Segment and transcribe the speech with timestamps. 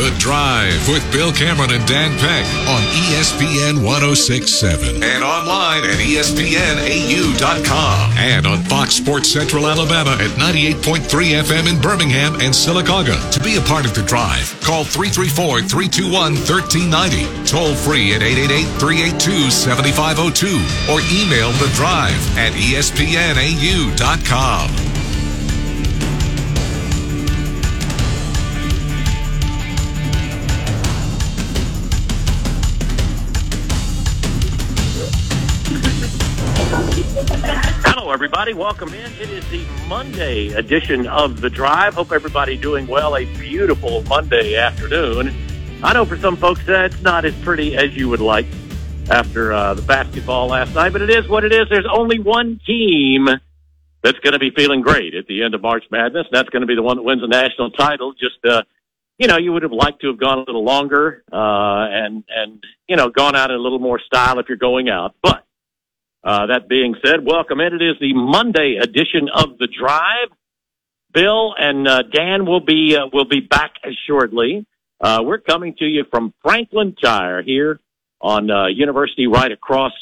[0.00, 2.80] The Drive with Bill Cameron and Dan Peck on
[3.12, 7.36] ESPN 1067 and online at ESPNAU.com
[8.16, 13.30] and on Fox Sports Central Alabama at 98.3 FM in Birmingham and Sylacauga.
[13.30, 18.64] To be a part of The Drive, call 334 321 1390, toll free at 888
[18.80, 22.90] 382 7502, or email The Drive at ESPNAU.com.
[38.12, 38.54] everybody.
[38.54, 39.12] Welcome in.
[39.20, 41.94] It is the Monday edition of The Drive.
[41.94, 43.16] Hope everybody doing well.
[43.16, 45.32] A beautiful Monday afternoon.
[45.82, 48.46] I know for some folks that's not as pretty as you would like
[49.10, 51.68] after uh, the basketball last night, but it is what it is.
[51.70, 53.28] There's only one team
[54.02, 56.26] that's going to be feeling great at the end of March Madness.
[56.30, 58.12] And that's going to be the one that wins the national title.
[58.12, 58.62] Just, uh,
[59.18, 62.64] you know, you would have liked to have gone a little longer uh, and, and,
[62.88, 65.14] you know, gone out in a little more style if you're going out.
[65.22, 65.44] But
[66.22, 67.74] uh, that being said, welcome in.
[67.74, 70.28] It is the Monday edition of the Drive.
[71.12, 73.72] Bill and uh, Dan will be uh, will be back
[74.06, 74.66] shortly.
[75.00, 77.80] Uh, we're coming to you from Franklin Tire here
[78.20, 79.92] on uh, University, right across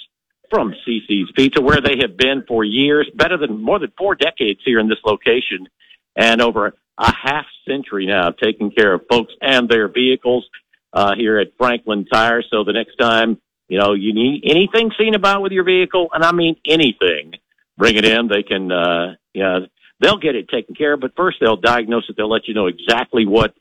[0.51, 4.61] from CC's Pizza, where they have been for years, better than more than four decades
[4.65, 5.69] here in this location,
[6.17, 10.47] and over a half century now, taking care of folks and their vehicles
[10.93, 12.43] uh, here at Franklin Tire.
[12.51, 16.25] So the next time you know, you need anything seen about with your vehicle, and
[16.25, 17.35] I mean anything.
[17.77, 18.29] Bring it in.
[18.29, 19.67] They can, uh, you know,
[20.01, 21.01] they'll get it taken care of.
[21.01, 22.17] But first, they'll diagnose it.
[22.17, 23.55] They'll let you know exactly what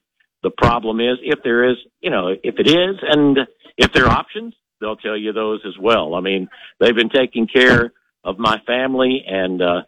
[0.44, 3.40] the problem is, if there is, you know, if it is, and
[3.78, 6.16] if there are options, they'll tell you those as well.
[6.16, 6.48] I mean,
[6.80, 7.92] they've been taking care
[8.24, 9.82] of my family and uh,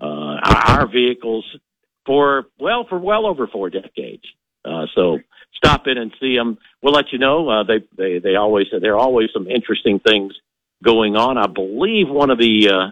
[0.00, 1.44] uh, our, our vehicles
[2.06, 4.24] for well for well over four decades.
[4.64, 5.18] Uh, so
[5.54, 6.58] stop in and see them.
[6.82, 7.48] We'll let you know.
[7.48, 10.34] Uh, they they they always there are always some interesting things
[10.82, 11.38] going on.
[11.38, 12.90] I believe one of the uh,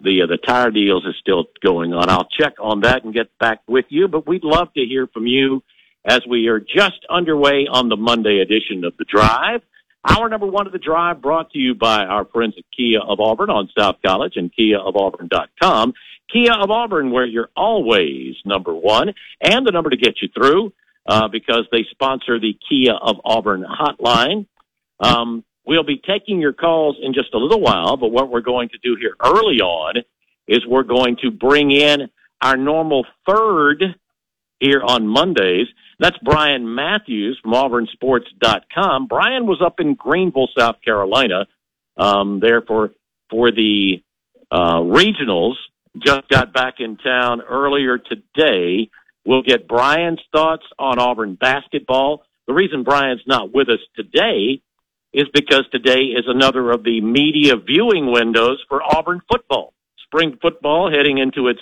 [0.00, 2.08] the uh, the tire deals is still going on.
[2.08, 4.08] I'll check on that and get back with you.
[4.08, 5.62] But we'd love to hear from you
[6.04, 9.62] as we are just underway on the Monday edition of the Drive.
[10.08, 13.20] Hour number one of the drive brought to you by our friends at Kia of
[13.20, 15.92] Auburn on South College and KiaofAuburn.com.
[16.32, 19.12] Kia of Auburn, where you're always number one,
[19.42, 20.72] and the number to get you through
[21.10, 24.46] uh, because they sponsor the Kia of Auburn hotline.
[25.00, 28.68] Um, we'll be taking your calls in just a little while, but what we're going
[28.68, 30.04] to do here early on
[30.46, 32.08] is we're going to bring in
[32.40, 33.82] our normal third
[34.60, 35.66] here on Mondays.
[35.98, 39.08] That's Brian Matthews from AuburnSports.com.
[39.08, 41.46] Brian was up in Greenville, South Carolina,
[41.96, 42.92] um, there for
[43.28, 44.00] for the
[44.52, 45.54] uh, regionals.
[45.98, 48.90] Just got back in town earlier today
[49.24, 52.24] We'll get Brian's thoughts on Auburn basketball.
[52.46, 54.62] The reason Brian's not with us today
[55.12, 59.74] is because today is another of the media viewing windows for Auburn football.
[60.04, 61.60] Spring football heading into its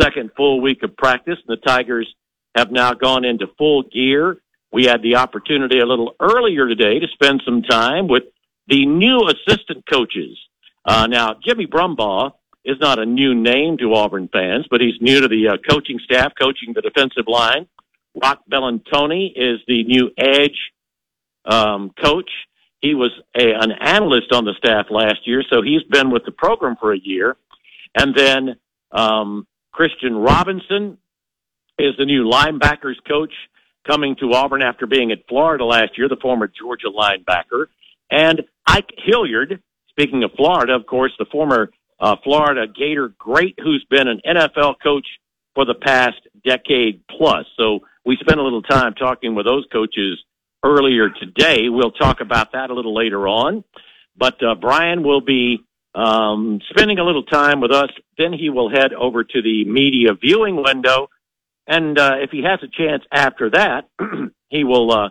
[0.00, 1.38] second full week of practice.
[1.46, 2.12] And the Tigers
[2.54, 4.38] have now gone into full gear.
[4.72, 8.24] We had the opportunity a little earlier today to spend some time with
[8.68, 10.38] the new assistant coaches.
[10.84, 12.32] Uh, now, Jimmy Brumbaugh
[12.64, 15.98] is not a new name to Auburn fans, but he's new to the uh, coaching
[16.04, 17.66] staff, coaching the defensive line.
[18.20, 20.58] Roc Bellantoni is the new edge
[21.44, 22.30] um, coach.
[22.80, 26.32] He was a, an analyst on the staff last year, so he's been with the
[26.32, 27.36] program for a year.
[27.94, 28.56] And then
[28.92, 30.98] um, Christian Robinson
[31.78, 33.32] is the new linebackers coach
[33.86, 37.66] coming to Auburn after being at Florida last year, the former Georgia linebacker.
[38.10, 43.84] And Ike Hilliard, speaking of Florida, of course, the former uh, Florida Gator great who's
[43.90, 45.06] been an NFL coach
[45.54, 47.44] for the past decade plus.
[47.58, 50.18] So we spent a little time talking with those coaches
[50.64, 51.68] earlier today.
[51.68, 53.64] We'll talk about that a little later on.
[54.16, 55.64] But uh, Brian will be
[55.94, 57.90] um, spending a little time with us.
[58.18, 61.08] Then he will head over to the media viewing window.
[61.66, 63.88] And uh, if he has a chance after that,
[64.48, 65.08] he will uh,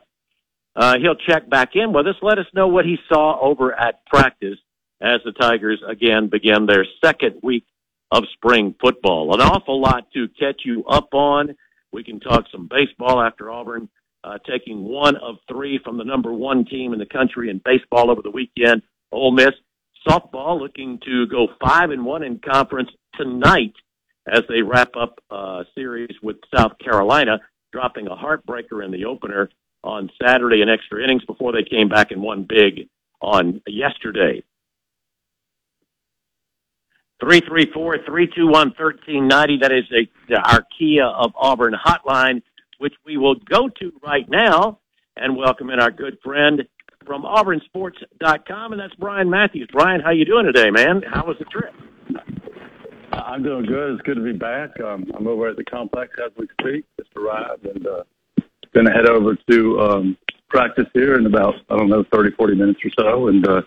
[0.75, 2.15] uh, he'll check back in with us.
[2.21, 4.57] Let us know what he saw over at practice
[5.01, 7.65] as the Tigers again begin their second week
[8.11, 9.33] of spring football.
[9.33, 11.55] An awful lot to catch you up on.
[11.91, 13.89] We can talk some baseball after Auburn
[14.23, 18.11] uh, taking one of three from the number one team in the country in baseball
[18.11, 18.81] over the weekend.
[19.11, 19.51] Ole Miss
[20.07, 23.73] softball looking to go five and one in conference tonight
[24.31, 27.39] as they wrap up a series with South Carolina,
[27.71, 29.49] dropping a heartbreaker in the opener
[29.83, 32.87] on Saturday in extra innings before they came back and won big
[33.21, 34.43] on yesterday.
[37.21, 39.61] 334-321-1390.
[39.61, 42.41] That is a, our Kia of Auburn hotline,
[42.77, 44.79] which we will go to right now
[45.17, 46.65] and welcome in our good friend
[47.05, 49.67] from auburnsports.com, and that's Brian Matthews.
[49.71, 51.01] Brian, how you doing today, man?
[51.07, 51.73] How was the trip?
[53.11, 53.93] I'm doing good.
[53.93, 54.79] It's good to be back.
[54.79, 56.85] Um, I'm over at the complex as we speak.
[56.97, 58.03] Just arrived and uh,
[58.73, 60.17] going to head over to um,
[60.49, 63.61] practice here in about, I don't know, 30, 40 minutes or so and uh,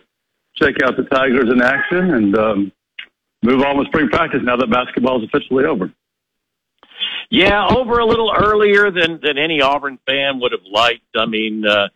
[0.56, 2.72] check out the Tigers in action and um,
[3.42, 5.92] move on with spring practice now that basketball is officially over.
[7.30, 11.16] Yeah, over a little earlier than than any Auburn fan would have liked.
[11.16, 11.88] I mean, uh,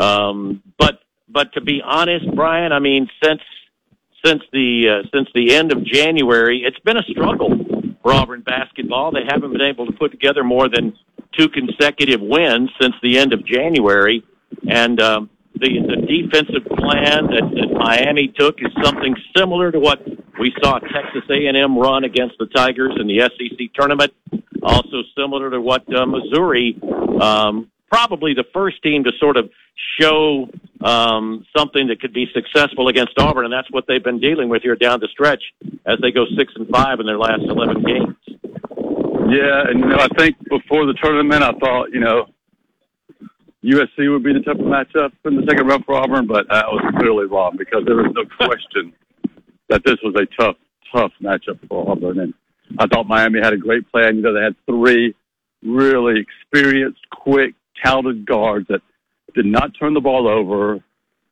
[0.00, 3.40] um, but but to be honest, Brian, I mean, since
[4.24, 7.58] since the uh, since the end of January, it's been a struggle
[8.02, 9.12] for Auburn basketball.
[9.12, 10.96] They haven't been able to put together more than
[11.38, 14.22] two consecutive wins since the end of January,
[14.68, 15.30] and um,
[15.62, 20.02] the the defensive plan that, that Miami took is something similar to what
[20.38, 24.12] we saw Texas A&M run against the Tigers in the SEC tournament.
[24.62, 26.78] Also similar to what uh, Missouri,
[27.20, 29.50] um, probably the first team to sort of
[30.00, 30.48] show
[30.82, 34.62] um, something that could be successful against Auburn, and that's what they've been dealing with
[34.62, 35.42] here down the stretch
[35.86, 38.16] as they go six and five in their last eleven games.
[39.30, 42.26] Yeah, and you know, I think before the tournament, I thought you know
[43.64, 46.94] USC would be the tougher matchup in the second round for Auburn, but I was
[46.98, 48.92] clearly wrong because there was no question
[49.68, 50.56] that this was a tough,
[50.92, 52.18] tough matchup for Auburn.
[52.20, 52.34] And
[52.78, 54.16] I thought Miami had a great plan.
[54.16, 55.14] You know, they had three
[55.62, 57.54] really experienced, quick,
[57.84, 58.80] talented guards that
[59.34, 60.82] did not turn the ball over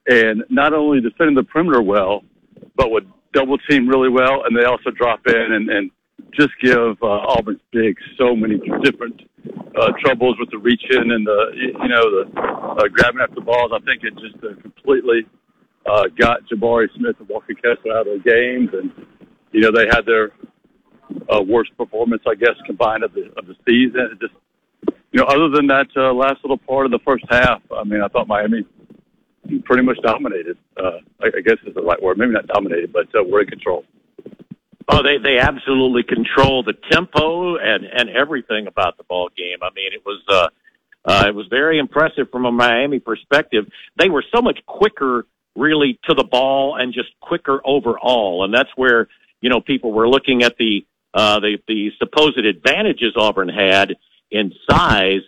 [0.07, 2.23] and not only defended the perimeter well,
[2.77, 4.45] but would double team really well.
[4.45, 5.91] And they also drop in and, and
[6.33, 9.23] just give uh, Auburn's big so many different
[9.77, 13.41] uh, troubles with the reach in and the, you know, the uh, grabbing after the
[13.41, 13.73] balls.
[13.75, 15.27] I think it just uh, completely
[15.87, 18.93] uh, got Jabari Smith and Walker Kessler out of the games, and
[19.53, 20.33] you know they had their
[21.33, 24.11] uh, worst performance, I guess, combined of the of the season.
[24.13, 24.35] It just
[25.13, 28.01] you know, other than that uh, last little part of the first half, I mean,
[28.01, 28.65] I thought Miami
[29.65, 30.57] pretty much dominated.
[30.77, 32.19] Uh, I, I guess is the right word.
[32.19, 33.85] Maybe not dominated, but uh, we're in control.
[34.93, 39.59] Oh, they they absolutely control the tempo and and everything about the ball game.
[39.63, 40.49] I mean, it was uh,
[41.05, 43.67] uh, it was very impressive from a Miami perspective.
[43.99, 45.27] They were so much quicker
[45.57, 48.45] really to the ball and just quicker overall.
[48.45, 49.09] And that's where,
[49.41, 53.97] you know, people were looking at the, uh, the, the supposed advantages Auburn had
[54.31, 55.23] in size,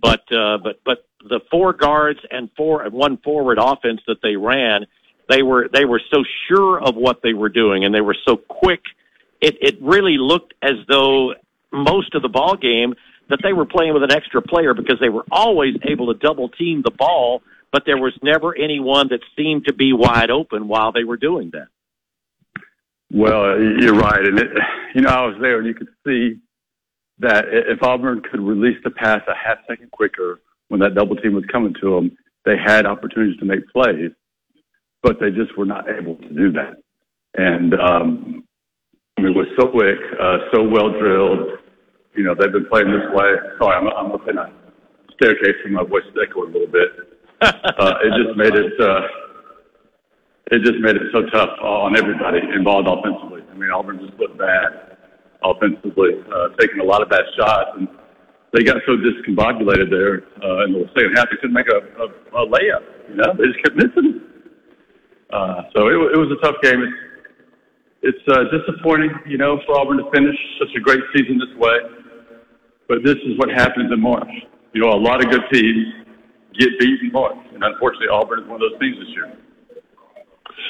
[0.00, 4.36] but, uh, but, but the four guards and four and one forward offense that they
[4.36, 4.86] ran,
[5.28, 8.36] they were, they were so sure of what they were doing and they were so
[8.36, 8.82] quick.
[9.40, 11.34] It, it really looked as though
[11.72, 12.94] most of the ball game
[13.28, 16.48] that they were playing with an extra player because they were always able to double
[16.48, 17.42] team the ball
[17.76, 21.50] but there was never anyone that seemed to be wide open while they were doing
[21.52, 21.68] that.
[23.12, 24.46] Well, you're right, and it,
[24.94, 26.38] you know I was there, and you could see
[27.18, 31.34] that if Auburn could release the pass a half second quicker when that double team
[31.34, 32.16] was coming to them,
[32.46, 34.10] they had opportunities to make plays,
[35.02, 36.76] but they just were not able to do that.
[37.34, 38.44] And um,
[39.16, 41.58] I mean, it was so quick, uh, so well drilled.
[42.14, 43.30] You know, they've been playing this way.
[43.58, 44.52] Sorry, I'm, I'm up in a
[45.14, 49.00] staircase, and my voice is echoing a little bit uh, it just made it uh,
[50.52, 53.42] it just made it so tough on everybody involved offensively.
[53.50, 54.96] I mean, Auburn just looked bad
[55.44, 57.88] offensively, uh, taking a lot of bad shots, and
[58.54, 62.06] they got so discombobulated there uh, in the second half they couldn't make a, a,
[62.40, 62.80] a layup.
[63.10, 64.22] You know, they just kept missing.
[65.28, 66.80] Uh, so it, it was a tough game.
[66.80, 66.96] It's
[68.06, 71.76] it's uh, disappointing, you know, for Auburn to finish such a great season this way.
[72.88, 74.30] But this is what happens in March.
[74.72, 75.86] You know, a lot of good teams
[76.58, 79.36] get beaten March, and unfortunately, Auburn is one of those teams this year.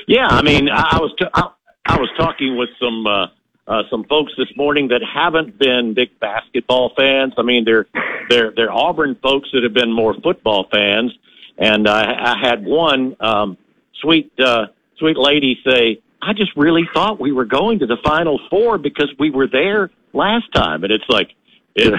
[0.09, 1.51] Yeah, I mean, I was t- I,
[1.85, 3.27] I was talking with some uh,
[3.67, 7.35] uh, some folks this morning that haven't been big basketball fans.
[7.37, 7.87] I mean, they're
[8.31, 11.13] they're they're Auburn folks that have been more football fans,
[11.59, 13.59] and I, I had one um,
[14.01, 14.67] sweet uh,
[14.99, 19.13] sweet lady say, "I just really thought we were going to the Final Four because
[19.19, 21.31] we were there last time," and it's like.
[21.79, 21.93] It,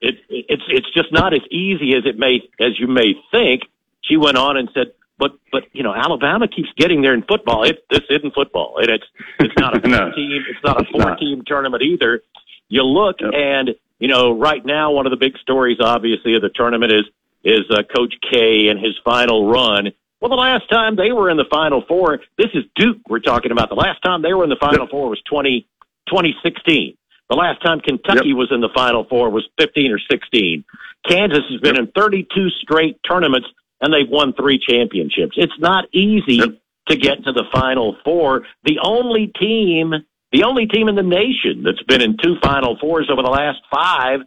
[0.00, 3.62] it, it's it's just not as easy as it may as you may think.
[4.02, 7.64] She went on and said, "But but you know, Alabama keeps getting there in football.
[7.64, 8.78] It, this isn't football.
[8.78, 9.04] It, it's
[9.40, 10.44] it's not a no, team.
[10.48, 12.22] It's not a four team tournament either.
[12.68, 13.32] You look yep.
[13.34, 17.04] and you know, right now one of the big stories, obviously, of the tournament is
[17.44, 19.88] is uh, Coach K and his final run.
[20.20, 23.52] Well, the last time they were in the Final Four, this is Duke we're talking
[23.52, 23.68] about.
[23.68, 24.90] The last time they were in the Final yep.
[24.90, 25.66] Four was 20,
[26.08, 26.96] 2016.
[27.30, 28.36] The last time Kentucky yep.
[28.36, 30.64] was in the Final Four was 15 or 16.
[31.06, 31.84] Kansas has been yep.
[31.84, 33.46] in 32 straight tournaments
[33.80, 35.34] and they've won three championships.
[35.36, 38.44] It's not easy to get to the Final Four.
[38.64, 39.92] The only team,
[40.32, 43.58] the only team in the nation that's been in two Final Fours over the last
[43.72, 44.20] five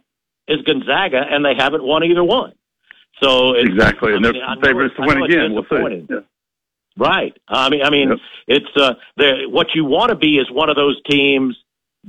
[0.48, 2.52] is Gonzaga, and they haven't won either one.
[3.20, 5.52] So exactly, and they're favorites to win again.
[5.52, 6.06] We'll see.
[6.08, 6.20] Yeah.
[6.96, 7.36] Right.
[7.48, 8.18] I mean, I mean, yep.
[8.48, 8.94] it's uh,
[9.48, 11.56] what you want to be is one of those teams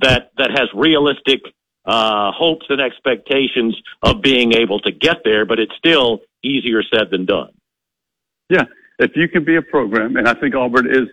[0.02, 1.42] that that has realistic
[1.86, 7.10] uh, hopes and expectations of being able to get there, but it's still easier said
[7.12, 7.52] than done.
[8.50, 8.64] Yeah,
[9.00, 11.08] if you can be a program, and I think Auburn is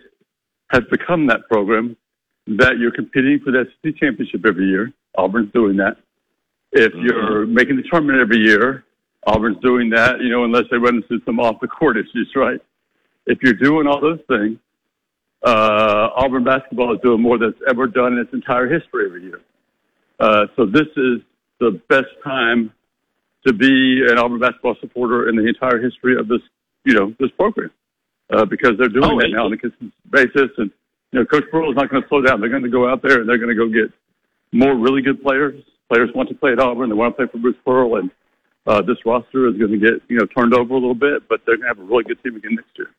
[0.69, 1.97] has become that program
[2.47, 4.91] that you're competing for the SEC championship every year.
[5.17, 5.97] Auburn's doing that.
[6.71, 7.05] If mm-hmm.
[7.05, 8.85] you're making the tournament every year,
[9.25, 10.19] Auburn's doing that.
[10.21, 12.59] You know, unless they run into some off the court issues, right?
[13.25, 14.57] If you're doing all those things,
[15.43, 19.23] uh, Auburn basketball is doing more than it's ever done in its entire history every
[19.23, 19.41] year.
[20.19, 21.21] Uh, so this is
[21.59, 22.71] the best time
[23.45, 26.41] to be an Auburn basketball supporter in the entire history of this,
[26.85, 27.71] you know, this program,
[28.31, 30.51] uh, because they're doing oh, that now on a consistent basis.
[30.57, 30.69] And
[31.11, 32.39] you know, Coach Pearl is not going to slow down.
[32.39, 33.91] They're going to go out there and they're going to go get
[34.51, 35.61] more really good players.
[35.91, 36.89] Players want to play at Auburn.
[36.89, 38.11] They want to play for Bruce Pearl, and
[38.67, 41.41] uh, this roster is going to get you know turned over a little bit, but
[41.45, 42.89] they're going to have a really good team again next year.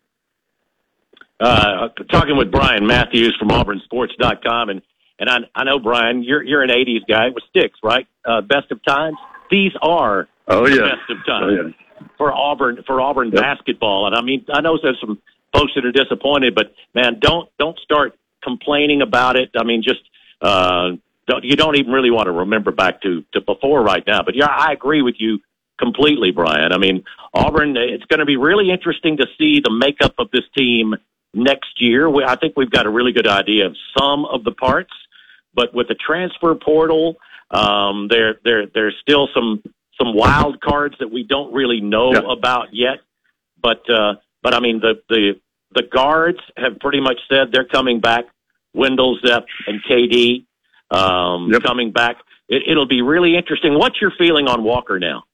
[1.41, 4.83] Uh, talking with Brian Matthews from AuburnSports.com, and
[5.19, 8.07] and I, I know Brian, you're you're an '80s guy with sticks, right?
[8.25, 9.17] Uh, best of times.
[9.51, 12.07] These are oh yeah, the best of times oh, yeah.
[12.17, 13.43] for Auburn for Auburn yep.
[13.43, 14.07] basketball.
[14.07, 15.21] And I mean, I know there's some
[15.53, 19.51] folks that are disappointed, but man, don't don't start complaining about it.
[19.57, 20.01] I mean, just
[20.41, 20.91] uh,
[21.29, 24.23] don't, you don't even really want to remember back to to before right now.
[24.23, 25.39] But yeah, I agree with you
[25.79, 26.73] completely, Brian.
[26.73, 27.77] I mean, Auburn.
[27.77, 30.95] It's going to be really interesting to see the makeup of this team
[31.35, 32.09] next year.
[32.09, 34.93] We, I think we've got a really good idea of some of the parts,
[35.55, 37.17] but with the transfer portal,
[37.51, 39.63] um, there there there's still some
[39.99, 42.21] some wild cards that we don't really know yeah.
[42.31, 42.99] about yet.
[43.61, 45.41] But uh, but I mean the the
[45.75, 48.25] the guards have pretty much said they're coming back.
[48.75, 50.47] Wendell, Zep, and KD
[50.91, 51.63] um, yep.
[51.63, 52.17] coming back.
[52.49, 53.75] It, it'll be really interesting.
[53.75, 55.25] What's your feeling on Walker now?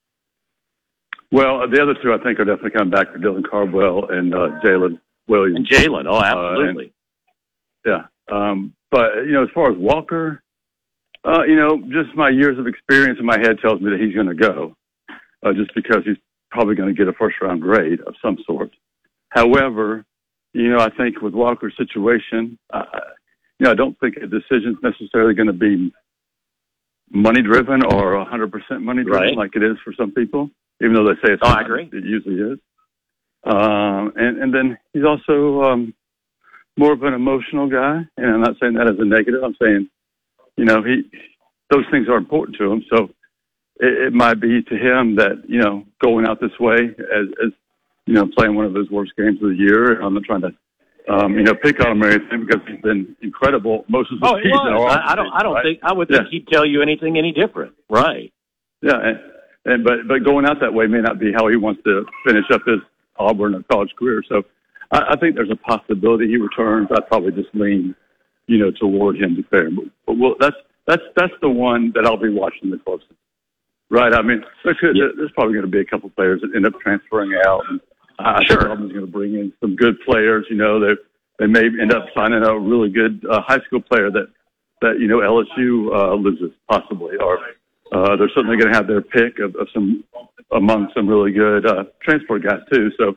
[1.31, 4.59] Well, the other two I think are definitely coming back for Dylan Cardwell and uh,
[4.63, 5.57] Jaylin Williams.
[5.57, 6.85] And Jaylin, oh, absolutely.
[7.85, 8.35] Uh, and, yeah.
[8.35, 10.41] Um, but, you know, as far as Walker,
[11.23, 14.15] uh, you know, just my years of experience in my head tells me that he's
[14.15, 14.75] going to go,
[15.45, 16.17] uh, just because he's
[16.49, 18.71] probably going to get a first round grade of some sort.
[19.29, 20.05] However,
[20.53, 22.83] you know, I think with Walker's situation, uh,
[23.59, 25.93] you know, I don't think a decision's necessarily going to be
[27.11, 29.37] money driven or 100% money driven right.
[29.37, 30.49] like it is for some people,
[30.81, 31.89] even though they say it's oh, not, I agree.
[31.91, 32.59] it usually is.
[33.43, 35.93] Um, and, and then he's also um,
[36.77, 38.01] more of an emotional guy.
[38.17, 39.43] And I'm not saying that as a negative.
[39.43, 39.89] I'm saying,
[40.57, 41.03] you know, he
[41.69, 42.83] those things are important to him.
[42.91, 43.09] So
[43.79, 47.51] it, it might be to him that you know going out this way as, as
[48.05, 50.01] you know playing one of his worst games of the year.
[50.01, 50.51] I'm not trying to
[51.09, 54.27] um, you know, pick on him or anything because he's been incredible most of the
[54.27, 54.53] oh, season.
[54.53, 55.63] I, I don't, I don't right?
[55.63, 56.29] think, I would think yeah.
[56.29, 57.73] he'd tell you anything any different.
[57.89, 58.31] Right.
[58.81, 58.99] Yeah.
[59.01, 59.19] And,
[59.65, 62.45] and, but, but going out that way may not be how he wants to finish
[62.53, 62.79] up his
[63.17, 64.23] Auburn or college career.
[64.29, 64.43] So
[64.91, 66.87] I, I think there's a possibility he returns.
[66.91, 67.95] I'd probably just lean,
[68.47, 69.75] you know, toward him declaring.
[69.75, 70.55] But, but we'll, that's
[70.87, 73.11] that's that's the one that I'll be watching the closest.
[73.89, 74.13] Right.
[74.13, 75.07] I mean, there's, yeah.
[75.17, 77.63] there's probably going to be a couple players that end up transferring out.
[77.69, 77.81] And
[78.19, 78.57] I sure.
[78.57, 80.45] think Auburn's going to bring in some good players.
[80.49, 80.93] You know, they
[81.39, 84.27] they may end up signing a really good uh, high school player that
[84.81, 87.39] that you know LSU uh, loses possibly, or
[87.91, 90.03] uh, they're certainly going to have their pick of, of some
[90.51, 92.89] among some really good uh, transport guys too.
[92.97, 93.15] So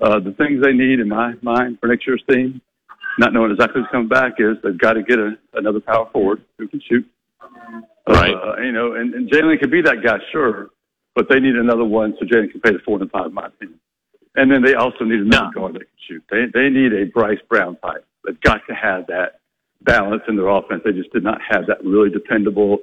[0.00, 2.60] uh, the things they need in my mind for next year's team,
[3.18, 6.42] not knowing exactly who's coming back, is they've got to get a, another power forward
[6.58, 7.06] who can shoot.
[8.06, 8.34] Right.
[8.34, 10.70] Uh, you know, and, and Jaylin could be that guy, sure,
[11.14, 13.46] but they need another one so Jaylin can pay the four and five, in my
[13.46, 13.80] opinion.
[14.36, 15.60] And then they also need another no.
[15.60, 16.24] guard that can shoot.
[16.30, 18.04] They they need a Bryce Brown type.
[18.24, 19.40] They've got to have that
[19.82, 20.82] balance in their offense.
[20.84, 22.78] They just did not have that really dependable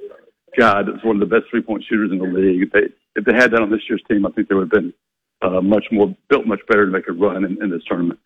[0.58, 2.62] guy that's one of the best three point shooters in the league.
[2.62, 4.82] If they if they had that on this year's team, I think they would have
[4.82, 4.94] been
[5.42, 8.20] uh, much more built much better to make a run in, in this tournament.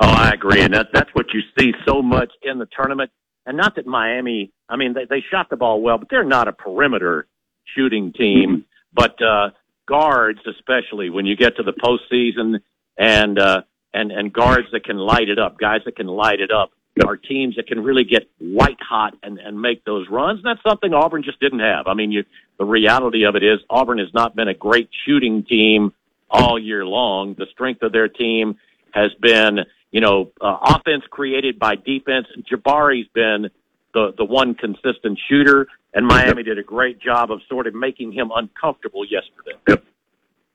[0.00, 3.10] Oh, I agree, and that, that's what you see so much in the tournament.
[3.46, 6.48] And not that Miami, I mean, they, they shot the ball well, but they're not
[6.48, 7.26] a perimeter
[7.74, 8.50] shooting team.
[8.50, 8.60] Mm-hmm.
[8.92, 9.50] But uh,
[9.86, 12.60] guards, especially when you get to the postseason,
[12.96, 13.62] and uh,
[13.92, 16.70] and and guards that can light it up, guys that can light it up,
[17.06, 20.40] are teams that can really get white hot and and make those runs.
[20.44, 21.86] And that's something Auburn just didn't have.
[21.86, 22.24] I mean, you
[22.58, 25.92] the reality of it is Auburn has not been a great shooting team
[26.30, 27.34] all year long.
[27.34, 28.56] The strength of their team
[28.92, 29.60] has been,
[29.90, 32.26] you know, uh, offense created by defense.
[32.50, 33.50] Jabari's been
[33.94, 38.12] the the one consistent shooter, and Miami did a great job of sort of making
[38.12, 39.58] him uncomfortable yesterday.
[39.68, 39.84] Yep.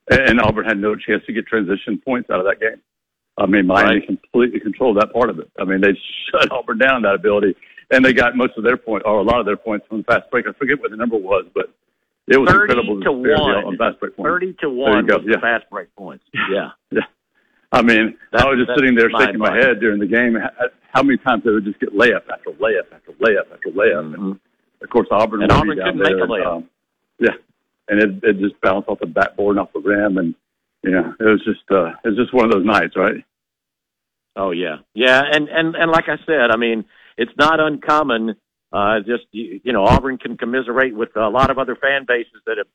[0.10, 2.82] And Auburn had no chance to get transition points out of that game.
[3.38, 4.08] I mean, Miami right.
[4.08, 5.52] completely controlled that part of it.
[5.60, 5.94] I mean, they
[6.32, 7.56] shut Auburn down that ability,
[7.92, 10.04] and they got most of their point or a lot of their points from the
[10.04, 10.46] fast break.
[10.48, 11.74] I forget what the number was, but
[12.28, 13.66] it was 30 incredible to one.
[13.66, 14.28] on fast break points.
[14.28, 15.40] Thirty to one was yeah.
[15.40, 16.24] fast break points.
[16.52, 17.02] Yeah, yeah.
[17.72, 20.38] I mean, I was just sitting there shaking my head during the game.
[20.94, 24.12] How many times they would just get layup after layup after layup after layup?
[24.12, 24.24] Mm-hmm.
[24.24, 24.40] And
[24.82, 26.16] of course, Auburn and Auburn couldn't there.
[26.16, 26.58] make a layup.
[26.58, 26.70] um,
[27.20, 27.36] yeah,
[27.90, 30.34] and it it just bounced off the backboard and off the rim, and
[30.84, 33.24] you know, it was just uh, it was just one of those nights, right?
[34.36, 36.86] Oh yeah, yeah, and and and like I said, I mean,
[37.18, 38.36] it's not uncommon.
[38.72, 42.42] Uh, just you, you know, Auburn can commiserate with a lot of other fan bases
[42.46, 42.68] that have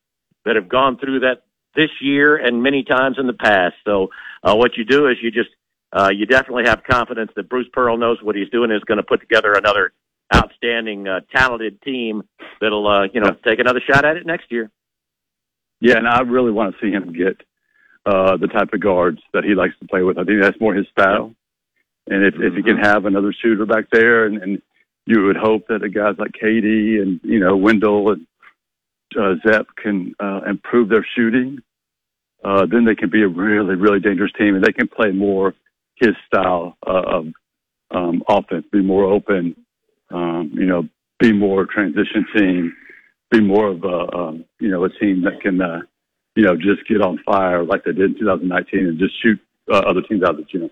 [0.44, 3.74] that have gone through that this year and many times in the past.
[3.84, 4.08] So
[4.42, 5.50] uh, what you do is you just
[5.92, 9.02] uh, you definitely have confidence that Bruce Pearl knows what he's doing is going to
[9.02, 9.92] put together another
[10.34, 12.22] outstanding, uh, talented team
[12.60, 14.70] that'll uh, you know take another shot at it next year.
[15.80, 17.40] Yeah, and I really want to see him get
[18.06, 20.16] uh, the type of guards that he likes to play with.
[20.16, 21.34] I think that's more his style.
[22.06, 22.42] And if, mm-hmm.
[22.44, 24.62] if he can have another shooter back there, and, and
[25.06, 28.26] you would hope that the guys like KD and you know Wendell and
[29.16, 31.58] uh, Zep can uh, improve their shooting,
[32.44, 35.54] uh, then they can be a really really dangerous team, and they can play more
[35.96, 37.26] his style of
[37.90, 39.54] um, offense, be more open,
[40.10, 40.88] um, you know,
[41.18, 42.74] be more transition team,
[43.30, 45.80] be more of a you know a team that can uh,
[46.36, 49.38] you know just get on fire like they did in 2019 and just shoot
[49.72, 50.70] uh, other teams out of the gym.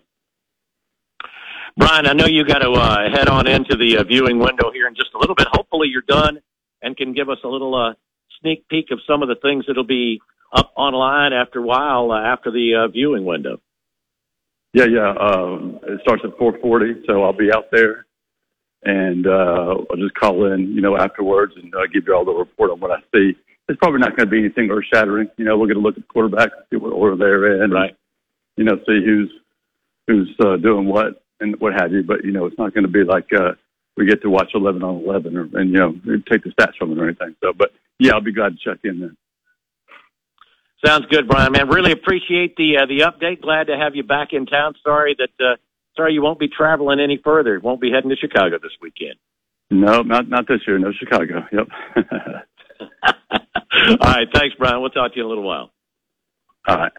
[1.76, 4.88] Brian, I know you got to uh, head on into the uh, viewing window here
[4.88, 5.46] in just a little bit.
[5.52, 6.40] Hopefully, you're done
[6.82, 7.94] and can give us a little uh,
[8.40, 10.20] sneak peek of some of the things that'll be
[10.52, 13.60] up online after a while uh, after the uh, viewing window.
[14.72, 15.10] Yeah, yeah.
[15.10, 18.06] Um, it starts at 4:40, so I'll be out there,
[18.84, 22.32] and uh, I'll just call in, you know, afterwards and uh, give you all the
[22.32, 23.36] report on what I see.
[23.68, 25.28] It's probably not going to be anything earth shattering.
[25.36, 27.90] You know, we'll get a look at the quarterback, see what order they're in, right?
[27.90, 27.96] And,
[28.56, 29.30] you know, see who's
[30.06, 32.02] who's uh, doing what and what have you.
[32.02, 33.52] But you know, it's not going to be like uh,
[34.00, 35.92] we get to watch 11 on 11 or and you know
[36.30, 37.36] take the stats from it or anything.
[37.42, 39.16] So, but yeah, I'll be glad to check in then.
[40.84, 41.52] Sounds good, Brian.
[41.52, 43.42] Man, really appreciate the uh, the update.
[43.42, 44.74] Glad to have you back in town.
[44.82, 45.56] Sorry that uh,
[45.94, 47.60] sorry you won't be traveling any further.
[47.60, 49.16] Won't be heading to Chicago this weekend.
[49.70, 50.78] No, not not this year.
[50.78, 51.44] No Chicago.
[51.52, 51.68] Yep.
[54.00, 54.28] All right.
[54.32, 54.80] Thanks, Brian.
[54.80, 55.70] We'll talk to you in a little while.
[56.66, 56.92] All right.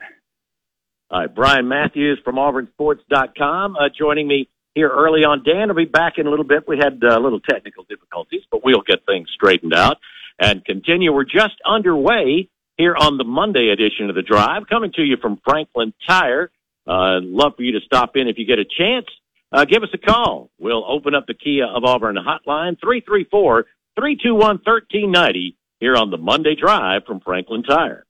[1.09, 1.33] All right.
[1.33, 5.43] Brian Matthews from AuburnSports.com uh, joining me here early on.
[5.43, 6.67] Dan will be back in a little bit.
[6.67, 9.97] We had uh, a little technical difficulties, but we'll get things straightened out
[10.39, 11.13] and continue.
[11.13, 15.39] We're just underway here on the Monday edition of the Drive, coming to you from
[15.43, 16.51] Franklin Tire.
[16.87, 19.05] Uh, love for you to stop in if you get a chance.
[19.51, 20.49] Uh, give us a call.
[20.57, 26.55] We'll open up the Kia of Auburn hotline, 334 321 1390 here on the Monday
[26.55, 28.05] Drive from Franklin Tire.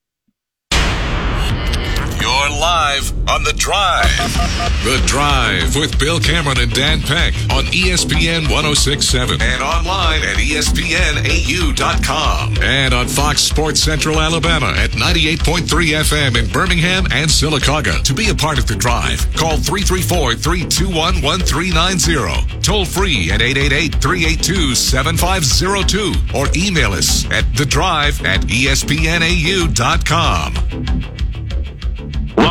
[2.59, 4.09] Live on The Drive.
[4.83, 11.77] The Drive with Bill Cameron and Dan Peck on ESPN 1067 and online at ESPNAU.com
[12.61, 18.03] and on Fox Sports Central Alabama at 98.3 FM in Birmingham and Sylacauga.
[18.03, 22.61] To be a part of The Drive, call 334 321 1390.
[22.61, 28.81] Toll free at 888 382 7502 or email us at The Drive at ESPNAU.com.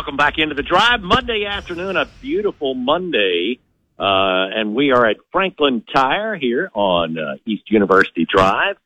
[0.01, 1.03] Welcome back into the drive.
[1.03, 3.59] Monday afternoon, a beautiful Monday.
[3.99, 8.77] Uh, and we are at Franklin Tire here on uh, East University Drive.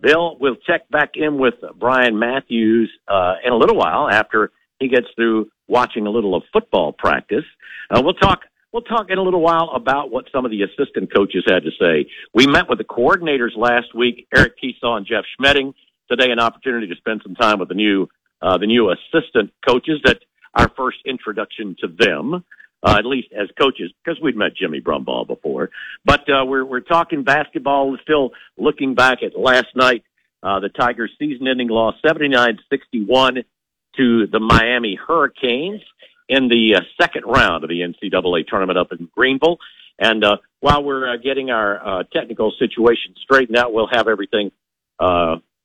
[0.00, 4.88] Bill we'll check back in with Brian Matthews uh, in a little while after he
[4.88, 7.44] gets through watching a little of football practice.
[7.90, 8.40] Uh, we'll talk.
[8.72, 11.72] We'll talk in a little while about what some of the assistant coaches had to
[11.78, 12.10] say.
[12.32, 15.74] We met with the coordinators last week, Eric Kiesau and Jeff Schmedding.
[16.10, 18.08] Today, an opportunity to spend some time with the new
[18.40, 20.20] uh, the new assistant coaches that
[20.54, 22.44] our first introduction to them,
[22.82, 25.70] uh, at least as coaches, because we'd met Jimmy Brumbaugh before.
[26.04, 27.96] But uh, we're we're talking basketball.
[28.02, 30.04] Still looking back at last night,
[30.42, 33.44] uh, the Tigers' season-ending loss, 79-61
[33.96, 35.80] to the Miami Hurricanes
[36.28, 39.58] in the uh, second round of the NCAA tournament up in Greenville.
[39.98, 44.50] And uh, while we're uh, getting our technical situation straightened out, we'll have everything.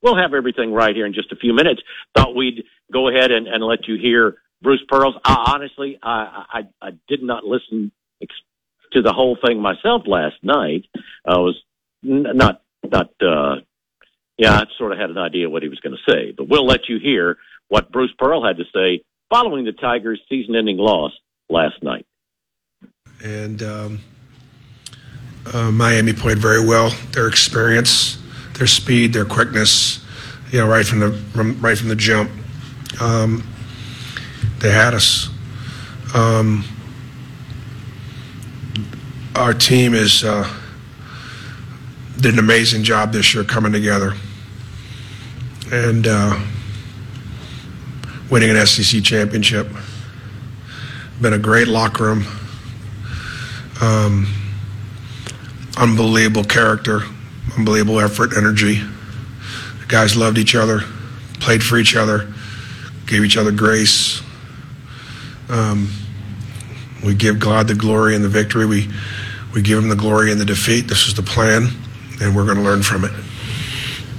[0.02, 1.82] We'll have everything right here in just a few minutes.
[2.15, 5.15] Thought we'd go ahead and, and let you hear Bruce Pearl's.
[5.24, 7.91] I, honestly, I, I, I did not listen
[8.22, 8.34] ex-
[8.93, 10.86] to the whole thing myself last night.
[11.26, 11.56] I was
[12.04, 13.56] n- not not uh,
[14.39, 16.65] Yeah, I sort of had an idea what he was going to say, but we'll
[16.65, 21.12] let you hear what Bruce Pearl had to say following the Tigers' season-ending loss
[21.50, 22.06] last night.
[23.22, 24.00] And um,
[25.54, 26.91] uh, Miami played very well.
[27.12, 28.17] Their experience,
[28.58, 30.04] their speed, their quickness,
[30.52, 32.32] you know, right from the from, right from the jump,
[33.02, 33.43] um,
[34.60, 35.30] they had us.
[36.13, 36.63] Um,
[39.36, 40.48] our team is uh,
[42.19, 44.13] did an amazing job this year coming together
[45.72, 46.38] and uh,
[48.30, 49.67] winning an SEC championship.
[51.22, 52.26] Been a great locker room.
[53.82, 54.28] Um,
[55.78, 57.02] unbelievable character,
[57.58, 58.76] unbelievable effort, energy.
[58.76, 60.82] The guys loved each other,
[61.39, 62.34] played for each other,
[63.06, 64.22] gave each other grace.
[65.50, 65.92] Um,
[67.04, 68.66] we give God the glory and the victory.
[68.66, 68.90] We
[69.54, 70.88] we give him the glory and the defeat.
[70.88, 71.70] This is the plan,
[72.22, 73.12] and we're going to learn from it.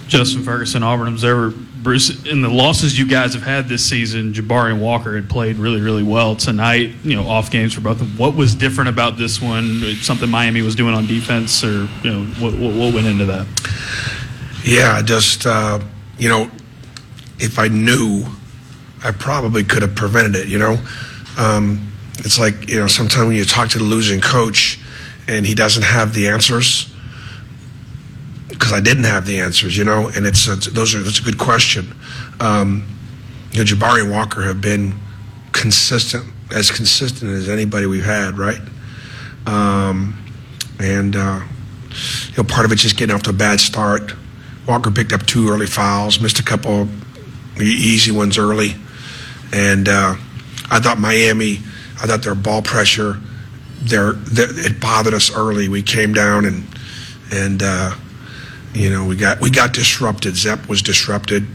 [0.09, 1.57] Justin Ferguson, Auburn Observer.
[1.83, 5.57] Bruce, in the losses you guys have had this season, Jabari and Walker had played
[5.57, 6.93] really, really well tonight.
[7.03, 8.19] You know, off games for both of them.
[8.19, 9.81] What was different about this one?
[10.03, 13.47] Something Miami was doing on defense, or you know, what, what went into that?
[14.64, 15.81] Yeah, just uh,
[16.19, 16.51] you know,
[17.38, 18.27] if I knew,
[19.03, 20.49] I probably could have prevented it.
[20.49, 20.77] You know,
[21.38, 24.79] um, it's like you know, sometimes when you talk to the losing coach,
[25.29, 26.93] and he doesn't have the answers
[28.49, 31.23] because I didn't have the answers, you know, and it's, it's those are that's a
[31.23, 31.95] good question.
[32.40, 32.87] Um,
[33.53, 34.95] you know, Jabari and Walker have been
[35.53, 38.61] consistent, as consistent as anybody we've had, right?
[39.47, 40.23] Um,
[40.79, 41.40] and uh,
[42.29, 44.14] you know, part of it's just getting off to a bad start.
[44.69, 46.88] Walker picked up two early fouls, missed a couple
[47.61, 48.75] easy ones early,
[49.53, 50.16] and uh,
[50.70, 51.59] I thought Miami,
[52.00, 53.20] I thought their ball pressure,
[53.83, 55.68] their, their it bothered us early.
[55.68, 56.64] We came down and
[57.33, 57.62] and.
[57.62, 57.96] Uh,
[58.74, 60.37] you know, we got we got disrupted.
[60.37, 61.46] Zep was disrupted.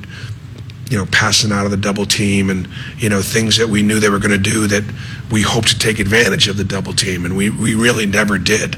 [0.89, 3.99] You know, passing out of the double team, and you know things that we knew
[3.99, 4.84] they were going to do that
[5.32, 8.75] we hoped to take advantage of the double team, and we we really never did.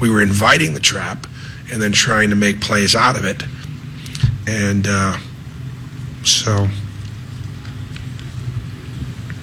[0.00, 1.26] We were inviting the trap,
[1.70, 3.42] and then trying to make plays out of it,
[4.46, 5.18] and uh,
[6.24, 6.68] so.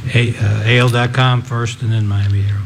[0.10, 2.66] Hey, uh, AL.com first, and then Miami Herald.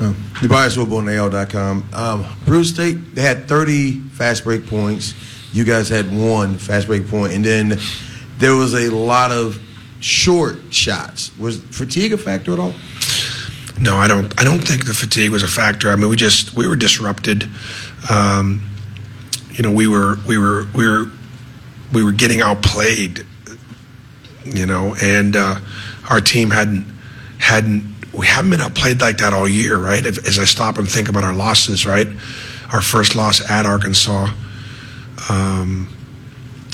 [0.00, 1.86] Uh, Tobias Wilbo on AL.com.
[1.92, 5.12] Um, Bruce State, they had 30 fast break points.
[5.52, 7.78] You guys had one fast break point, and then
[8.38, 9.60] there was a lot of
[10.00, 11.36] short shots.
[11.36, 12.72] Was fatigue a factor at all?
[13.78, 14.32] No, I don't.
[14.40, 15.90] I don't think the fatigue was a factor.
[15.90, 17.50] I mean, we just we were disrupted.
[18.10, 18.66] Um,
[19.50, 21.10] you know, we were we were we were
[21.92, 23.26] we were getting outplayed.
[24.44, 25.56] You know, and uh,
[26.08, 26.86] our team hadn't
[27.38, 30.04] hadn't we haven't been outplayed like that all year, right?
[30.04, 32.06] As I stop and think about our losses, right?
[32.72, 34.28] Our first loss at Arkansas,
[35.28, 35.94] um,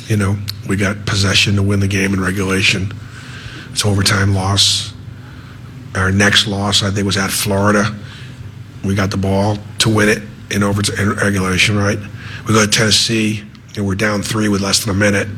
[0.07, 0.37] you know,
[0.69, 2.93] we got possession to win the game in regulation.
[3.73, 4.93] It's overtime loss.
[5.97, 7.95] Our next loss, I think, was at Florida.
[8.85, 11.99] We got the ball to win it in overtime in regulation, right?
[12.47, 13.43] We go to Tennessee,
[13.77, 15.29] and we're down three with less than a minute.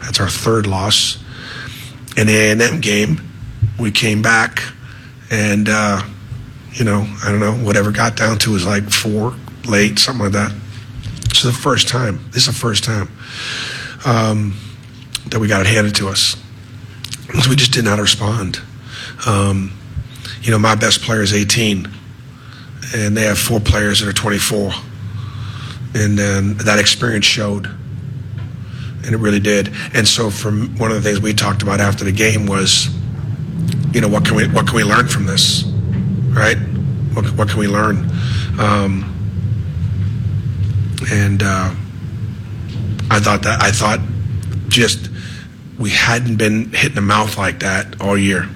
[0.00, 1.23] That's our third loss.
[2.14, 3.20] The A&M game,
[3.78, 4.62] we came back
[5.30, 6.02] and uh,
[6.72, 9.34] you know, I don't know, whatever got down to was like four
[9.66, 10.52] late, something like that.
[11.32, 12.20] Is the first time.
[12.30, 13.08] This is the first time
[14.04, 14.56] um,
[15.26, 16.36] that we got it handed to us.
[17.42, 18.60] So we just did not respond.
[19.26, 19.72] Um,
[20.42, 21.88] you know, my best player is 18,
[22.94, 24.72] and they have four players that are 24.
[25.96, 27.68] And then that experience showed,
[29.04, 29.72] and it really did.
[29.92, 32.88] And so, from one of the things we talked about after the game was
[33.94, 35.64] you know, what can we what can we learn from this,
[36.30, 36.56] right?
[37.14, 38.10] What what can we learn?
[38.58, 39.10] Um,
[41.12, 41.72] and uh,
[43.08, 44.00] I thought that I thought
[44.68, 45.08] just
[45.78, 48.48] we hadn't been hit in the mouth like that all year,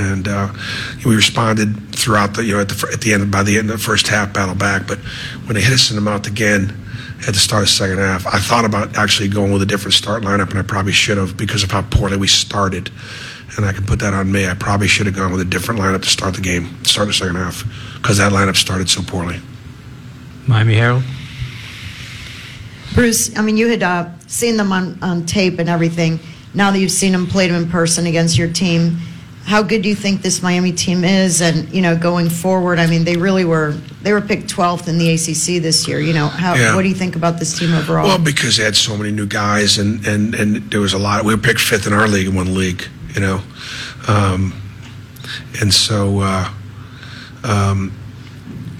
[0.00, 0.52] and uh,
[1.06, 3.78] we responded throughout the you know at the at the end by the end of
[3.78, 4.98] the first half battle back, but
[5.46, 6.76] when they hit us in the mouth again
[7.26, 9.94] at the start of the second half, I thought about actually going with a different
[9.94, 12.90] start lineup, and I probably should have because of how poorly we started
[13.56, 14.46] and I can put that on me.
[14.46, 17.14] I probably should have gone with a different lineup to start the game, start the
[17.14, 17.64] second half,
[17.96, 19.40] because that lineup started so poorly.
[20.46, 21.02] Miami Herald.
[22.94, 26.20] Bruce, I mean, you had uh, seen them on, on tape and everything.
[26.54, 28.98] Now that you've seen them played them in person against your team,
[29.44, 31.40] how good do you think this Miami team is?
[31.40, 34.98] And you know, going forward, I mean, they really were they were picked 12th in
[34.98, 36.00] the ACC this year.
[36.00, 36.74] You know, how Yeah.
[36.74, 38.06] what do you think about this team overall?
[38.06, 41.24] Well, because they had so many new guys, and and and there was a lot.
[41.24, 43.40] We were picked fifth in our league in one league, you know,
[44.08, 44.52] um,
[45.60, 46.48] and so uh,
[47.44, 47.92] um,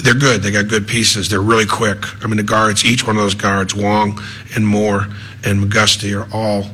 [0.05, 0.43] they're good.
[0.43, 1.29] They got good pieces.
[1.29, 1.99] They're really quick.
[2.25, 4.21] I mean, the guards, each one of those guards, Wong
[4.55, 5.07] and Moore
[5.45, 6.71] and McGusty, are all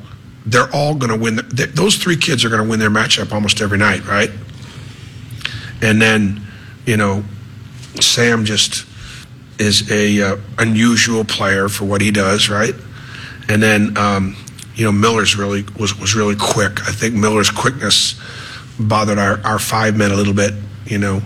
[0.47, 1.37] they're all going to win.
[1.37, 4.31] The, those three kids are going to win their matchup almost every night, right?
[5.81, 6.43] And then,
[6.87, 7.25] you know,
[8.01, 8.87] Sam just
[9.59, 12.75] is a uh, unusual player for what he does, right?
[13.49, 14.37] And then, um,
[14.75, 16.87] you know, Miller's really was was really quick.
[16.87, 18.21] I think Miller's quickness
[18.79, 20.55] bothered our, our five men a little bit.
[20.87, 21.21] You know,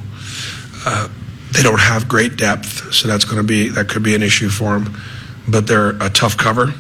[0.87, 1.09] uh,
[1.53, 4.49] they don't have great depth, so that's going to be that could be an issue
[4.49, 4.99] for them.
[5.47, 6.73] But they're a tough cover,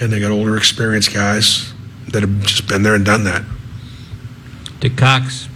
[0.00, 1.72] and they got older, experienced guys
[2.08, 3.42] that have just been there and done that.
[4.80, 5.48] Dick Cox.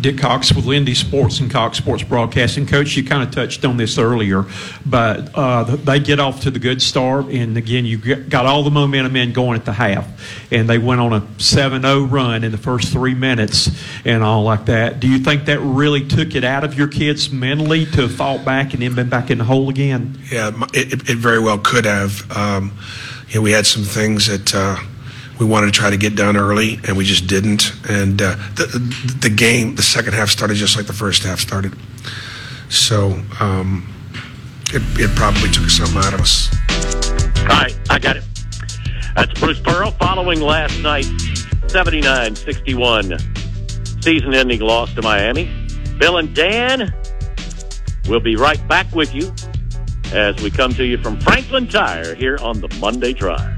[0.00, 2.66] Dick Cox with Lindy Sports and Cox Sports Broadcasting.
[2.66, 4.44] Coach, you kind of touched on this earlier,
[4.86, 7.26] but uh, they get off to the good start.
[7.26, 10.06] And again, you got all the momentum in going at the half.
[10.52, 13.70] And they went on a 7 0 run in the first three minutes
[14.04, 15.00] and all like that.
[15.00, 18.44] Do you think that really took it out of your kids mentally to have fought
[18.44, 20.20] back and then been back in the hole again?
[20.30, 22.30] Yeah, it, it very well could have.
[22.30, 22.78] Um,
[23.28, 24.54] you know, we had some things that.
[24.54, 24.76] Uh,
[25.38, 27.72] we wanted to try to get done early, and we just didn't.
[27.88, 28.66] And uh, the
[29.20, 31.76] the game, the second half started just like the first half started.
[32.68, 33.88] So um,
[34.72, 36.48] it, it probably took something out of us.
[37.42, 38.24] All right, I got it.
[39.14, 45.50] That's Bruce Pearl following last night's 79-61 season-ending loss to Miami.
[45.98, 46.92] Bill and Dan
[48.08, 49.32] we'll be right back with you
[50.12, 53.57] as we come to you from Franklin Tire here on the Monday Drive.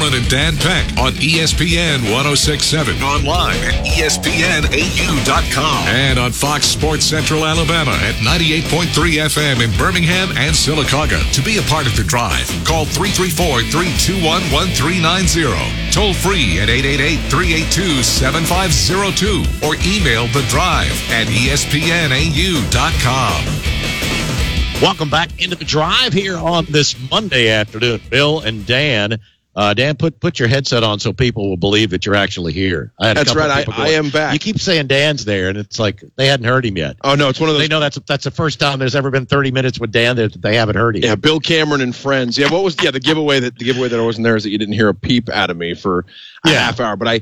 [0.00, 3.02] Cameron and Dan Peck on ESPN 1067.
[3.02, 5.88] Online at ESPNAU.com.
[5.88, 8.86] And on Fox Sports Central Alabama at 98.3
[9.28, 11.20] FM in Birmingham and Sylacauga.
[11.34, 15.92] To be a part of The Drive, call 334 321 1390.
[15.92, 23.44] Toll free at 888 382 7502 or email The Drive at ESPNAU.com.
[24.80, 28.00] Welcome back into the drive here on this Monday afternoon.
[28.08, 29.20] Bill and Dan.
[29.60, 32.94] Uh, Dan, put put your headset on so people will believe that you're actually here.
[32.98, 33.68] that's right.
[33.68, 34.32] I, I, am back.
[34.32, 36.96] You keep saying Dan's there, and it's like they hadn't heard him yet.
[37.04, 37.64] Oh no, it's one of those.
[37.64, 40.40] They know that's that's the first time there's ever been 30 minutes with Dan that
[40.40, 41.02] they haven't heard him.
[41.02, 42.38] Yeah, Bill Cameron and friends.
[42.38, 44.50] Yeah, what was yeah the giveaway that the giveaway that I wasn't there is that
[44.50, 46.06] you didn't hear a peep out of me for
[46.46, 47.20] a half hour, but I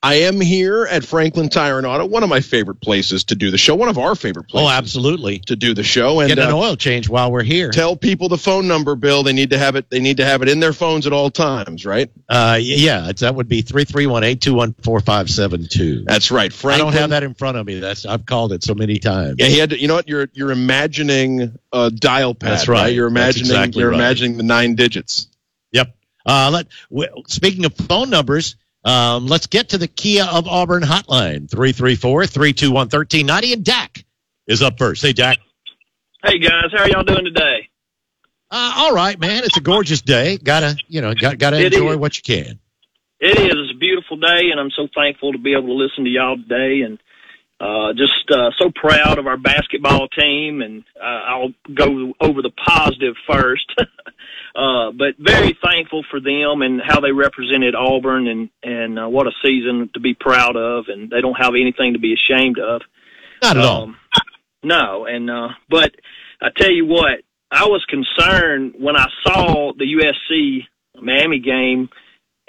[0.00, 3.50] I am here at Franklin Tire and Auto, one of my favorite places to do
[3.50, 4.70] the show, one of our favorite oh, places.
[4.70, 5.40] Oh, absolutely.
[5.40, 7.72] To do the show and get an uh, oil change while we're here.
[7.72, 9.24] Tell people the phone number, Bill.
[9.24, 9.90] They need to have it.
[9.90, 12.08] They need to have it in their phones at all times, right?
[12.28, 16.04] Uh, yeah, that would be three three one eight two one four five seven two.
[16.04, 16.52] That's right.
[16.52, 17.80] Franklin, I don't have that in front of me.
[17.80, 19.34] That's I've called it so many times.
[19.38, 19.70] Yeah, he had.
[19.70, 20.08] To, you know what?
[20.08, 22.52] You're you're imagining a dial pad.
[22.52, 22.82] That's right.
[22.82, 22.94] right?
[22.94, 23.50] You're imagining.
[23.50, 23.96] Exactly you're right.
[23.96, 25.26] imagining the nine digits.
[25.72, 25.96] Yep.
[26.24, 26.68] Uh, let.
[26.88, 28.54] W- speaking of phone numbers.
[28.88, 33.52] Um, let's get to the Kia of Auburn hotline 334 321 1390.
[33.52, 34.02] And Dak
[34.46, 35.02] is up first.
[35.02, 35.36] Hey, Dak.
[36.24, 36.72] Hey, guys.
[36.72, 37.68] How are y'all doing today?
[38.50, 39.44] Uh, all right, man.
[39.44, 40.38] It's a gorgeous day.
[40.38, 42.58] Gotta, you know, got, gotta enjoy what you can.
[43.20, 43.52] It is.
[43.52, 46.36] It's a beautiful day, and I'm so thankful to be able to listen to y'all
[46.36, 46.80] today.
[46.80, 46.98] And
[47.60, 52.52] uh, just uh, so proud of our basketball team, and uh, I'll go over the
[52.66, 53.70] positive first.
[54.58, 59.28] uh, but very thankful for them and how they represented Auburn, and and uh, what
[59.28, 62.82] a season to be proud of, and they don't have anything to be ashamed of.
[63.40, 63.82] Not at all.
[63.84, 63.96] Um,
[64.64, 65.94] no, and uh, but
[66.42, 67.20] I tell you what,
[67.52, 70.66] I was concerned when I saw the USC
[71.00, 71.88] Miami game,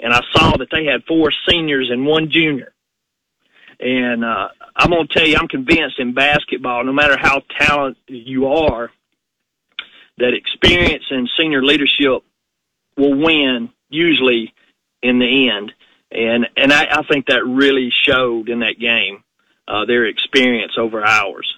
[0.00, 2.72] and I saw that they had four seniors and one junior.
[3.78, 8.02] And uh, I'm going to tell you, I'm convinced in basketball, no matter how talented
[8.08, 8.90] you are,
[10.20, 12.22] that experience and senior leadership
[12.96, 14.54] will win usually
[15.02, 15.72] in the end.
[16.12, 19.22] And and I, I think that really showed in that game,
[19.68, 21.52] uh, their experience over ours.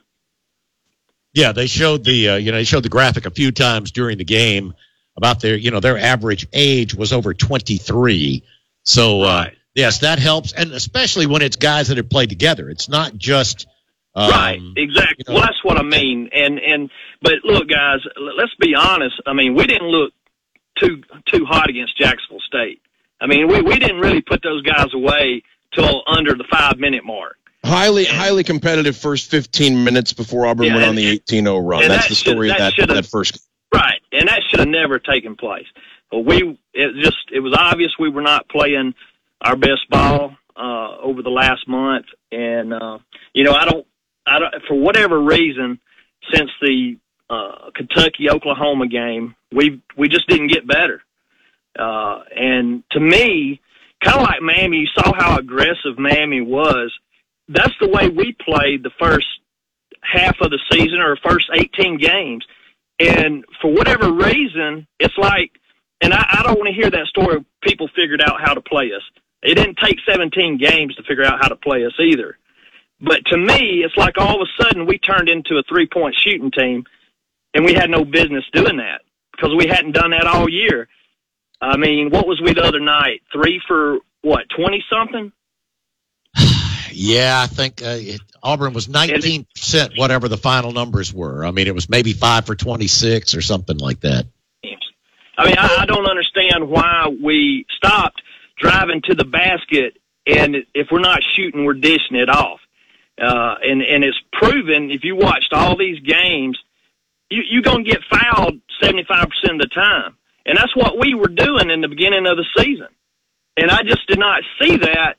[1.34, 4.18] Yeah, they showed the uh, you know they showed the graphic a few times during
[4.18, 4.74] the game
[5.16, 8.42] about their you know their average age was over 23.
[8.84, 12.68] So uh, yes, that helps, and especially when it's guys that have played together.
[12.68, 13.66] It's not just
[14.14, 15.24] Um, right, exactly.
[15.26, 16.28] You know, well, that's what I mean.
[16.34, 16.90] And and
[17.22, 19.14] but look, guys, let's be honest.
[19.26, 20.12] I mean, we didn't look
[20.78, 22.80] too too hot against Jacksonville State.
[23.20, 25.42] I mean, we we didn't really put those guys away
[25.74, 27.36] till under the five minute mark.
[27.64, 31.86] Highly and, highly competitive first 15 minutes before Auburn yeah, went on the 18-0 run.
[31.86, 33.38] That's that the story of that, that, that first.
[33.72, 35.66] Right, and that should have never taken place.
[36.10, 38.94] But we it just it was obvious we were not playing
[39.40, 42.98] our best ball uh, over the last month, and uh,
[43.32, 43.86] you know I don't
[44.26, 45.80] I don't for whatever reason
[46.32, 46.98] since the
[47.32, 51.02] uh, Kentucky Oklahoma game we we just didn't get better,
[51.78, 53.60] uh, and to me,
[54.02, 56.92] kind of like Miami, you saw how aggressive Miami was.
[57.48, 59.26] That's the way we played the first
[60.02, 62.44] half of the season or first 18 games.
[62.98, 65.52] And for whatever reason, it's like,
[66.00, 67.44] and I, I don't want to hear that story.
[67.62, 69.02] People figured out how to play us.
[69.42, 72.38] It didn't take 17 games to figure out how to play us either.
[73.00, 76.14] But to me, it's like all of a sudden we turned into a three point
[76.24, 76.84] shooting team,
[77.54, 80.88] and we had no business doing that because we hadn't done that all year.
[81.60, 83.22] I mean, what was we the other night?
[83.32, 84.46] Three for what?
[84.56, 85.32] Twenty something?
[86.90, 91.44] yeah, I think uh, it, Auburn was nineteen percent, whatever the final numbers were.
[91.44, 94.26] I mean, it was maybe five for twenty six or something like that.
[95.38, 98.20] I mean, I, I don't understand why we stopped
[98.58, 102.60] driving to the basket, and if we're not shooting, we're dishing it off.
[103.20, 106.58] Uh, and and it's proven if you watched all these games,
[107.32, 110.16] you you're gonna get fouled seventy five percent of the time,
[110.46, 112.88] and that's what we were doing in the beginning of the season.
[113.56, 115.16] And I just did not see that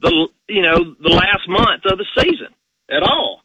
[0.00, 2.48] the you know the last month of the season
[2.90, 3.42] at all.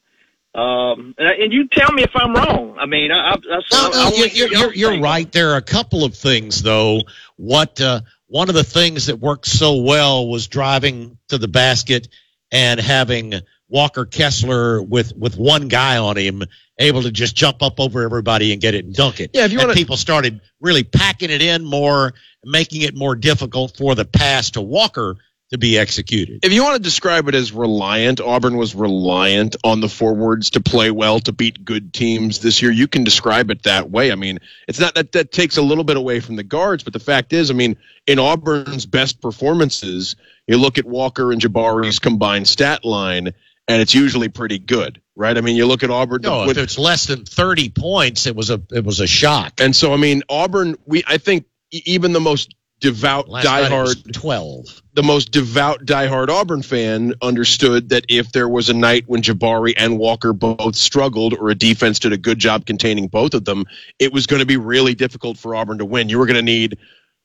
[0.54, 2.76] Um, and, and you tell me if I'm wrong.
[2.78, 3.38] I mean, I, I,
[3.72, 5.32] no, no, I, you're, you're, you're right.
[5.32, 7.02] There are a couple of things though.
[7.38, 12.10] What uh, one of the things that worked so well was driving to the basket
[12.52, 13.34] and having
[13.72, 16.44] Walker Kessler with with one guy on him,
[16.78, 19.32] able to just jump up over everybody and get it and dunk it.
[19.34, 23.78] Yeah, if you want people started really packing it in more, making it more difficult
[23.78, 25.16] for the pass to Walker
[25.52, 26.46] to be executed.
[26.46, 30.62] If you want to describe it as reliant, Auburn was reliant on the forwards to
[30.62, 32.72] play well to beat good teams this year.
[32.72, 34.14] You can describe it that way.
[34.14, 36.94] I mean, it's not that that takes a little bit away from the guards, but
[36.94, 37.76] the fact is, I mean,
[38.08, 40.16] in Auburn's best performances,
[40.48, 43.34] you look at Walker and Jabari's combined stat line,
[43.72, 45.38] and it's usually pretty good, right?
[45.38, 46.22] I mean, you look at Auburn.
[46.22, 49.62] No, with, if it's less than thirty points, it was a it was a shock.
[49.62, 50.76] And so, I mean, Auburn.
[50.86, 56.64] We I think even the most devout Last diehard 12 the most devout diehard auburn
[56.64, 61.52] fan understood that if there was a night when jabari and walker both struggled or
[61.52, 63.66] a defense did a good job containing both of them
[64.00, 66.42] it was going to be really difficult for auburn to win you were going to
[66.42, 66.80] need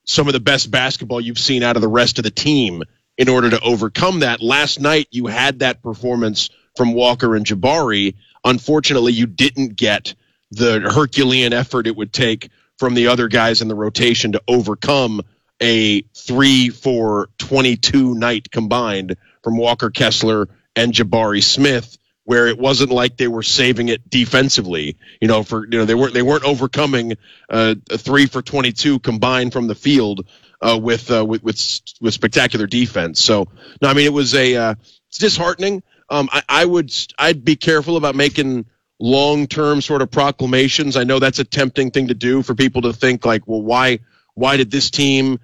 [0.05, 2.83] some of the best basketball you've seen out of the rest of the team
[3.19, 8.15] in order to overcome that last night you had that performance from walker and jabari
[8.45, 10.15] unfortunately you didn't get
[10.51, 15.23] the herculean effort it would take from the other guys in the rotation to overcome
[15.61, 22.91] a three for 22 night combined from Walker Kessler and Jabari Smith, where it wasn't
[22.91, 24.97] like they were saving it defensively.
[25.21, 27.17] You know, for you know they weren't they weren't overcoming
[27.49, 30.27] uh, a three for 22 combined from the field
[30.61, 33.21] uh, with, uh, with with with spectacular defense.
[33.21, 33.49] So
[33.83, 34.75] no, I mean it was a uh,
[35.09, 35.83] it's disheartening.
[36.09, 38.67] Um, I, I would I'd be careful about making
[38.99, 40.97] long term sort of proclamations.
[40.97, 44.01] I know that's a tempting thing to do for people to think like, well, why
[44.35, 45.41] why did this team,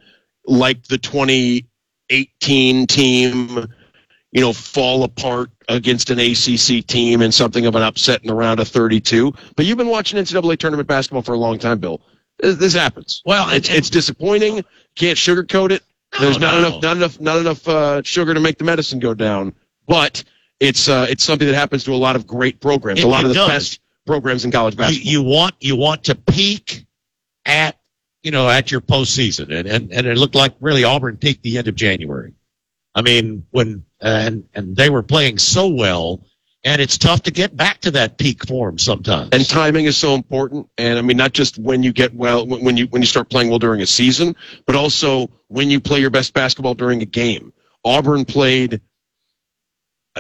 [0.47, 3.67] like the 2018 team,
[4.31, 8.35] you know, fall apart against an ACC team and something of an upset in the
[8.35, 9.33] round of 32?
[9.57, 12.03] But you've been watching NCAA tournament basketball for a long time, Bill.
[12.43, 13.23] This happens.
[13.25, 14.65] Well, it's, it's disappointing.
[14.97, 15.83] Can't sugarcoat it.
[16.21, 16.59] There's not no.
[16.59, 19.55] enough, not enough, not enough uh, sugar to make the medicine go down.
[19.87, 20.25] But
[20.61, 23.23] it's uh, it's something that happens to a lot of great programs, it, a lot
[23.23, 23.49] of the does.
[23.49, 25.11] best programs in college basketball.
[25.11, 26.85] You, you, want you want to peak
[27.47, 27.79] at
[28.23, 29.55] you know, at your postseason.
[29.55, 32.35] And, and, and it looked like really Auburn peaked the end of January.
[32.95, 36.25] I mean, when, and, and they were playing so well,
[36.65, 39.31] and it's tough to get back to that peak form sometimes.
[39.33, 40.69] And timing is so important.
[40.79, 43.51] And I mean, not just when you get well, when you, when you start playing
[43.51, 47.53] well during a season, but also when you play your best basketball during a game.
[47.85, 48.81] Auburn played,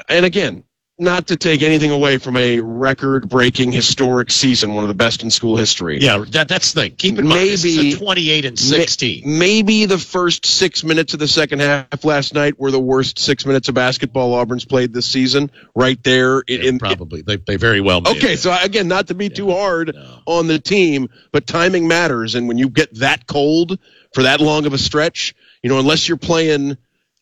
[0.09, 0.65] and again,
[1.03, 5.31] not to take anything away from a record-breaking historic season, one of the best in
[5.31, 5.99] school history.
[6.01, 6.97] Yeah, that, that's the thing.
[6.97, 9.23] Keep in maybe, mind, 28 and 16.
[9.25, 13.19] May, maybe the first six minutes of the second half last night were the worst
[13.19, 15.51] six minutes of basketball Auburn's played this season.
[15.75, 18.07] Right there, yeah, in, probably it, they they very well.
[18.07, 20.23] okay, so again, not to be yeah, too hard no.
[20.27, 23.79] on the team, but timing matters, and when you get that cold
[24.15, 26.77] for that long of a stretch, you know, unless you're playing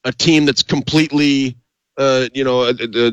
[0.04, 1.56] a team that's completely
[2.00, 3.10] uh, you know, uh, uh,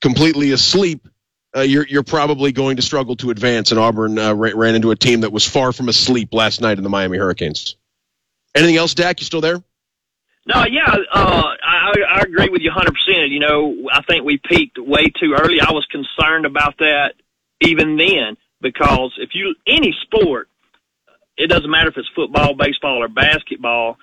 [0.00, 1.08] completely asleep
[1.56, 3.70] uh, you're you're probably going to struggle to advance.
[3.70, 6.78] And Auburn uh, ran, ran into a team that was far from asleep last night
[6.78, 7.76] in the Miami Hurricanes.
[8.54, 9.20] Anything else, Dak?
[9.20, 9.62] You still there?
[10.46, 13.28] No, yeah, uh, I, I agree with you 100%.
[13.28, 15.60] You know, I think we peaked way too early.
[15.60, 17.12] I was concerned about that
[17.60, 20.48] even then because if you, any sport,
[21.36, 23.98] it doesn't matter if it's football, baseball, or basketball.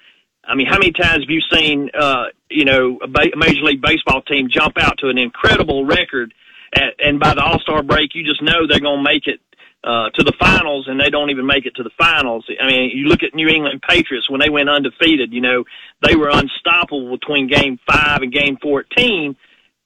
[0.47, 3.81] I mean, how many times have you seen, uh, you know, a ba- Major League
[3.81, 6.33] Baseball team jump out to an incredible record,
[6.73, 9.39] at, and by the All Star break, you just know they're going to make it
[9.83, 12.45] uh, to the finals, and they don't even make it to the finals.
[12.61, 15.31] I mean, you look at New England Patriots when they went undefeated.
[15.31, 15.63] You know,
[16.01, 19.35] they were unstoppable between Game Five and Game Fourteen,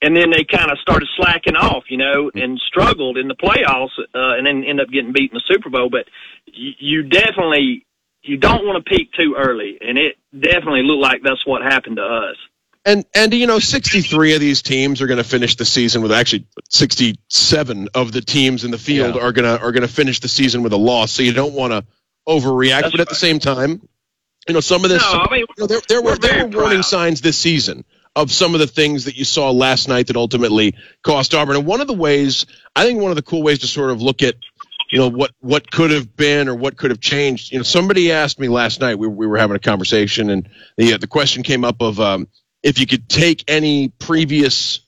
[0.02, 1.84] and then they kind of started slacking off.
[1.88, 5.36] You know, and struggled in the playoffs, uh, and then end up getting beat in
[5.36, 5.90] the Super Bowl.
[5.90, 6.06] But
[6.46, 7.86] you, you definitely
[8.22, 11.96] you don't want to peak too early, and it definitely looked like that's what happened
[11.96, 12.36] to us.
[12.84, 16.12] And and you know, 63 of these teams are going to finish the season with
[16.12, 19.22] actually 67 of the teams in the field yeah.
[19.22, 21.12] are gonna are going to finish the season with a loss.
[21.12, 21.84] So you don't want to
[22.26, 23.86] overreact, That's but at the same time,
[24.48, 25.02] you know, some of this.
[25.02, 27.84] No, I mean, you know, there, there were there were warning signs this season
[28.16, 31.56] of some of the things that you saw last night that ultimately cost Auburn.
[31.56, 34.02] And one of the ways, I think, one of the cool ways to sort of
[34.02, 34.34] look at
[34.90, 37.52] you know what what could have been or what could have changed.
[37.52, 38.98] You know, somebody asked me last night.
[38.98, 42.28] We, we were having a conversation, and the uh, the question came up of um,
[42.62, 44.80] if you could take any previous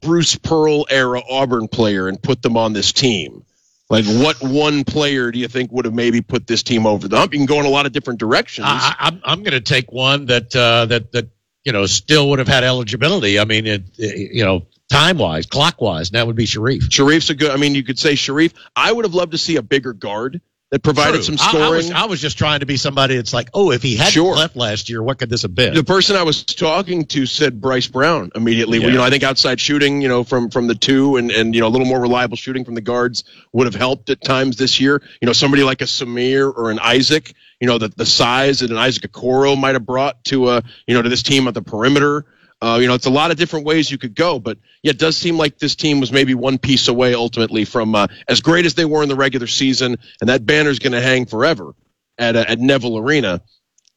[0.00, 3.44] Bruce Pearl era Auburn player and put them on this team.
[3.90, 7.18] Like, what one player do you think would have maybe put this team over the
[7.18, 7.34] hump?
[7.34, 8.66] You can go in a lot of different directions.
[8.68, 11.28] I, I'm, I'm going to take one that uh, that that
[11.64, 13.38] you know still would have had eligibility.
[13.38, 16.88] I mean, it, it you know time wise, clock wise, that would be Sharife.
[16.88, 17.50] Sharife's a good.
[17.50, 18.52] I mean, you could say Sharife.
[18.76, 20.40] I would have loved to see a bigger guard
[20.70, 21.36] that provided True.
[21.36, 21.62] some scoring.
[21.62, 23.94] I, I, was, I, was, just trying to be somebody that's like, oh, if he
[23.96, 24.34] hadn't sure.
[24.34, 25.72] left last year, what could this have been?
[25.72, 28.78] The person I was talking to said Bryce Brown immediately.
[28.78, 28.88] Yeah.
[28.88, 31.60] You know, I think outside shooting, you know, from from the two and and you
[31.60, 34.80] know a little more reliable shooting from the guards would have helped at times this
[34.80, 35.00] year.
[35.20, 37.34] You know, somebody like a Samir or an Isaac.
[37.64, 40.92] You know, the the size that an Isaac Okoro might have brought to a you
[40.92, 42.26] know to this team at the perimeter.
[42.60, 44.98] Uh, you know, it's a lot of different ways you could go, but yeah, it
[44.98, 48.66] does seem like this team was maybe one piece away ultimately from uh, as great
[48.66, 51.74] as they were in the regular season, and that banner's going to hang forever
[52.18, 53.40] at uh, at Neville Arena.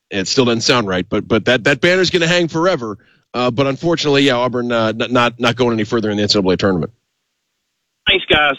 [0.09, 2.97] It still doesn't sound right, but but that that banner's going to hang forever.
[3.34, 6.93] Uh, but unfortunately, yeah, Auburn uh, not not going any further in the NCAA tournament.
[8.07, 8.55] Thanks, guys.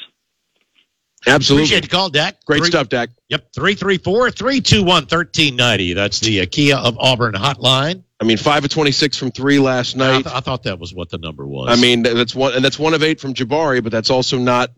[1.26, 1.64] Absolutely.
[1.64, 2.44] Appreciate the call, Dak.
[2.44, 3.10] Great Three, stuff, Dak.
[3.28, 3.52] Yep.
[3.52, 5.92] 334 321 1390.
[5.94, 8.04] That's the uh, Kia of Auburn hotline.
[8.20, 10.10] I mean, five of twenty-six from three last night.
[10.10, 11.68] I, th- I, thought that was what the number was.
[11.70, 14.70] I mean, that's one, and that's one of eight from Jabari, but that's also not.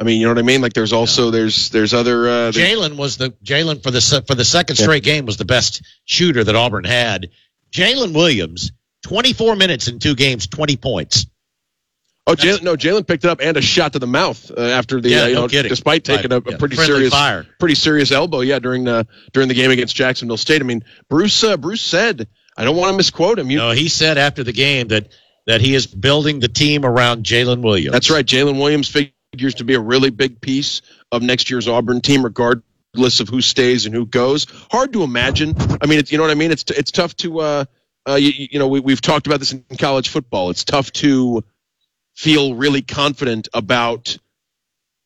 [0.00, 0.62] I mean, you know what I mean?
[0.62, 2.26] Like, there's also there's there's other.
[2.26, 5.14] Uh, Jaylin was the Jaylin for the for the second straight yeah.
[5.14, 7.30] game was the best shooter that Auburn had.
[7.70, 8.72] Jaylin Williams,
[9.02, 11.26] 24 minutes in two games, 20 points.
[12.28, 15.00] Oh, Jaylin, no, Jaylin picked it up and a shot to the mouth uh, after
[15.00, 15.68] the, yeah, uh, you no know, kidding.
[15.68, 17.46] despite taking a, a pretty serious, fire.
[17.60, 20.60] pretty serious elbow, yeah, during the during the game against Jacksonville State.
[20.60, 23.50] I mean, Bruce uh, Bruce said I don't want to misquote him.
[23.50, 25.12] You, no, he said after the game that
[25.46, 27.92] that he is building the team around Jaylin Williams.
[27.92, 28.26] That's right.
[28.26, 33.20] Jaylin Williams figures to be a really big piece of next year's Auburn team, regardless
[33.20, 34.46] of who stays and who goes.
[34.72, 35.54] Hard to imagine.
[35.80, 36.50] I mean, it's, you know what I mean.
[36.50, 37.40] It's it's tough to.
[37.40, 37.64] Uh,
[38.08, 40.50] uh, you, you know, we, we've talked about this in college football.
[40.50, 41.42] It's tough to
[42.16, 44.18] feel really confident about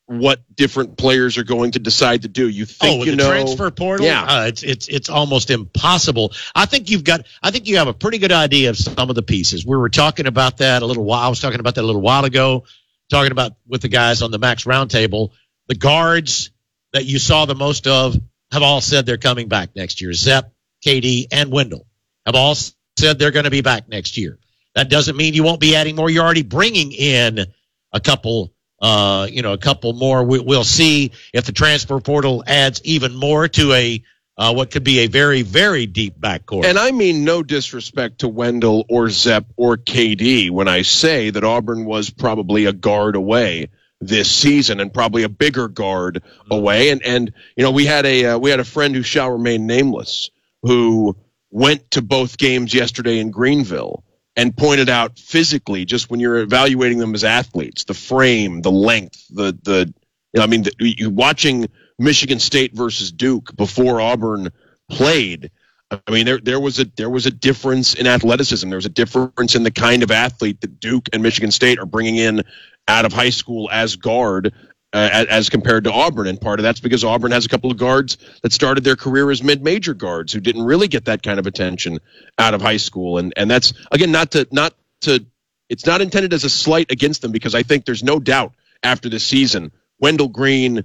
[0.07, 2.47] what different players are going to decide to do.
[2.47, 4.05] You think oh, you the know transfer portal?
[4.05, 6.33] Yeah, uh, it's it's it's almost impossible.
[6.55, 7.25] I think you've got.
[7.41, 9.65] I think you have a pretty good idea of some of the pieces.
[9.65, 11.21] We were talking about that a little while.
[11.21, 12.65] I was talking about that a little while ago.
[13.09, 15.31] Talking about with the guys on the Max Roundtable,
[15.67, 16.51] the guards
[16.93, 18.17] that you saw the most of
[18.51, 20.13] have all said they're coming back next year.
[20.13, 20.53] Zep,
[20.85, 21.85] KD, and Wendell
[22.25, 24.37] have all said they're going to be back next year.
[24.75, 26.09] That doesn't mean you won't be adding more.
[26.09, 27.45] You're already bringing in
[27.91, 30.23] a couple uh, you know, a couple more.
[30.23, 34.03] We, will see if the transfer portal adds even more to a
[34.37, 36.65] uh, what could be a very, very deep backcourt.
[36.65, 41.43] And I mean no disrespect to Wendell or Zep or KD when I say that
[41.43, 43.69] Auburn was probably a guard away
[43.99, 46.89] this season and probably a bigger guard away.
[46.89, 49.67] And and you know we had a uh, we had a friend who shall remain
[49.67, 50.31] nameless
[50.63, 51.15] who
[51.51, 54.03] went to both games yesterday in Greenville
[54.35, 59.25] and pointed out physically, just when you're evaluating them as athletes, the frame, the length,
[59.29, 59.93] the the
[60.33, 61.67] you know, I mean, the, you watching
[61.99, 64.49] Michigan State versus Duke before Auburn
[64.89, 65.51] played.
[65.91, 68.69] I mean, there there was a there was a difference in athleticism.
[68.69, 71.85] There was a difference in the kind of athlete that Duke and Michigan State are
[71.85, 72.43] bringing in
[72.87, 74.53] out of high school as guard
[74.93, 76.27] uh, as compared to Auburn.
[76.27, 79.31] And part of that's because Auburn has a couple of guards that started their career
[79.31, 81.99] as mid-major guards who didn't really get that kind of attention
[82.37, 83.17] out of high school.
[83.17, 85.25] And and that's again not to not to
[85.69, 89.09] it's not intended as a slight against them because I think there's no doubt after
[89.09, 89.71] the season.
[89.99, 90.83] Wendell Green,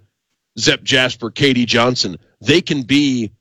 [0.58, 3.32] Zep Jasper, KD Johnson, they can be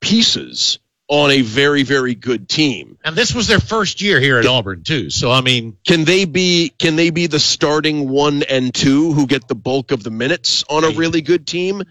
[0.00, 0.78] pieces
[1.10, 2.96] on a very, very good team.
[3.04, 5.10] And this was their first year here at Auburn too.
[5.10, 9.26] So I mean, can they be can they be the starting one and two who
[9.26, 11.82] get the bulk of the minutes on a really good team?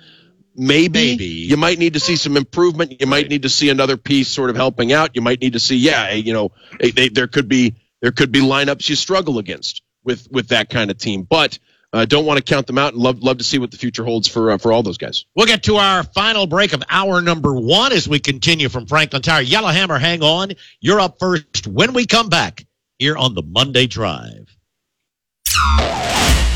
[0.56, 1.12] Maybe.
[1.12, 1.26] Maybe.
[1.26, 3.02] You might need to see some improvement.
[3.02, 5.12] You might need to see another piece sort of helping out.
[5.16, 8.32] You might need to see, yeah, you know, they, they, there could be there could
[8.32, 11.24] be lineups you struggle against with with that kind of team.
[11.24, 11.60] But
[11.92, 14.04] uh, don't want to count them out and love love to see what the future
[14.04, 15.26] holds for uh, for all those guys.
[15.36, 19.22] We'll get to our final break of hour number one as we continue from Franklin
[19.22, 19.42] Tire.
[19.42, 20.52] Yellowhammer, hang on.
[20.80, 22.66] You're up first when we come back
[22.98, 24.56] here on the Monday Drive.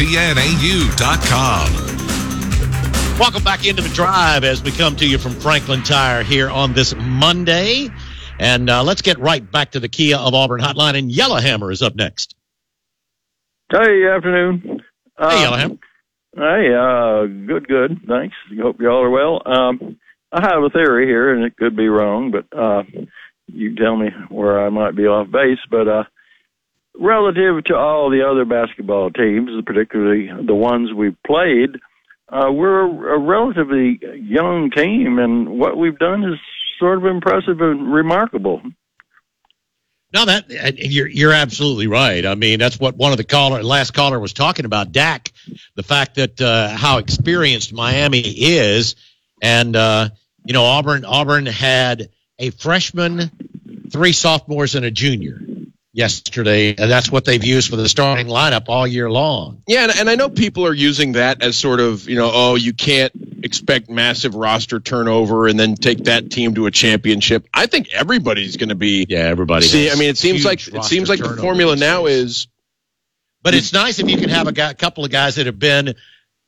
[3.20, 6.72] Welcome back into the drive as we come to you from Franklin Tire here on
[6.72, 7.89] this Monday.
[8.39, 10.97] And uh, let's get right back to the Kia of Auburn hotline.
[10.97, 12.34] And Yellowhammer is up next.
[13.70, 14.82] Hey, afternoon.
[15.17, 15.78] Hey, Um, Yellowhammer.
[16.34, 17.99] Hey, uh, good, good.
[18.07, 18.36] Thanks.
[18.57, 19.41] Hope y'all are well.
[19.45, 19.97] Um,
[20.32, 22.84] I have a theory here, and it could be wrong, but uh,
[23.47, 25.59] you tell me where I might be off base.
[25.70, 26.03] But uh,
[26.97, 31.72] relative to all the other basketball teams, particularly the ones we've played,
[32.32, 36.39] uh, we're a relatively young team, and what we've done is
[36.80, 38.61] sort of impressive and remarkable.
[40.11, 40.45] No, that
[40.77, 42.25] you're you're absolutely right.
[42.25, 44.91] I mean, that's what one of the caller last caller was talking about.
[44.91, 45.32] Dak,
[45.75, 48.95] the fact that uh, how experienced Miami is,
[49.41, 50.09] and uh,
[50.43, 52.09] you know Auburn Auburn had
[52.39, 53.30] a freshman,
[53.91, 55.39] three sophomores, and a junior
[55.92, 59.64] yesterday, and that's what they've used for the starting lineup all year long.
[59.68, 62.56] Yeah, and, and I know people are using that as sort of, you know, oh,
[62.56, 63.12] you can't
[63.44, 67.48] expect massive roster turnover and then take that team to a championship.
[67.54, 69.06] I think everybody's going to be.
[69.10, 69.66] Yeah, everybody.
[69.66, 72.48] See, I mean, it seems like it seems like the formula now is
[73.42, 75.96] But it's nice if you can have a guy, couple of guys that have been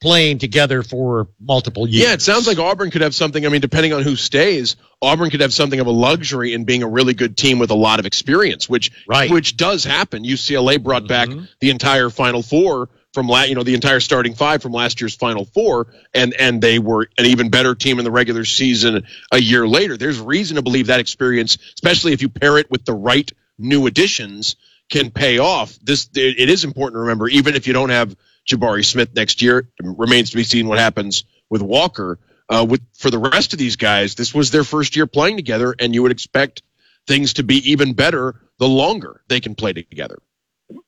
[0.02, 2.04] playing together for multiple years.
[2.04, 3.46] Yeah, it sounds like Auburn could have something.
[3.46, 6.82] I mean, depending on who stays, Auburn could have something of a luxury in being
[6.82, 9.30] a really good team with a lot of experience, which Right.
[9.30, 10.24] which does happen.
[10.24, 11.46] UCLA brought back mm-hmm.
[11.60, 15.16] the entire Final Four from la- you know the entire starting five from last year's
[15.16, 19.40] Final Four, and and they were an even better team in the regular season a
[19.40, 19.98] year later.
[19.98, 23.86] There's reason to believe that experience, especially if you pair it with the right new
[23.86, 24.56] additions,
[24.90, 25.78] can pay off.
[25.82, 28.16] This it is important to remember, even if you don't have
[28.48, 32.20] Jabari Smith next year, it remains to be seen what happens with Walker.
[32.50, 35.74] Uh, with for the rest of these guys, this was their first year playing together,
[35.80, 36.64] and you would expect
[37.08, 40.20] things to be even better the longer they can play together.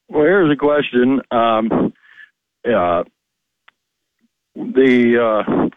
[0.09, 1.21] Well, here's a question.
[1.31, 1.93] Um,
[2.65, 3.03] uh,
[4.55, 5.69] the uh,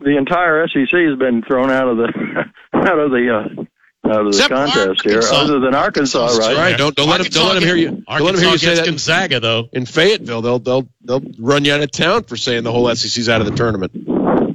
[0.00, 3.64] the entire SEC has been thrown out of the out of the uh,
[4.04, 5.34] out of the Except contest here, Arkansas.
[5.36, 6.56] other than Arkansas, right?
[6.56, 6.78] Right?
[6.78, 7.88] Don't don't let him don't let him hear you.
[7.90, 9.30] Don't let him hear Arkansas you say against that.
[9.30, 9.68] Gonzaga, though.
[9.72, 13.28] In Fayetteville, they'll they'll they'll run you out of town for saying the whole SEC's
[13.28, 13.92] out of the tournament.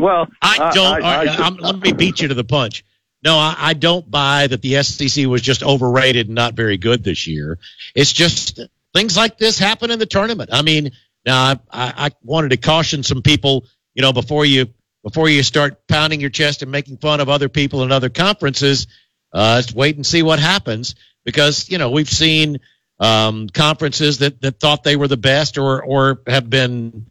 [0.00, 1.02] Well, I don't.
[1.02, 2.84] I, I, I'm- let me beat you to the punch.
[3.24, 7.02] No, I, I don't buy that the SEC was just overrated and not very good
[7.02, 7.58] this year.
[7.96, 8.60] It's just
[8.94, 10.50] things like this happen in the tournament.
[10.52, 10.92] I mean,
[11.26, 14.66] now I, I, I wanted to caution some people, you know, before you
[15.08, 18.86] before you start pounding your chest and making fun of other people in other conferences.
[19.32, 20.94] Uh, wait and see what happens
[21.24, 22.58] because you know we've seen
[23.00, 27.06] um, conferences that that thought they were the best or or have been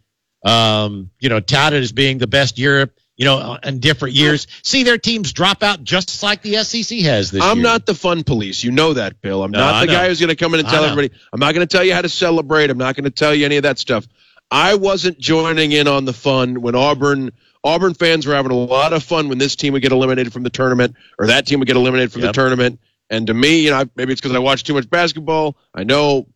[0.45, 4.45] um, you know, touted as being the best Europe you know, in different years.
[4.61, 7.63] See their teams drop out just like the SEC has this I'm year.
[7.63, 8.63] not the fun police.
[8.63, 9.43] You know that, Bill.
[9.43, 9.97] I'm No, not I the know.
[9.97, 11.09] guy who's going to come in and tell everybody.
[11.33, 12.69] I'm not going to tell you how to celebrate.
[12.69, 14.07] I'm not going to tell you any of that stuff.
[14.51, 17.31] I wasn't joining in on the fun when Auburn
[17.63, 20.43] Auburn fans were having a lot of fun when this team would get eliminated from
[20.43, 22.29] the tournament or that team would get eliminated from Yep.
[22.29, 22.79] the tournament.
[23.09, 25.57] And to me, you know, maybe it's because I watch too much basketball.
[25.73, 26.27] I know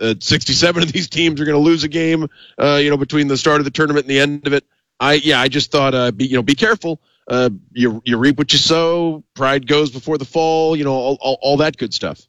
[0.00, 2.28] uh, 67 of these teams are going to lose a game,
[2.60, 4.64] uh, you know, between the start of the tournament and the end of it.
[4.98, 7.00] I yeah, I just thought, uh, be, you know, be careful.
[7.28, 9.24] Uh, you you reap what you sow.
[9.34, 10.76] Pride goes before the fall.
[10.76, 12.20] You know, all, all, all that good stuff.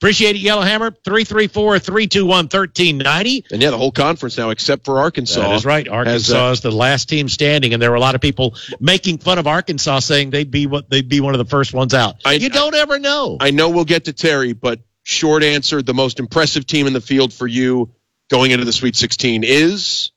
[0.00, 0.92] Appreciate it, Yellowhammer.
[0.92, 3.46] 334 321 1390.
[3.50, 5.86] And yeah, the whole conference now, except for Arkansas, That is right.
[5.86, 8.54] has, Arkansas uh, is the last team standing, and there were a lot of people
[8.78, 11.94] making fun of Arkansas, saying they'd be what they'd be one of the first ones
[11.94, 12.16] out.
[12.24, 13.38] I- you don't ever know.
[13.40, 17.00] I know we'll get to Terry, but short answer: the most impressive team in the
[17.00, 17.90] field for you
[18.30, 20.12] going into the Sweet 16 is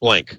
[0.00, 0.38] blank.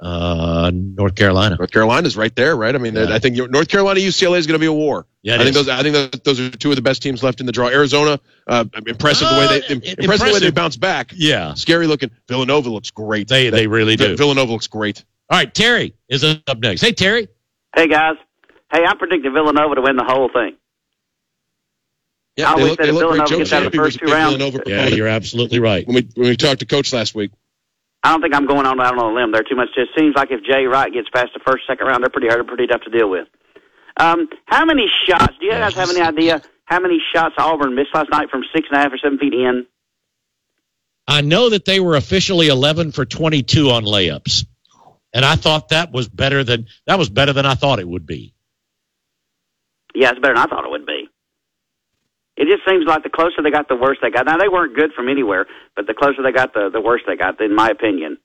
[0.00, 1.56] Uh, North Carolina.
[1.56, 2.72] North Carolina's right there, right?
[2.74, 3.06] I mean, Yeah.
[3.10, 5.06] I think North Carolina UCLA is going to be a war.
[5.22, 5.66] Yeah, it I think is.
[5.66, 5.68] those.
[5.68, 7.68] I think that those are two of the best teams left in the draw.
[7.68, 11.10] Arizona, uh, impressive the way they Uh, impressive, the way they bounce back.
[11.16, 11.54] Yeah.
[11.54, 12.10] Scary looking.
[12.28, 13.26] Villanova looks great.
[13.26, 14.16] They they really do.
[14.16, 15.04] Villanova looks great.
[15.30, 16.80] All right, Terry is up next.
[16.80, 17.28] Hey, Terry.
[17.76, 18.14] Hey guys,
[18.72, 20.56] hey, I'm predicting Villanova to win the whole thing.
[22.36, 23.08] Yeah, I they look, said they if look great.
[23.10, 25.86] Villanova Joe gets out of the first a two rounds, Yeah, you're absolutely right.
[25.86, 27.32] When we when we talked to Coach last week,
[28.02, 29.68] I don't think I'm going on out on a limb there too much.
[29.76, 32.46] It seems like if Jay Wright gets past the first, second round, they're pretty hard,
[32.46, 33.26] pretty tough to deal with.
[33.96, 35.34] Um, how many shots?
[35.40, 38.68] Do you guys have any idea how many shots Auburn missed last night from six
[38.70, 39.66] and a half or seven feet in?
[41.08, 44.44] I know that they were officially 11 for 22 on layups,
[45.14, 48.06] and I thought that was better than that was better than I thought it would
[48.06, 48.34] be.
[49.94, 50.77] Yeah, it's better than I thought it would be.
[52.38, 54.24] It just seems like the closer they got, the worse they got.
[54.24, 57.16] Now they weren't good from anywhere, but the closer they got, the the worse they
[57.16, 57.40] got.
[57.40, 58.16] In my opinion,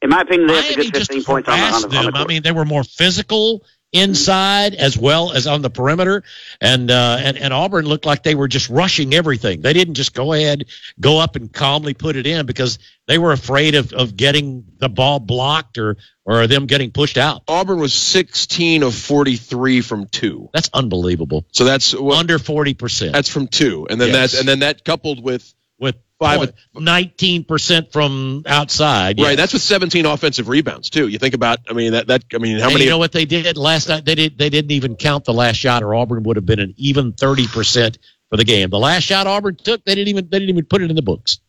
[0.00, 2.04] in my opinion, they have a Miami good 15 points on the, on the, on
[2.04, 2.22] the them.
[2.22, 6.24] I mean, they were more physical inside as well as on the perimeter,
[6.60, 9.60] and uh, and and Auburn looked like they were just rushing everything.
[9.60, 10.64] They didn't just go ahead,
[10.98, 14.88] go up and calmly put it in because they were afraid of, of getting the
[14.88, 17.42] ball blocked or or them getting pushed out.
[17.48, 20.48] Auburn was 16 of 43 from two.
[20.52, 21.44] That's unbelievable.
[21.52, 23.12] So that's well, Under 40 percent.
[23.12, 24.32] that's from two, and then Yes.
[24.32, 25.52] that and then that coupled with
[25.82, 26.54] with five.
[26.74, 29.18] nineteen percent from outside.
[29.18, 29.36] Right, yes.
[29.36, 31.08] that's with 17 offensive rebounds too.
[31.08, 32.84] You think about, I mean that that I mean how and many?
[32.84, 34.04] you know what they did last night?
[34.04, 34.38] They did.
[34.38, 37.46] They didn't even count the last shot, or Auburn would have been an even thirty
[37.46, 37.98] percent
[38.30, 38.70] for the game.
[38.70, 40.28] The last shot Auburn took, they didn't even.
[40.30, 41.40] They didn't even put it in the books.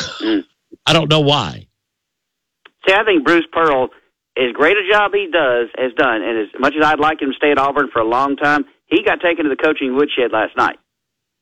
[0.00, 0.40] Hmm.
[0.86, 1.66] I don't know why.
[2.86, 3.88] See, I think Bruce Pearl,
[4.36, 7.30] as great a job he does, has done, and as much as I'd like him
[7.30, 10.32] to stay at Auburn for a long time, he got taken to the coaching woodshed
[10.32, 10.78] last night.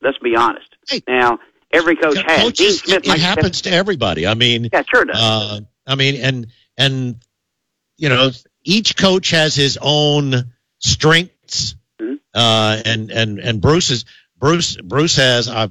[0.03, 0.75] Let's be honest.
[1.07, 1.39] Now,
[1.71, 2.53] every coach has.
[2.53, 4.27] Dean Smith it, it happens to everybody.
[4.27, 5.17] I mean, Yeah, sure does.
[5.21, 6.47] Uh, I mean, and
[6.77, 7.17] and
[7.97, 8.31] you know,
[8.65, 12.15] each coach has his own strengths, Mm-hmm.
[12.35, 14.05] uh, and and and Bruce is
[14.39, 15.69] Bruce Bruce has uh,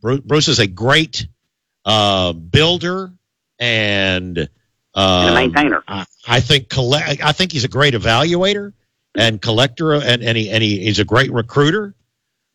[0.00, 1.28] Bruce, Bruce is a great
[1.84, 3.12] uh, builder
[3.60, 4.48] and
[4.94, 5.84] uh, a maintainer.
[5.86, 7.22] I, I think collect.
[7.22, 8.72] I think he's a great evaluator
[9.14, 11.94] and collector, and and, he, and he, he's a great recruiter.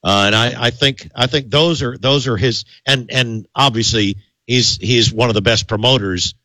[0.05, 4.17] Uh, and I, I think I think those are those are his and and obviously
[4.45, 6.35] he's he's one of the best promoters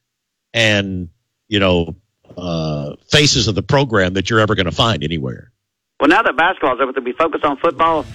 [0.55, 1.11] and
[1.47, 1.95] you know
[2.39, 5.53] uh, faces of the program that you're ever going to find anywhere.
[6.01, 8.07] Well, now that basketball's over, to be focused on football.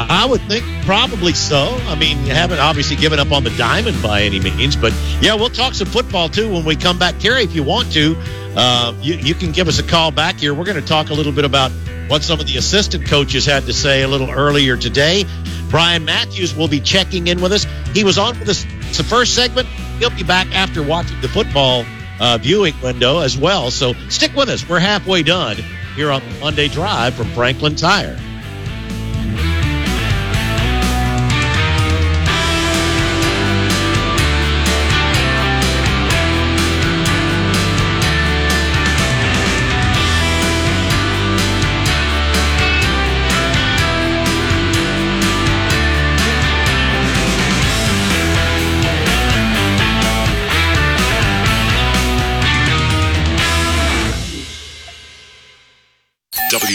[0.00, 1.78] I would think probably so.
[1.86, 5.34] I mean, you haven't obviously given up on the diamond by any means, but yeah,
[5.34, 7.18] we'll talk some football too when we come back.
[7.18, 8.16] Terry, if you want to,
[8.56, 10.52] uh, you, you can give us a call back here.
[10.52, 11.70] We're going to talk a little bit about
[12.08, 15.24] what some of the assistant coaches had to say a little earlier today.
[15.70, 17.66] Brian Matthews will be checking in with us.
[17.92, 18.64] He was on for this
[18.96, 19.66] the first segment.
[19.98, 21.84] He'll be back after watching the football
[22.20, 23.70] uh, viewing window as well.
[23.70, 24.68] So stick with us.
[24.68, 25.56] We're halfway done
[25.96, 28.18] here on Monday Drive from Franklin Tire.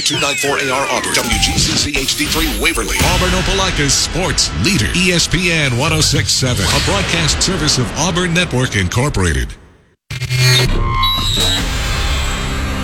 [0.09, 7.85] W294AR Auburn, WGCC HD3 Waverly, Auburn Opelika's sports leader, ESPN 1067, a broadcast service of
[7.95, 9.53] Auburn Network Incorporated.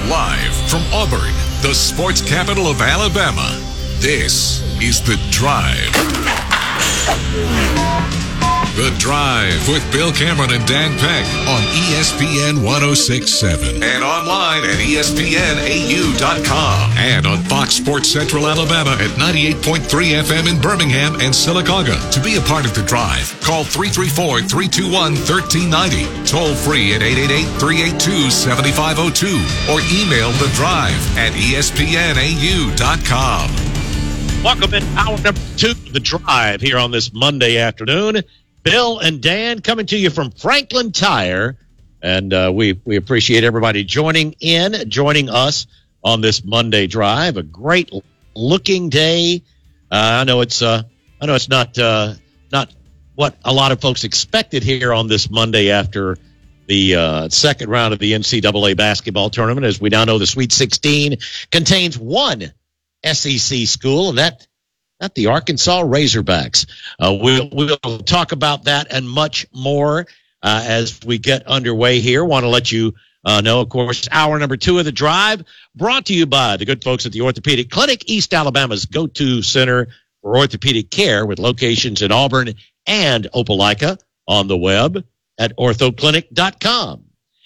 [0.07, 3.59] Live from Auburn, the sports capital of Alabama,
[3.97, 5.95] this is The Drive.
[8.76, 11.61] The Drive with Bill Cameron and Dan Peck on
[11.95, 16.17] ESPN 1067 and online at ESPNAU.com
[16.97, 19.80] and on Fox Sports Central Alabama at 98.3
[20.23, 21.95] FM in Birmingham and Sylacauga.
[22.11, 24.91] To be a part of The Drive, call 334 321
[25.23, 29.39] 1390, toll free at 888 382 7502,
[29.71, 32.76] or email The Drive at ESPNAU.com.
[34.43, 38.21] Welcome in hour number two of the drive here on this Monday afternoon.
[38.66, 41.55] Bill and Dan coming to you from Franklin Tire,
[42.01, 45.68] and uh, we we appreciate everybody joining in, joining us
[46.03, 47.38] on this Monday drive.
[47.38, 47.91] A great
[48.36, 49.43] looking day.
[49.91, 50.82] Uh, I know it's uh,
[51.22, 52.16] I know it's not uh,
[52.51, 52.74] not
[53.13, 56.18] what a lot of folks expected here on this Monday after
[56.66, 59.68] the uh, second round of the NCAA basketball tournament.
[59.68, 61.18] As we now know, the Sweet 16
[61.51, 62.51] contains one
[63.05, 64.47] SEC school, and that
[64.99, 66.67] at the Arkansas Razorbacks.
[66.99, 70.07] Uh, we'll, we'll talk about that and much more
[70.41, 72.23] uh, as we get underway here.
[72.23, 72.93] Want to let you
[73.25, 75.43] uh, know, of course, hour number two of the drive
[75.75, 79.87] brought to you by the good folks at the Orthopedic Clinic, East Alabama's go-to center
[80.21, 82.49] for orthopedic care with locations in Auburn
[82.85, 85.03] and Opelika on the web
[85.39, 87.05] at orthoclinic.com.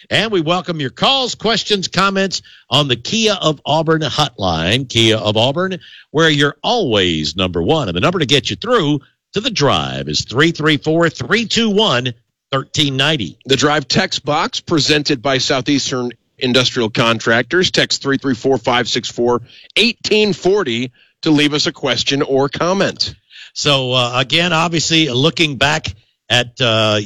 [0.09, 5.35] And we welcome your calls, questions, comments on the Kia of Auburn hotline, Kia of
[5.35, 5.79] Auburn,
[6.11, 7.89] where you're always number one.
[7.89, 9.01] And the number to get you through
[9.33, 12.13] to the drive is 334 321
[12.51, 13.37] 1390.
[13.45, 17.71] The drive text box presented by Southeastern Industrial Contractors.
[17.71, 20.91] Text 334 564 1840
[21.23, 23.13] to leave us a question or comment.
[23.53, 25.93] So, uh, again, obviously, looking back
[26.29, 27.01] at uh,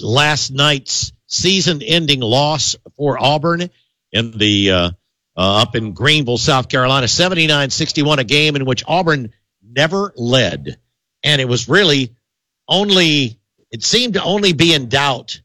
[0.00, 3.70] last night's season ending loss for Auburn
[4.12, 4.90] in the uh,
[5.36, 9.32] uh, up in Greenville, South Carolina, 79-61, a game in which Auburn
[9.62, 10.78] never led.
[11.24, 12.14] And it was really
[12.68, 13.38] only
[13.70, 15.40] it seemed to only be in doubt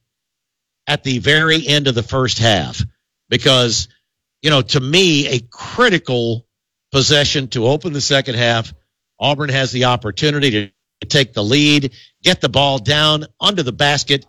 [0.85, 2.81] at the very end of the first half
[3.29, 3.87] because
[4.41, 6.45] you know, to me a critical
[6.91, 8.73] possession to open the second half.
[9.19, 14.25] Auburn has the opportunity to take the lead, get the ball down under the basket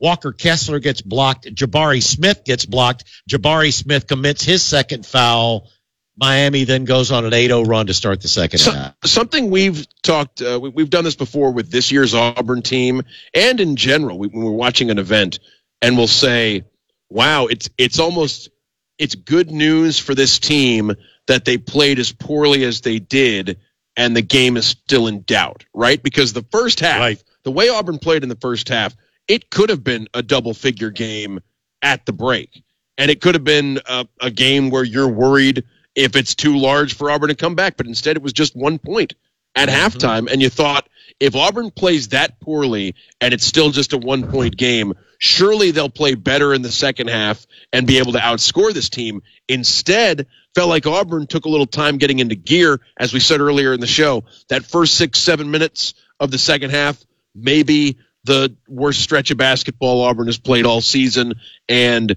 [0.00, 1.46] Walker Kessler gets blocked.
[1.54, 3.04] Jabari Smith gets blocked.
[3.28, 5.68] Jabari Smith commits his second foul.
[6.16, 8.94] Miami then goes on an 8-0 run to start the second so, half.
[9.04, 13.02] Something we've talked, uh, we, have done this before with this year's Auburn team,
[13.34, 15.38] and in general, we, when we're watching an event,
[15.80, 16.64] and we'll say,
[17.08, 18.50] "Wow, it's it's almost
[18.98, 20.92] it's good news for this team
[21.26, 23.58] that they played as poorly as they did,
[23.96, 26.02] and the game is still in doubt, right?
[26.02, 27.24] Because the first half, right.
[27.44, 28.94] the way Auburn played in the first half."
[29.28, 31.40] It could have been a double figure game
[31.82, 32.62] at the break.
[32.98, 35.64] And it could have been a, a, game where you're worried
[35.94, 38.78] if it's too large for Auburn to come back, but instead it was just one
[38.78, 39.14] point
[39.54, 39.78] at mm-hmm.
[39.78, 40.30] halftime.
[40.30, 40.86] And you thought
[41.18, 45.90] if Auburn plays that poorly and it's still just a one point game, surely they'll
[45.90, 49.22] play better in the second half and be able to outscore this team.
[49.48, 53.72] Instead, felt like Auburn took a little time getting into gear, as we said earlier
[53.72, 54.24] in the show.
[54.48, 57.02] That first six, seven minutes of the second half,
[57.34, 61.34] maybe the worst stretch of basketball Auburn has played all season,
[61.68, 62.16] and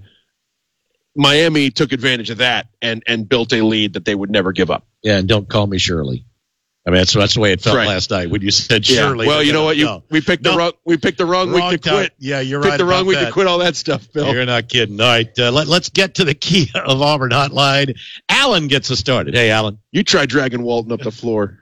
[1.16, 4.70] Miami took advantage of that and and built a lead that they would never give
[4.70, 4.86] up.
[5.02, 6.26] Yeah, and don't call me Shirley.
[6.86, 7.88] I mean, that's that's the way it felt right.
[7.88, 9.24] last night when you said Shirley.
[9.24, 9.32] Yeah.
[9.32, 9.78] Well, you know what?
[9.78, 10.02] You no.
[10.10, 10.58] we picked the no.
[10.58, 12.12] wrong we picked the wrong, wrong week to quit.
[12.18, 12.76] Yeah, you're picked right.
[12.76, 13.26] the wrong week that.
[13.26, 14.30] to quit all that stuff, Bill.
[14.30, 15.00] You're not kidding.
[15.00, 17.98] All right, uh, let, us get to the Kia of Auburn hotline.
[18.28, 19.34] Alan gets us started.
[19.34, 21.58] Hey, Alan, you try dragging Walton up the floor.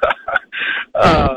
[0.94, 1.36] uh,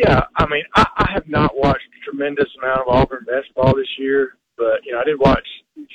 [0.00, 3.98] yeah, I mean, I, I have not watched a tremendous amount of Auburn basketball this
[3.98, 5.46] year, but you know, I did watch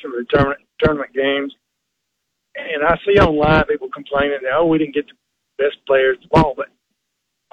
[0.02, 1.54] some of the tournament tournament games,
[2.56, 6.28] and I see online people complaining that oh, we didn't get the best players the
[6.30, 6.68] ball, but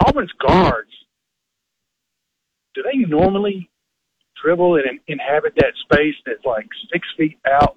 [0.06, 0.90] Auburn's guards,
[2.74, 3.70] do they normally
[4.42, 7.76] dribble and inhabit that space that's like six feet out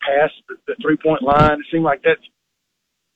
[0.00, 1.60] past the, the three point line?
[1.60, 2.24] It seemed like that's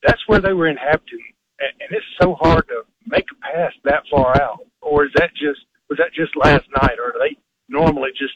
[0.03, 1.25] that's where they were inhabiting,
[1.59, 5.31] and, and it's so hard to make a pass that far out or is that
[5.35, 7.37] just was that just last night, or do they
[7.69, 8.35] normally just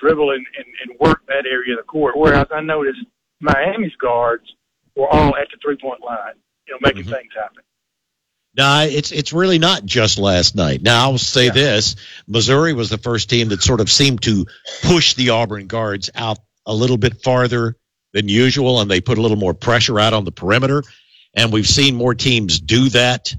[0.00, 2.16] dribble and, and, and work that area of the court?
[2.16, 2.98] Whereas I noticed
[3.40, 4.44] Miami's guards
[4.96, 6.34] were all at the three point line,
[6.66, 7.12] you know, making mm-hmm.
[7.12, 7.62] things happen.
[8.56, 10.82] No, it's it's really not just last night.
[10.82, 11.52] Now I'll say yeah.
[11.52, 14.46] this: Missouri was the first team that sort of seemed to
[14.82, 17.76] push the Auburn guards out a little bit farther
[18.12, 20.82] than usual, and they put a little more pressure out on the perimeter.
[21.38, 23.32] And we've seen more teams do that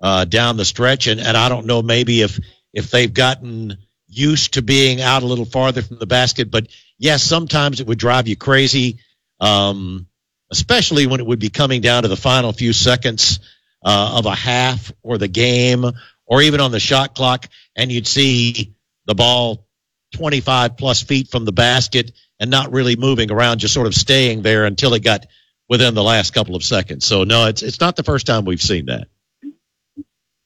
[0.00, 1.06] uh, down the stretch.
[1.06, 2.38] And, and I don't know maybe if
[2.74, 6.50] if they've gotten used to being out a little farther from the basket.
[6.50, 8.98] But yes, sometimes it would drive you crazy,
[9.40, 10.06] um,
[10.52, 13.40] especially when it would be coming down to the final few seconds
[13.82, 15.86] uh, of a half or the game,
[16.26, 18.74] or even on the shot clock, and you'd see
[19.06, 19.66] the ball
[20.14, 24.42] 25 plus feet from the basket and not really moving around, just sort of staying
[24.42, 25.24] there until it got
[25.68, 27.06] within the last couple of seconds.
[27.06, 29.08] So no, it's it's not the first time we've seen that.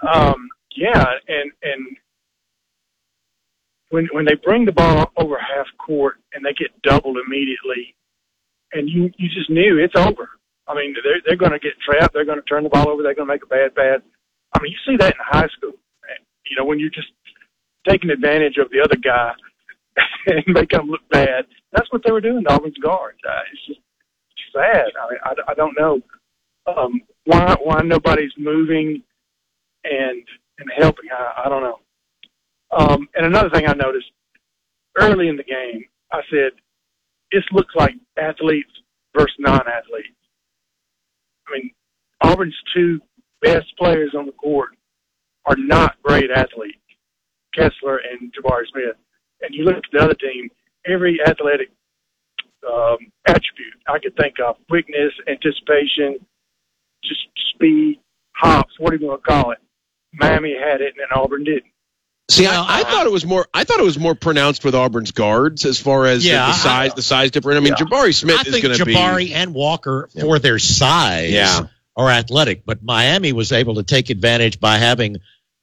[0.01, 1.97] Um, yeah, and and
[3.91, 7.95] when when they bring the ball over half court and they get doubled immediately,
[8.73, 10.29] and you you just knew it's over.
[10.67, 12.15] I mean, they're they're going to get trapped.
[12.15, 13.03] They're going to turn the ball over.
[13.03, 14.01] They're going to make a bad pass.
[14.55, 15.73] I mean, you see that in high school.
[16.49, 17.13] You know, when you're just
[17.89, 19.33] taking advantage of the other guy
[20.27, 21.47] and make them look bad.
[21.73, 23.19] That's what they were doing Auburn's guards.
[23.27, 23.81] Uh, it's just
[24.53, 24.87] sad.
[25.01, 26.01] I, mean, I I don't know
[26.67, 29.03] um, why why nobody's moving
[29.85, 30.23] and
[30.59, 31.11] and helping.
[31.11, 31.79] I, I don't know.
[32.73, 34.11] Um, and another thing I noticed
[34.99, 36.53] early in the game, I said,
[37.33, 38.71] this looks like athletes
[39.17, 40.09] versus non-athletes.
[41.49, 41.71] I mean,
[42.23, 43.01] Auburn's two
[43.43, 44.71] best players on the court
[45.47, 46.77] are not great athletes.
[47.55, 48.97] Kessler and Jabari Smith.
[49.41, 50.49] And you look at the other team,
[50.87, 51.71] every athletic
[52.67, 56.19] um, attribute I could think of quickness, anticipation,
[57.05, 57.21] just
[57.55, 58.01] speed,
[58.35, 59.59] hops, what do you want to call it?
[60.13, 61.65] Miami had it and then Auburn didn't.
[62.31, 63.47] See, I, I thought it was more.
[63.53, 66.53] I thought it was more pronounced with Auburn's guards as far as the- Yeah, the,
[66.53, 66.95] size.
[66.95, 67.57] the size difference.
[67.57, 68.95] I mean, Jabari Smith I is think going to be.
[68.95, 71.67] Jabari and Walker, for their size, Yeah.
[71.97, 72.65] are athletic.
[72.65, 75.17] But Miami was able to take advantage by having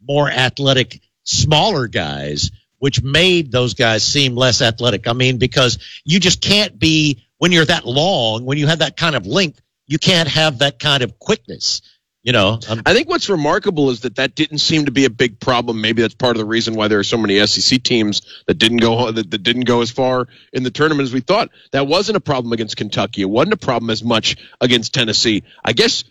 [0.05, 5.07] more athletic, smaller guys, which made those guys seem less athletic.
[5.07, 8.97] I mean, because you just can't be when you're that long, when you have that
[8.97, 11.81] kind of length, you can't have that kind of quickness.
[12.23, 15.09] You know, um, I think what's remarkable is that that didn't seem to be a
[15.09, 15.79] big problem.
[15.79, 18.79] Maybe that's part of the reason why there are so many SEC teams that didn't
[18.79, 21.51] go that, that didn't go as far in the tournament as we thought.
[21.71, 23.21] That wasn't a problem against Kentucky.
[23.21, 25.43] It wasn't a problem as much against Tennessee.
[25.63, 26.03] I guess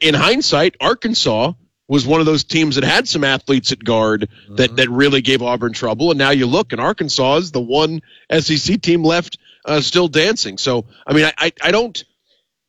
[0.00, 1.54] in hindsight, Arkansas
[1.88, 5.42] was one of those teams that had some athletes at guard that that really gave
[5.42, 6.10] Auburn trouble.
[6.10, 10.58] And now you look, and Arkansas is the one SEC team left uh, still dancing.
[10.58, 12.02] So I mean, I, I I don't.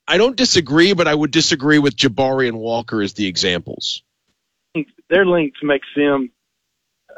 [0.09, 4.03] I don't disagree, but I would disagree with Jabari and Walker as the examples.
[5.09, 6.31] Their length makes them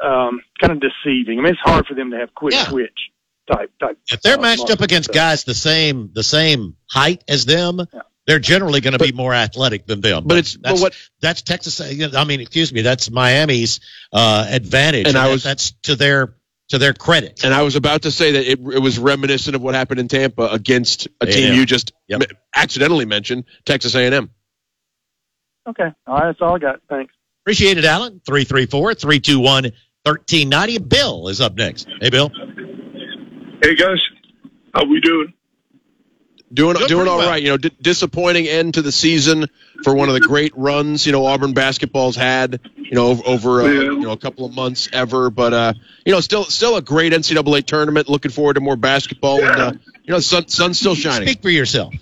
[0.02, 1.38] um, kind of deceiving.
[1.38, 3.10] I mean, it's hard for them to have quick switch
[3.50, 3.98] type type.
[4.08, 4.82] if they're uh, matched up marks.
[4.82, 7.80] against guys the same the same height as them,
[8.26, 10.24] they're generally going to be more athletic than them.
[10.26, 11.80] But, it's that's, what that's Texas.
[11.80, 13.80] I mean, excuse me, that's Miami's
[14.12, 16.34] uh, advantage, And I that- was- that's to their
[16.68, 17.42] to their credit.
[17.42, 20.06] And I was about to say that it, it was reminiscent of what happened in
[20.06, 21.54] Tampa against a team A&M.
[21.56, 22.20] you just m-
[22.54, 24.30] accidentally mentioned, Texas A&M.
[25.68, 26.80] Okay, all right, that's all I got.
[26.88, 27.12] Thanks.
[27.42, 28.20] Appreciate it, Alan.
[28.24, 29.64] 334 321
[30.04, 30.78] 1390.
[30.78, 31.88] Bill is up next.
[32.00, 32.30] Hey, Bill.
[33.62, 33.98] Hey guys,
[34.72, 35.32] how we doing?
[36.52, 37.30] Doing Doing doing all well.
[37.30, 37.42] right.
[37.42, 39.46] You know, di- disappointing end to the season
[39.84, 42.60] for one of the great runs you know Auburn basketball's had.
[42.76, 45.72] You know, over, over uh, you know a couple of months ever, but uh,
[46.04, 48.08] you know, still still a great NCAA tournament.
[48.08, 49.72] Looking forward to more basketball, and uh,
[50.02, 51.28] you know, the sun, sun's still shining.
[51.28, 51.94] Speak for yourself.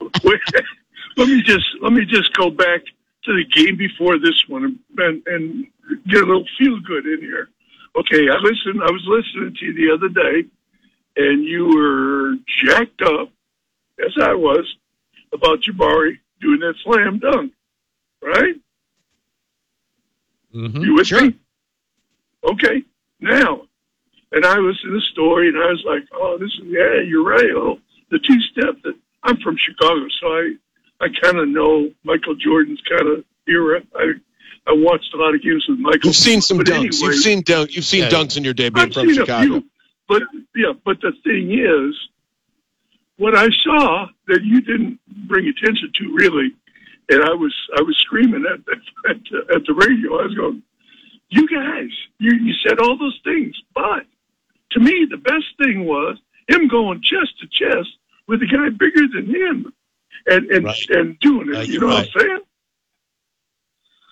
[0.24, 2.82] let me just let me just go back
[3.24, 5.66] to the game before this one and, and
[6.08, 7.48] get a little feel good in here.
[7.96, 8.82] Okay, I listened.
[8.82, 10.48] I was listening to you the other day,
[11.16, 13.30] and you were jacked up,
[14.04, 14.66] as I was,
[15.32, 17.52] about Jabari doing that slam dunk,
[18.22, 18.54] right?
[20.54, 20.82] Mm-hmm.
[20.82, 21.34] You with me?
[22.44, 22.82] Okay.
[23.20, 23.62] Now,
[24.32, 27.24] and I was in the story, and I was like, "Oh, this is yeah, you're
[27.24, 27.78] right." Oh,
[28.10, 30.54] the two step that I'm from Chicago, so I
[31.02, 33.82] I kind of know Michael Jordan's kind of era.
[33.94, 34.12] I
[34.66, 36.00] I watched a lot of games with Michael.
[36.08, 36.74] You've seen some But dunks.
[37.02, 37.74] anyway- you've seen dunk.
[37.76, 38.10] You've seen Yeah.
[38.10, 39.60] dunks in your day being I've from seen a Chicago.
[39.60, 39.64] few,
[40.08, 40.22] but
[40.56, 41.94] yeah, but the thing is,
[43.20, 44.98] what I saw that you didn't
[45.28, 46.52] bring attention to really,
[47.10, 48.60] and I was I was screaming at
[49.10, 50.20] at the, at the radio.
[50.20, 50.62] I was going,
[51.28, 54.06] "You guys, you you said all those things, but
[54.70, 56.16] to me, the best thing was
[56.48, 57.90] him going chest to chest
[58.26, 59.70] with a guy bigger than him,
[60.26, 61.68] and and and doing it.
[61.68, 62.40] you know what I'm saying?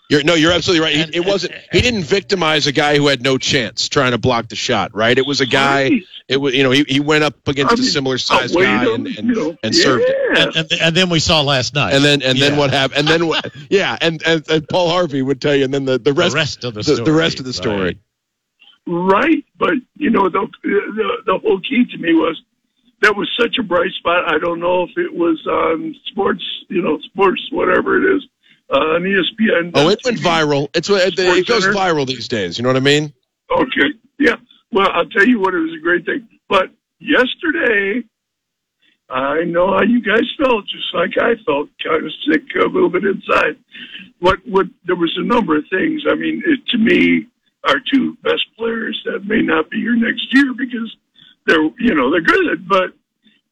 [0.09, 1.11] You're, no, you're absolutely right.
[1.11, 1.55] He, it wasn't.
[1.73, 4.95] He didn't victimize a guy who had no chance trying to block the shot.
[4.95, 5.17] Right?
[5.17, 6.01] It was a guy.
[6.29, 9.59] It was you know he, he went up against a similar sized guy and and,
[9.63, 10.39] and served it.
[10.39, 11.93] And, and, and then we saw last night.
[11.93, 13.01] And then and then what happened?
[13.01, 13.53] And then what?
[13.71, 16.65] Yeah, and, and and Paul Harvey would tell you, and then the the rest, rest
[16.65, 17.99] of the the, story, rest of the story.
[18.87, 22.41] Right, but you know the, the the whole key to me was
[23.03, 24.33] that was such a bright spot.
[24.33, 28.27] I don't know if it was on sports, you know, sports whatever it is
[28.71, 29.71] Uh, on ESPN.
[29.75, 30.69] Oh, it went viral.
[30.75, 31.75] It's uh, it, it goes Center.
[31.75, 32.59] viral these days.
[32.59, 33.15] You know what I mean?
[33.51, 34.37] Okay, yeah.
[34.73, 36.29] Well, I'll tell you what, it was a great thing.
[36.51, 38.03] But yesterday,
[39.09, 42.91] I know how you guys felt, just like I felt, kind of sick a little
[42.91, 43.57] bit inside.
[44.21, 46.03] What what there was a number of things.
[46.11, 47.27] I mean, it, to me,
[47.65, 50.95] our two best players that may not be here next year because
[51.47, 52.93] they're you know they're good, but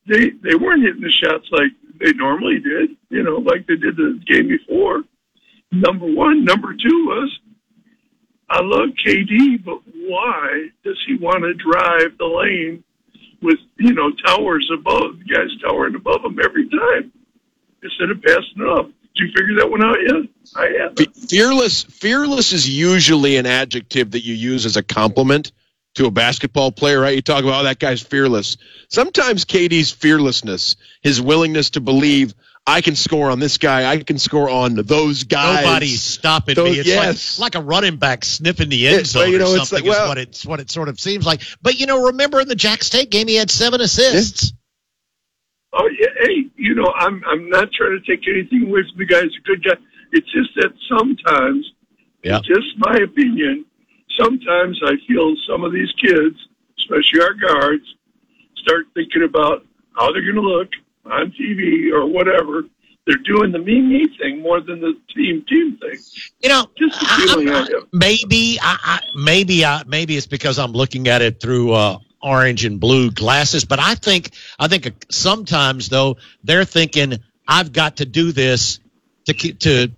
[0.06, 2.96] they they weren't hitting the shots like they normally did.
[3.10, 5.02] You know, like they did the game before.
[5.72, 7.38] Number one, number two was
[8.48, 12.84] I love KD, but why does he want to drive the lane
[13.42, 17.12] with you know towers above guys towering above him every time
[17.82, 18.86] instead of passing it up?
[18.86, 20.28] Did you figure that one out yet?
[20.54, 21.28] I have.
[21.28, 21.84] Fearless.
[21.84, 25.52] Fearless is usually an adjective that you use as a compliment
[25.96, 27.14] to a basketball player, right?
[27.14, 28.56] You talk about oh, that guy's fearless.
[28.88, 32.34] Sometimes KD's fearlessness, his willingness to believe
[32.68, 35.64] I can score on this guy, I can score on those guys.
[35.64, 36.78] Nobody's stopping Those- me.
[36.80, 37.38] It's yes.
[37.38, 39.68] like, like a running back sniffing the end It- zone well, you know, or it's
[39.68, 39.88] something.
[39.88, 41.42] like, is what it's what it sort of seems like.
[41.62, 44.52] But you know, remember in the Jack State game, he had seven assists.
[45.72, 49.04] Oh yeah, hey, you know, I'm I'm not trying to take anything away from the
[49.06, 49.22] guy.
[49.22, 49.80] He's a good guy.
[50.12, 51.70] It's just that sometimes,
[52.24, 52.40] Yeah.
[52.40, 53.64] just my opinion,
[54.18, 56.36] sometimes I feel some of these kids,
[56.78, 57.84] especially our guards,
[58.56, 59.64] start thinking about
[59.96, 60.70] how they're going to look
[61.04, 62.64] on TV or whatever.
[63.06, 65.98] They're doing the me me thing more than the team team thing.
[66.42, 67.86] You know, just a feeling I have.
[67.92, 72.64] maybe I, I maybe I maybe it's because I'm looking at it through uh, orange
[72.64, 73.64] and blue glasses.
[73.64, 78.80] But I think I think sometimes though they're thinking I've got to do this
[79.26, 79.92] to keep to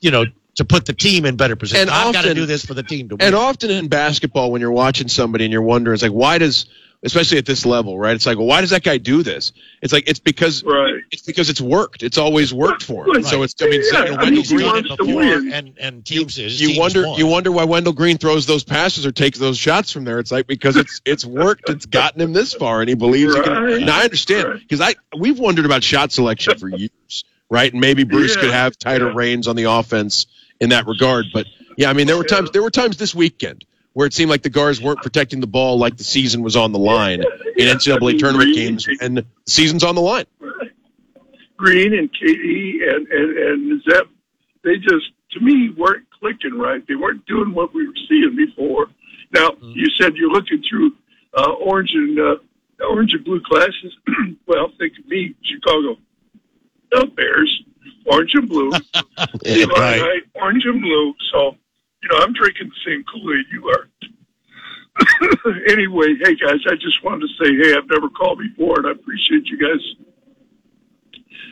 [0.00, 0.24] you know
[0.56, 1.82] to put the team in better position.
[1.82, 3.26] And I've got to often- do this for the team to win.
[3.26, 6.66] And often in basketball, when you're watching somebody and you're wondering, it's like, why does,
[7.02, 8.14] especially at this level, right?
[8.16, 9.52] It's like, well, why does that guy do this?
[9.82, 10.64] It's like it's because
[11.12, 12.02] it's because it's worked.
[12.02, 13.22] It's always worked for him.
[13.22, 16.78] So it's I mean, so, you know, Wendell Green and and teams his you teams
[16.78, 17.18] wonder won.
[17.18, 20.18] you wonder why Wendell Green throws those passes or takes those shots from there.
[20.18, 21.68] It's like because it's it's worked.
[21.68, 23.84] It's gotten him this far, and he believes he can.
[23.84, 27.70] Now I understand because I we've wondered about shot selection for years, right?
[27.70, 28.40] And maybe Bruce Yeah.
[28.40, 30.26] could have tighter reins on the offense
[30.60, 31.26] in that regard.
[31.32, 31.46] But
[31.76, 34.42] yeah, I mean there were times there were times this weekend where it seemed like
[34.42, 37.22] the guards weren't protecting the ball like the season was on the line
[37.56, 40.26] in NCAA tournament games, and the season's on the line.
[41.56, 44.06] Green and KD and and and Zep,
[44.62, 46.86] they just to me weren't clicking right.
[46.86, 48.88] They weren't doing what we were seeing before.
[49.32, 50.92] Now you said you're looking through
[51.36, 53.96] uh, orange and uh, orange and blue glasses.
[54.46, 55.96] well, think of me, Chicago,
[56.90, 57.62] the Bears,
[58.06, 58.70] orange and blue.
[59.44, 60.00] You know, right.
[60.00, 61.14] right, orange and blue.
[61.32, 61.56] So
[62.02, 63.88] you know, I'm drinking the same Kool Aid you are.
[65.68, 68.92] anyway, hey guys, I just wanted to say, hey, I've never called before, and I
[68.92, 69.80] appreciate you guys.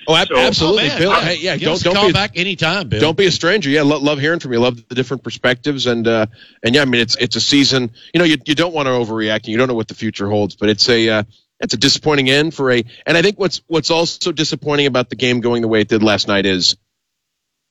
[0.06, 0.98] Oh, ab- So- absolutely, Oh.
[0.98, 1.10] Bill.
[1.12, 1.20] Yeah.
[1.20, 3.00] Hey, yeah, don't don't call be back anytime, Bill.
[3.00, 3.70] Don't be a stranger.
[3.70, 4.60] Yeah, lo- love hearing from you.
[4.60, 6.26] Love the different perspectives, and uh,
[6.62, 7.90] and yeah, I mean it's it's a season.
[8.12, 10.28] You know, you you don't want to overreact, and you don't know what the future
[10.28, 11.22] holds, but it's a uh,
[11.60, 12.84] it's a disappointing end for a.
[13.06, 16.02] And I think what's what's also disappointing about the game going the way it did
[16.02, 16.76] last night is.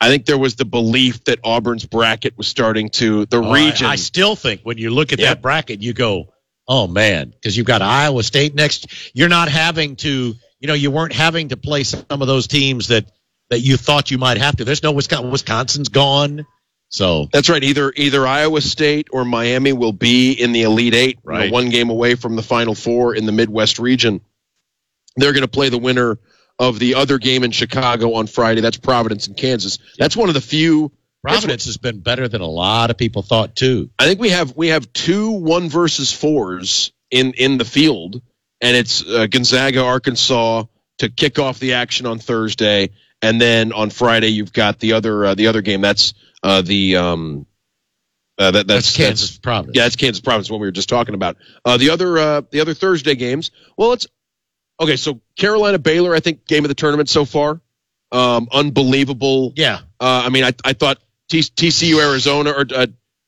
[0.01, 3.65] I think there was the belief that Auburn's bracket was starting to the Oh, I-
[3.67, 3.87] region.
[3.87, 5.29] I, still think when you look at Yeah.
[5.29, 6.33] that bracket, you go,
[6.67, 8.87] "Oh man," because you've got Iowa State next.
[9.13, 12.87] You're not having to, you know, you weren't having to play some of those teams
[12.89, 13.05] that
[13.49, 14.65] that you thought you might have to.
[14.65, 15.31] There's no Wisconsin.
[15.31, 16.45] Wisconsin's gone,
[16.93, 17.63] so That's right.
[17.63, 21.51] Either either Iowa State or Miami will be in the Elite Eight, you know, Right.
[21.51, 24.21] one game away from the Final Four in the Midwest region.
[25.15, 26.19] They're going to play the winner
[26.59, 28.61] of the other game in Chicago on Friday.
[28.61, 29.79] That's Providence and Kansas.
[29.97, 30.91] That's one of the few.
[31.23, 33.89] Providence has been better than a lot of people thought too.
[33.97, 38.21] I think we have we have two one versus fours in in the field,
[38.61, 40.65] and it's uh, Gonzaga, Arkansas
[40.99, 42.89] to kick off the action on Thursday,
[43.21, 45.79] and then on Friday you've got the other uh, the other game.
[45.81, 46.13] That's
[46.43, 47.45] uh, the um,
[48.37, 49.77] uh, that, that's, That's Kansas Providence.
[49.77, 50.49] Yeah, it's Kansas Providence.
[50.49, 51.37] What we were just talking about.
[51.63, 53.51] Uh, the other uh, the other Thursday games.
[53.77, 54.07] Well, it's
[54.79, 54.95] okay.
[54.95, 57.61] So Carolina Baylor, I think game of the tournament so far.
[58.11, 59.53] Um, unbelievable.
[59.55, 59.79] Yeah.
[59.99, 62.87] Uh, I mean, I I thought T- TCU Arizona or uh,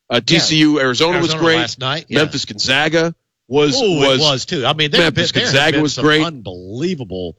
[0.09, 1.57] uh, TCU Arizona, was great.
[1.57, 2.19] last night, yeah.
[2.19, 3.15] Memphis Gonzaga
[3.47, 4.65] was Ooh, was was too.
[4.65, 6.25] I mean, there, Memphis there Gonzaga was great.
[6.25, 7.37] unbelievable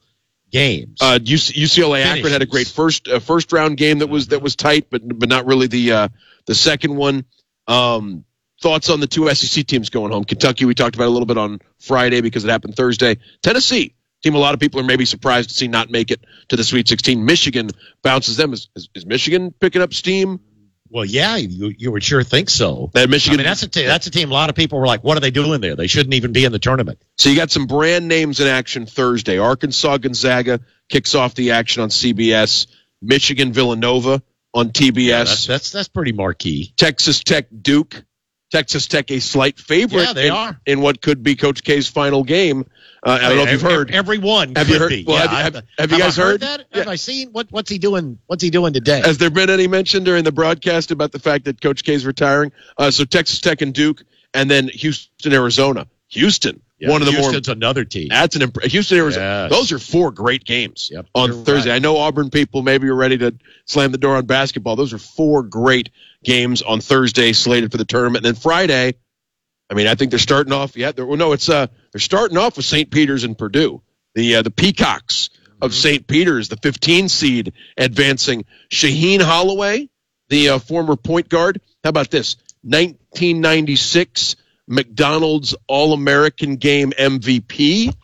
[0.57, 0.99] games.
[1.01, 4.43] Uh, UC, UCLA Akron had a great first uh, first round game that was that
[4.43, 6.09] was tight, but but not really the uh,
[6.47, 7.25] the second one.
[7.67, 8.25] Um,
[8.63, 10.25] thoughts on the two SEC teams going home?
[10.25, 13.19] Kentucky, we talked about a little bit on Friday because it happened Thursday.
[13.43, 16.57] Tennessee, team a lot of people are maybe surprised to see not make it to
[16.57, 17.25] the Sweet 16.
[17.25, 17.71] Michigan
[18.03, 18.53] bounces them.
[18.53, 20.41] Is, is, is Michigan picking up steam?
[20.91, 22.91] Well, yeah, you, you would sure think so.
[22.95, 24.31] That Michigan, I mean, that's a that's a team.
[24.31, 25.77] A lot of people were like, "What are they doing there?
[25.77, 28.87] They shouldn't even be in the tournament." So you got some brand names in action
[28.87, 29.39] Thursday.
[29.39, 32.67] Arkansas Gonzaga kicks off the action on CBS.
[33.03, 34.23] Michigan Villanova
[34.55, 35.09] on TBS.
[35.09, 36.73] that's, that's that's pretty marquee.
[36.77, 38.05] Texas Tech Duke.
[38.51, 40.05] Texas Tech a slight favorite.
[40.05, 40.61] Yeah, they in, are.
[40.65, 42.65] in what could be Coach K's final game.
[43.05, 43.91] Uh, I don't know if you've heard.
[43.91, 45.05] Everyone Have you heard- be.
[45.07, 46.41] well, Yeah, have have- have you guys I heard?
[46.41, 46.65] that?
[46.73, 48.19] Have I seen what what's he doing?
[48.27, 49.01] What's he doing today?
[49.05, 52.05] Has there been any mention during the broadcast about the fact that Coach K is
[52.07, 52.53] retiring?
[52.79, 54.03] Uh, so Texas Tech and Duke,
[54.35, 55.87] and then Houston, Arizona.
[56.09, 57.23] Houston, Yeah, one of the more.
[57.23, 57.57] Houston's more.
[57.57, 58.07] another team.
[58.09, 59.49] That's an imp- Houston, Arizona.
[59.51, 59.51] Yes.
[59.51, 61.71] Those are four great games on Thursday.
[61.71, 61.77] right.
[61.77, 63.35] I know Auburn people maybe are ready to
[63.65, 64.77] slam the door on basketball.
[64.77, 65.91] Those are four great
[66.25, 68.25] games on Thursday slated for the tournament.
[68.25, 68.95] And then Friday,
[69.69, 70.77] I mean, I think they're starting off.
[70.77, 72.91] Yeah, they're, well, no, it's uh, they're starting off with St.
[72.91, 73.83] Peter's and Purdue,
[74.15, 76.07] the uh, the Peacocks of St.
[76.07, 78.45] Peter's, the 15 seed advancing.
[78.71, 79.89] Shaheen Holloway,
[80.29, 81.61] the uh, former point guard.
[81.83, 82.37] How about this?
[82.63, 84.37] 1996
[84.69, 87.95] McDonald's All American Game MVP.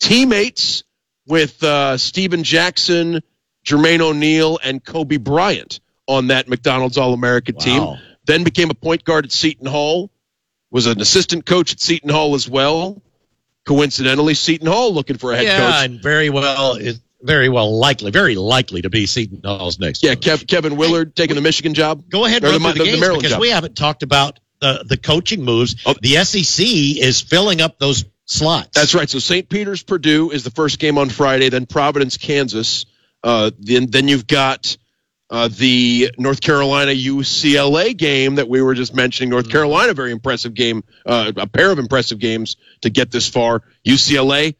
[0.00, 0.84] Teammates
[1.26, 3.20] with uh, Stephen Jackson,
[3.64, 7.82] Jermaine O'Neal, and Kobe Bryant on that McDonald's All American team.
[8.26, 10.10] Then became a point guard at Seton Hall.
[10.70, 13.02] Was an assistant coach at Seton Hall as well.
[13.64, 15.84] Coincidentally, Seton Hall looking for a head yeah, coach.
[15.84, 16.78] and very well.
[17.22, 20.02] Very well likely, very likely to be Seton Hall's next.
[20.02, 22.08] Yeah, Kev, Kevin Willard taking the Michigan job.
[22.08, 23.40] Go ahead, run the, the, the, games Maryland because job.
[23.42, 25.74] we haven't talked about the the coaching moves.
[26.00, 28.70] The SEC is filling up those slots.
[28.74, 29.08] That's right.
[29.10, 29.48] So St.
[29.48, 31.50] Peter's, Purdue is the first game on Friday.
[31.50, 32.86] Then Providence, Kansas.
[33.22, 34.76] Uh, then then you've got
[35.30, 39.30] uh, the North Carolina UCLA game that we were just mentioning.
[39.30, 43.62] North Carolina, very impressive game, uh, a pair of impressive games to get this far.
[43.86, 44.56] UCLA,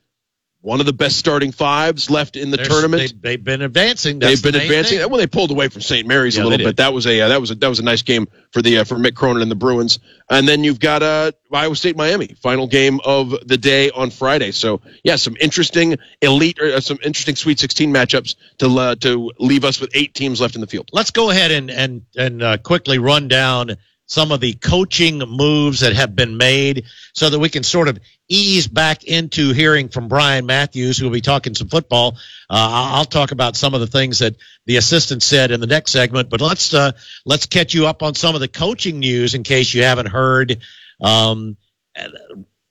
[0.63, 3.15] one of the best starting fives left in the There's- tournament.
[3.23, 4.19] They, have been advancing.
[4.19, 4.99] That's They've been the advancing.
[4.99, 5.09] thing.
[5.09, 6.07] Well, they pulled away from St.
[6.07, 6.77] Mary's Yeah, a little bit.
[6.77, 8.85] That was a uh, that was a that was a nice game for the uh,
[8.85, 9.99] for Mick Cronin and the Bruins.
[10.29, 14.53] And then you've got uh, Iowa State Miami final game of the day on Friday.
[14.53, 19.33] So yeah, some interesting elite or uh, some interesting Sweet 16 matchups to uh, to
[19.39, 20.91] leave us with eight teams left in the field.
[20.93, 25.81] Let's go ahead and and and uh, quickly run down some of the coaching moves
[25.81, 26.85] that have been made,
[27.15, 27.99] so that we can sort of
[28.31, 32.17] ease back into hearing from Brian Matthews, who will be talking some football.
[32.49, 35.93] Uh, I'll talk about some of the things that the assistant said in the next
[35.93, 36.93] segment, but let's uh,
[37.27, 40.61] let's catch you up on some of the coaching news in case you haven't heard.
[41.01, 41.57] Um,
[41.95, 42.11] at,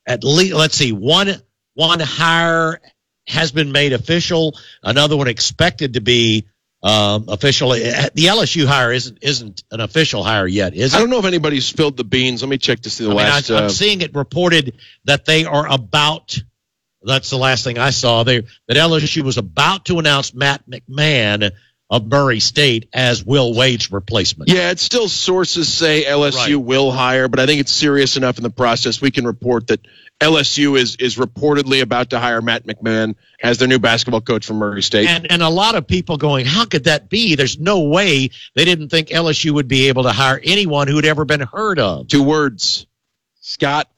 [0.07, 1.30] at least, let's see, one
[1.74, 2.80] one hire
[3.28, 6.47] has been made official, another one expected to be
[6.82, 7.71] um, official.
[7.71, 10.97] The LSU hire isn't isn't an official hire yet, is it?
[10.97, 12.41] I don't know if anybody's spilled the beans.
[12.41, 13.51] Let me check to see the I mean, last.
[13.51, 16.38] I, uh, I'm seeing it reported that they are about.
[17.01, 18.23] That's the last thing I saw.
[18.23, 21.51] They that LSU was about to announce Matt McMahon
[21.89, 24.49] of Murray State as Will Wade's replacement.
[24.49, 28.43] Yeah, it's still sources say LSU will hire, but I think it's serious enough in
[28.43, 29.01] the process.
[29.01, 29.82] We can report that
[30.20, 34.57] LSU is is reportedly about to hire Matt McMahon as their new basketball coach from
[34.57, 35.07] Murray State.
[35.07, 37.36] And and a lot of people going, how could that be?
[37.36, 41.24] There's no way they didn't think LSU would be able to hire anyone who'd ever
[41.24, 42.09] been heard of.
[42.09, 42.86] Two words,
[43.39, 43.89] Scott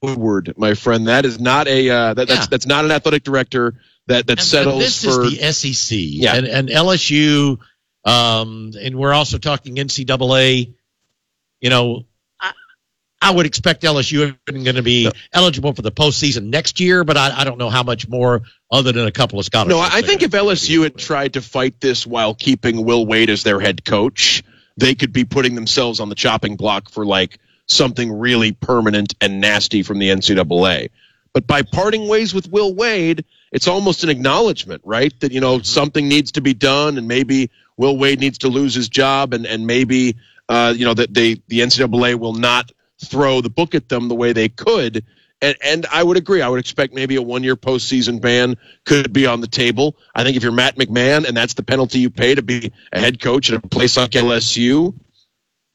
[0.00, 1.08] Woodward, my friend.
[1.08, 3.74] That is not a uh, that, that's that's not an athletic director
[4.06, 5.24] that that settles And this for.
[5.24, 5.98] is the SEC.
[6.00, 6.36] Yeah.
[6.36, 7.58] And, and LSU,
[8.04, 10.72] um, and we're also talking NCAA.
[11.60, 12.04] You know,
[13.20, 17.16] I, would expect LSU isn't going to be eligible for the postseason next year, but
[17.16, 19.74] I, I don't know how much more other than a couple of scholarships.
[19.74, 23.30] No, I I think if LSU had tried to fight this while keeping Will Wade
[23.30, 24.42] as their head coach,
[24.76, 29.40] they could be putting themselves on the chopping block for like something really permanent and
[29.40, 30.90] nasty from the NCAA.
[31.32, 35.12] But by parting ways with Will Wade, it's almost an acknowledgement, right?
[35.20, 38.74] That, you know, something needs to be done and maybe Will Wade needs to lose
[38.74, 40.16] his job and, and maybe,
[40.48, 42.72] uh, you know, that they, the NCAA will not
[43.04, 45.04] throw the book at them the way they could.
[45.42, 46.40] And, and I would agree.
[46.40, 49.96] I would expect maybe a one year postseason ban could be on the table.
[50.14, 53.00] I think if you're Matt McMahon and that's the penalty you pay to be a
[53.00, 54.94] head coach at a place like LSU,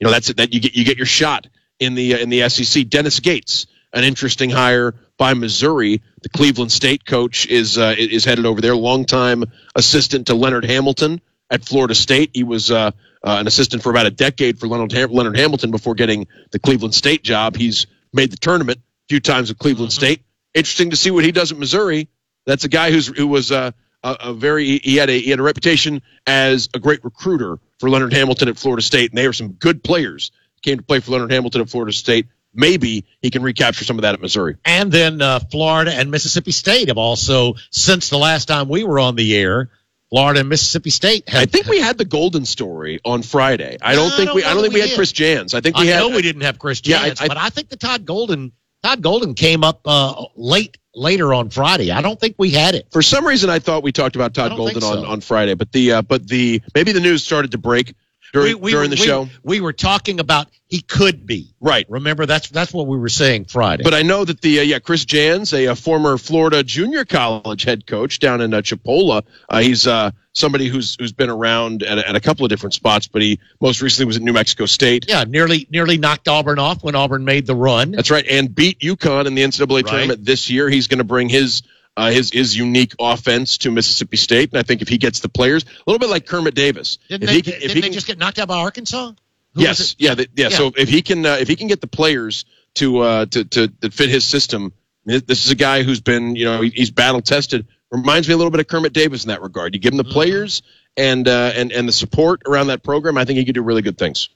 [0.02, 0.38] you know that's it.
[0.38, 1.48] That you get you get your shot
[1.80, 2.90] in the uh, in the SEC.
[2.90, 6.02] Dennis Gates, an interesting hire by Missouri.
[6.24, 8.76] The Cleveland State coach is uh, is headed over there.
[8.76, 9.44] Longtime
[9.76, 12.32] assistant to Leonard Hamilton at Florida State.
[12.34, 12.92] He was uh,
[13.24, 16.60] uh, an assistant for about a decade for Leonard, Ham- Leonard Hamilton before getting the
[16.60, 17.56] Cleveland State job.
[17.56, 20.24] He's made the tournament a few times with Cleveland State.
[20.54, 22.10] Interesting to see what he does at Missouri.
[22.46, 23.72] That's a guy who's who was uh,
[24.04, 27.90] a, a very he had a he had a reputation as a great recruiter for
[27.90, 30.32] Leonard Hamilton at Florida State, and they are some good players.
[30.62, 32.28] Came to play for Leonard Hamilton at Florida State.
[32.54, 34.58] Maybe he can recapture some of that at Missouri.
[34.66, 39.00] And then uh, Florida and Mississippi State have also, since the last time we were
[39.00, 39.72] on the air,
[40.12, 41.28] Florida and Mississippi State.
[41.30, 43.78] Have, I think we had the Golden story on Friday.
[43.82, 44.44] I don't I think don't we.
[44.44, 44.96] I don't think we we had did.
[44.98, 45.54] Chris Jans.
[45.54, 46.00] I think I we had.
[46.00, 48.52] know we didn't have Chris Yeah, I- Jans, I- but I think the Todd Golden
[48.84, 51.92] Todd Golden came up uh, late later on Friday.
[51.92, 52.88] I don't think we had it.
[52.92, 55.72] For some reason, I thought we talked about Todd Golden think on, on Friday, but
[55.72, 57.94] the uh, but the maybe the news started to break
[58.34, 59.30] during we, we during the we- show.
[59.44, 61.86] We were talking about he could be right.
[61.90, 63.84] Remember that's that's what we were saying Friday.
[63.84, 67.64] But I know that the uh, yeah Chris Jans, a, uh former Florida junior college
[67.64, 71.98] head coach down in uh, Chipola, uh, he's uh, somebody who's who's been around at,
[71.98, 74.66] a- at a couple of different spots, but he most recently was at New Mexico
[74.66, 75.06] State.
[75.10, 77.92] yeah, nearly nearly knocked Auburn off when Auburn made the run.
[77.92, 80.70] That's right, and beat UConn in the NCAA tournament this year.
[80.70, 81.64] He's going to bring his
[82.02, 85.30] uh, his his unique offense to Mississippi State, and I think if he gets the
[85.30, 87.90] players, a little bit like Kermit Davis, Didn't if they, he can, didn't he they
[87.92, 89.12] just get knocked out by Arkansas?
[89.54, 90.58] Who yes, yeah, the, yeah, Yeah.
[90.58, 92.46] So if he can, uh, if he can get the players
[92.76, 94.74] to uh, to, to to fit his system,
[95.06, 97.68] this is a guy who's been, you know, he- he's battle tested.
[97.92, 99.76] Reminds me a little bit of Kermit Davis in that regard.
[99.76, 100.64] You give him the players
[100.98, 103.18] and uh, and and the support around that program.
[103.18, 104.30] I think he could do really good things.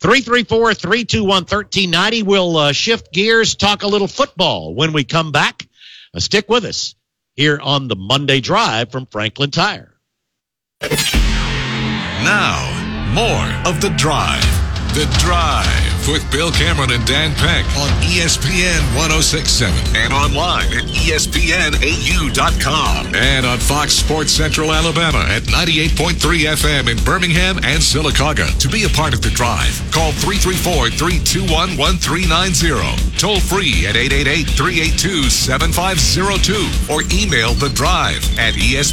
[0.00, 2.22] 334 321 1390.
[2.22, 5.66] We'll uh, shift gears, talk a little football when we come back.
[6.14, 6.94] Uh, stick with us
[7.40, 9.94] here on the Monday Drive from Franklin Tire.
[12.22, 12.68] Now,
[13.14, 14.44] more of the drive
[14.92, 22.34] The Drive with Bill Cameron and Dan Peck on ESPN 1067 and online at ESPNAU.com
[23.14, 28.50] and on Fox Sports Central Alabama at 98.3 FM in Birmingham and Sylacauga.
[28.58, 33.16] To be a part of The Drive, call 334 321 1390.
[33.16, 38.90] Toll free at 888 382 7502 or email The Drive at ESPNAU.com.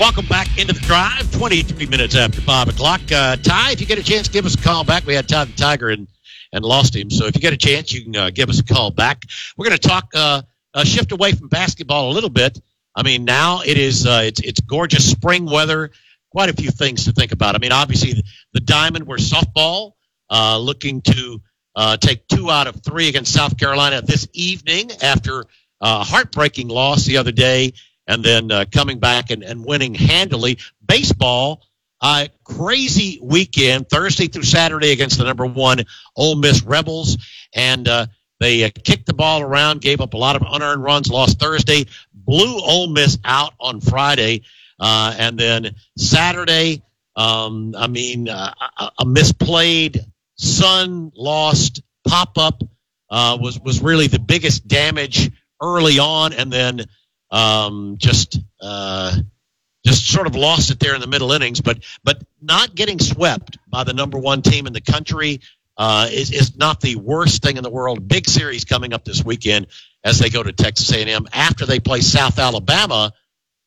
[0.00, 1.30] Welcome back into the drive.
[1.32, 3.02] 23 minutes after 5 o'clock.
[3.12, 5.04] Uh, Ty, if you get a chance, give us a call back.
[5.04, 6.08] We had Todd the Tiger and,
[6.54, 7.10] and lost him.
[7.10, 9.24] So if you get a chance, you can uh, give us a call back.
[9.58, 10.40] We're going to talk, uh,
[10.72, 12.58] uh, shift away from basketball a little bit.
[12.96, 15.90] I mean, now it is, uh, it's, it's gorgeous spring weather.
[16.32, 17.54] Quite a few things to think about.
[17.54, 18.22] I mean, obviously, the,
[18.54, 19.92] the Diamond were softball,
[20.30, 21.42] uh, looking to
[21.76, 25.44] uh, take two out of three against South Carolina this evening after
[25.82, 27.74] a heartbreaking loss the other day
[28.10, 30.58] and then uh, coming back and, and winning handily.
[30.84, 31.62] Baseball,
[32.00, 35.84] uh, crazy weekend, Thursday through Saturday against the number one
[36.16, 37.18] Ole Miss Rebels,
[37.54, 38.06] and uh,
[38.40, 41.86] they uh, kicked the ball around, gave up a lot of unearned runs, lost Thursday,
[42.12, 44.42] blew Ole Miss out on Friday,
[44.80, 46.82] uh, and then Saturday,
[47.14, 48.52] um, I mean, uh,
[48.98, 50.04] a, misplayed
[50.34, 52.62] Sun lost pop up
[53.08, 55.30] uh, was was really the biggest damage
[55.60, 56.80] early on, and then
[57.30, 59.16] um, just uh,
[59.84, 61.60] just sort of lost it there in the middle innings.
[61.60, 65.40] But but not getting swept by the number one team in the country
[65.76, 68.06] uh, is is not the worst thing in the world.
[68.06, 69.66] Big series coming up this weekend
[70.04, 73.12] as they go to Texas A&M after they play South Alabama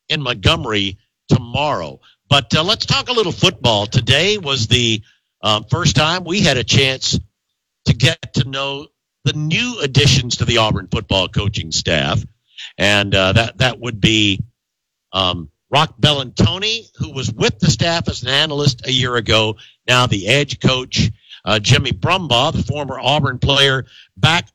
[0.10, 2.00] in Montgomery tomorrow.
[2.30, 3.86] But uh, let's talk a little football.
[3.86, 5.02] Today was the
[5.42, 7.20] um, first time we had a chance
[7.86, 8.88] to get to know
[9.26, 12.24] the new additions to the Auburn football coaching staff
[12.78, 14.44] and uh, that that would be
[15.12, 20.08] um, Rock Bellantoni, who was with the staff as an analyst a year ago, now
[20.08, 21.12] the edge coach.
[21.46, 23.86] Uh, Jimmy Brumbaugh, the former Auburn player,
[24.16, 24.48] back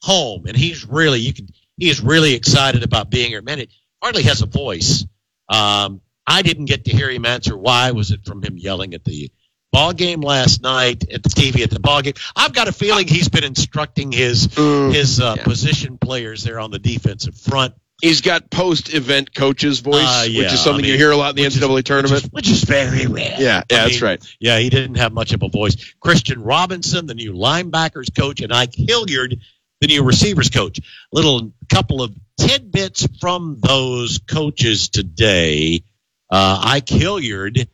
[0.00, 3.42] home, and he's really you can he is really excited about being here.
[3.42, 3.70] Man, it
[4.02, 5.04] hardly has a voice.
[5.48, 7.90] Um, I didn't get to hear him answer why.
[7.90, 9.30] Was it from him yelling at the
[9.72, 12.14] ball game last night at the TV at the ball game.
[12.34, 16.78] I've got a feeling he's been instructing his his uh, position players there on the
[16.78, 17.74] defensive front.
[18.02, 21.16] He's got post-event coaches voice, Uh, yeah, which is something I mean, you hear a
[21.18, 22.24] lot in the which is- NCAA tournament.
[22.30, 23.36] which is very rare.
[23.38, 24.36] Yeah, yeah, I that's mean, right.
[24.40, 25.76] Yeah, he didn't have much of a voice.
[26.00, 29.38] Christian Robinson, the new linebackers coach, and Ike Hilliard,
[29.82, 30.80] the new receivers coach.
[31.12, 35.82] Little couple of tidbits from those coaches today.
[36.30, 37.68] Uh, Ike Hilliard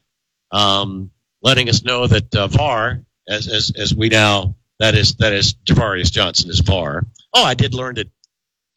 [0.51, 1.13] um,
[1.43, 5.55] letting us know that uh, VAR, as, as as we now that is that is
[5.55, 7.05] Javarius Johnson is VAR.
[7.35, 8.09] Oh, I did learn that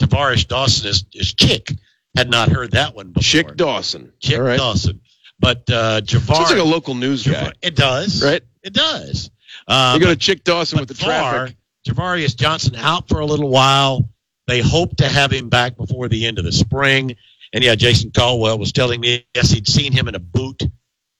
[0.01, 1.71] Tavares Dawson is, is Chick.
[2.15, 3.21] Had not heard that one before.
[3.21, 4.11] Chick Dawson.
[4.19, 4.57] Chick right.
[4.57, 5.01] Dawson.
[5.39, 6.35] But uh, Javar.
[6.35, 7.53] Sounds like a local news guy.
[7.61, 8.23] It does.
[8.23, 8.41] Right?
[8.63, 9.29] It does.
[9.67, 11.55] Uh, you go to Chick Dawson with the VAR, traffic.
[11.87, 14.09] Javarius Johnson out for a little while.
[14.47, 17.15] They hope to have him back before the end of the spring.
[17.53, 20.63] And yeah, Jason Caldwell was telling me yes, he'd seen him in a boot,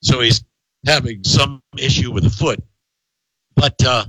[0.01, 0.43] so he's
[0.85, 2.63] having some issue with the foot.
[3.55, 4.05] But uh,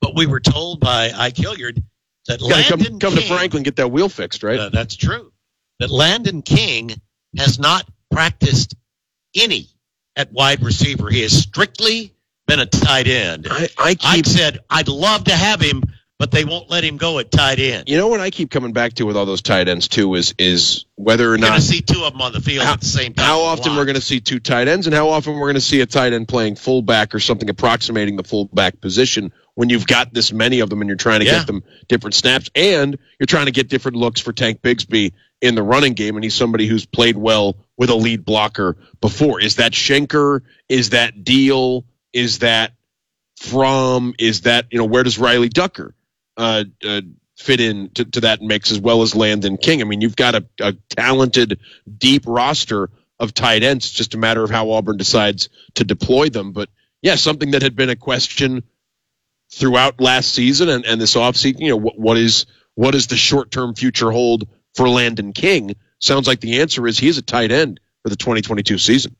[0.00, 1.82] but we were told by Ike Hilliard
[2.28, 4.58] that to come, Landen come to Franklin, get that wheel fixed, right?
[4.58, 5.32] uh, that's true.
[5.78, 6.90] That Landen King
[7.36, 8.74] has not practiced
[9.34, 9.68] any
[10.16, 11.08] at wide receiver.
[11.08, 12.14] He has strictly
[12.46, 13.46] been a tight end.
[13.50, 15.82] I, I keep said I'd love to have him,
[16.22, 17.88] but they won't let him go at tight end.
[17.88, 20.36] You know what I keep coming back to with all those tight ends too is
[20.38, 22.78] is whether or You're going not to see two of them on the field at
[22.78, 23.26] the same time.
[23.26, 25.60] how often we're going to see two tight ends and how often we're going to
[25.60, 30.14] see a tight end playing fullback or something approximating the fullback position when you've got
[30.14, 31.38] this many of them and you're trying to Yeah.
[31.38, 35.56] get them different snaps and you're trying to get different looks for Tank Bigsby in
[35.56, 39.40] the running game and he's somebody who's played well with a lead blocker before.
[39.40, 40.42] Is that Shenker?
[40.68, 41.84] Is that Deal?
[42.12, 42.74] Is that
[43.40, 44.14] from?
[44.20, 45.96] Is that you know where does Riley Ducker
[46.36, 47.00] uh, uh,
[47.36, 49.80] fit in to, to that mix as well as Landen King?
[49.80, 51.60] I mean, you've got a, a talented,
[51.98, 53.86] deep roster of tight ends.
[53.86, 56.52] It's just a matter of how Auburn decides to deploy them.
[56.52, 56.68] But
[57.02, 58.64] yeah, something that had been a question
[59.52, 61.60] throughout last season and, and this offseason.
[61.60, 65.76] You know, what, what is the short term future hold for Landen King?
[66.00, 69.16] Sounds like the answer is he's a tight end for the 2022 season.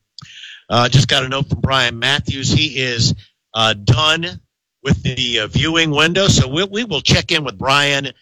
[0.69, 2.51] Uh, just got a note from Brian Matthews.
[2.51, 3.15] He is
[3.55, 4.41] uh, done
[4.83, 8.13] with the uh, viewing window, so we, we will check in with Brian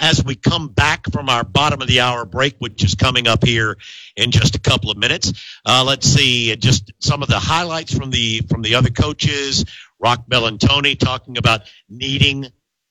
[0.00, 3.44] as we come back from our bottom of the hour break, which is coming up
[3.44, 3.76] here
[4.16, 5.32] in just a couple of minutes.
[5.64, 9.64] Uh, let's see, just some of the highlights from the from the other coaches.
[10.00, 12.46] Rock Bellantoni talking about needing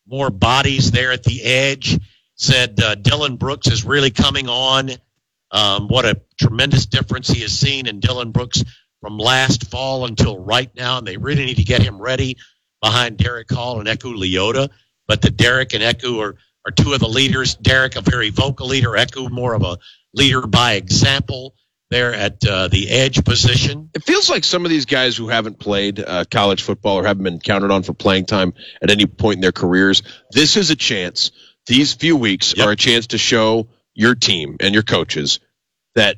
[0.05, 1.97] more bodies there at the edge.
[2.35, 4.91] Said uh, Dylan Brooks is really coming on.
[5.49, 8.63] Um, what a tremendous difference he has seen in Dylan Brooks
[9.01, 12.37] from last fall until right now, and they really need to get him ready
[12.81, 14.69] behind Derek Hall and Eku Leota.
[15.07, 16.35] But the Derek and Eku are,
[16.65, 17.55] are two of the leaders.
[17.55, 19.77] Derek, a very vocal leader, Eku, more of a
[20.13, 21.55] leader by example
[21.89, 23.89] there at uh, the edge position.
[23.93, 27.23] It feels like some of these guys who haven't played uh, college football or haven't
[27.23, 30.75] been counted on for playing time at any point in their careers, this is a
[30.75, 31.31] chance.
[31.65, 32.67] These few weeks yep.
[32.67, 35.39] are a chance to show your team and your coaches
[35.95, 36.17] that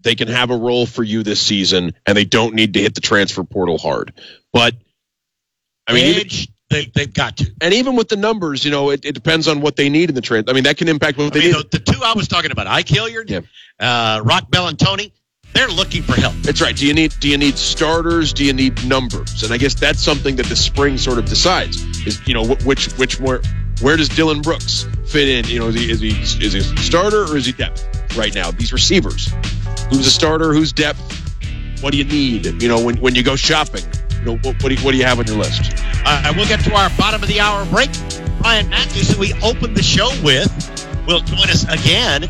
[0.00, 2.94] they can have a role for you this season and they don't need to hit
[2.94, 4.12] the transfer portal hard.
[4.52, 4.74] But
[5.88, 7.50] I mean, edge, even, they, they've got to.
[7.60, 10.14] And even with the numbers, you know, it, it depends on what they need in
[10.14, 10.48] the trade.
[10.48, 11.70] I mean, that can impact what I they mean, need.
[11.70, 13.40] The, the, two I was talking about, Ike Hilliard, yeah.
[13.80, 16.34] uh, Rock Tony—they're looking for help.
[16.42, 16.76] That's right.
[16.76, 18.32] Do you need do you need starters?
[18.34, 19.42] Do you need numbers?
[19.42, 21.82] And I guess that's something that the spring sort of decides.
[22.06, 23.40] Is you know which which more
[23.80, 25.46] where does Dylan Brooks fit in?
[25.46, 28.34] You know, is he is he is he a starter or is he depth right
[28.34, 28.50] now?
[28.50, 29.32] These receivers,
[29.88, 31.00] who's a starter, who's depth?
[31.80, 32.62] What do you need?
[32.62, 33.84] You know, when when you go shopping,
[34.18, 35.72] you know, what, what, do, you, what do you have on your list?
[36.04, 37.90] Uh, we'll get to our bottom of the hour break.
[38.40, 40.48] Brian Matthews, who we opened the show with,
[41.06, 42.24] will join us again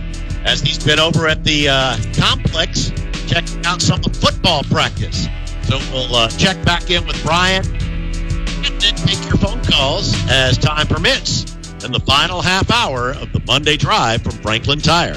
[0.44, 2.90] as he's been over at the uh, complex
[3.26, 5.26] checking out some football practice.
[5.64, 10.56] So we'll uh, check back in with Brian and then take your phone calls as
[10.56, 11.44] time permits
[11.84, 15.16] in the final half hour of the Monday Drive from Franklin Tire.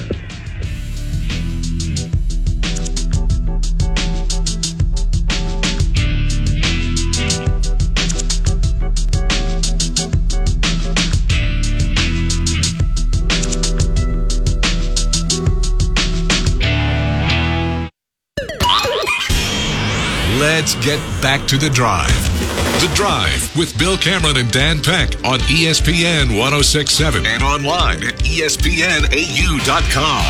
[20.62, 22.14] Let's get back to the drive.
[22.82, 28.76] The Drive with Bill Cameron and Dan Peck on ESPN 1067 and online at ESPNAU.com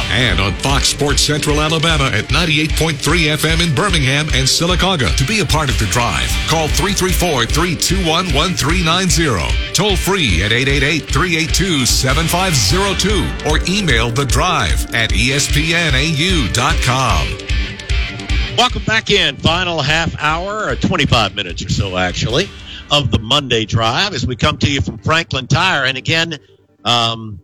[0.10, 2.96] and on Fox Sports Central Alabama at 98.3
[3.36, 5.14] FM in Birmingham and Sylacauga.
[5.18, 9.74] To be a part of The Drive, call 334 321 1390.
[9.74, 15.52] Toll free at 888 382 7502 or email The Drive at ESPNAU.com.
[18.62, 19.38] Welcome back in.
[19.38, 22.48] Final half hour, or 25 minutes or so, actually,
[22.92, 25.84] of the Monday Drive as we come to you from Franklin Tire.
[25.84, 26.38] And again,
[26.86, 27.42] um,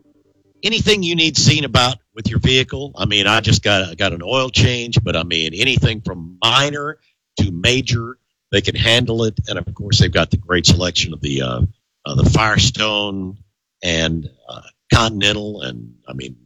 [0.61, 2.91] anything you need seen about with your vehicle.
[2.95, 6.99] I mean, I just got got an oil change, but I mean anything from minor
[7.39, 8.19] to major,
[8.52, 9.39] they can handle it.
[9.48, 11.61] And of course, they've got the great selection of the uh,
[12.06, 13.39] uh, the Firestone
[13.81, 14.61] and uh,
[14.94, 16.38] Continental, and I mean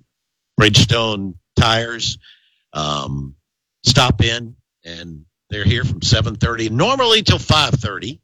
[0.58, 2.18] Bridgestone tires.
[2.72, 3.36] Um,
[3.84, 8.20] stop in and they're here from 7.30 normally till 5.30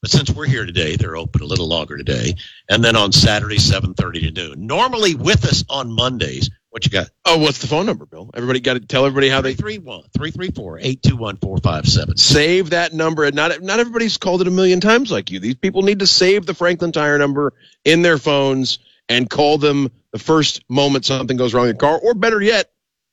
[0.00, 2.34] but since we're here today they're open a little longer today
[2.68, 4.66] and then on saturday 7.30 to noon.
[4.66, 7.08] Normally with us on mondays what you got?
[7.24, 8.30] Oh what's the phone number bill?
[8.34, 14.16] Everybody got to tell everybody how they 334-821-4577 save that number and not not everybody's
[14.16, 15.38] called it a million times like you.
[15.38, 17.52] These people need to save the franklin tire number
[17.84, 21.98] in their phones and call them the first moment something goes wrong in the car
[21.98, 22.71] or better yet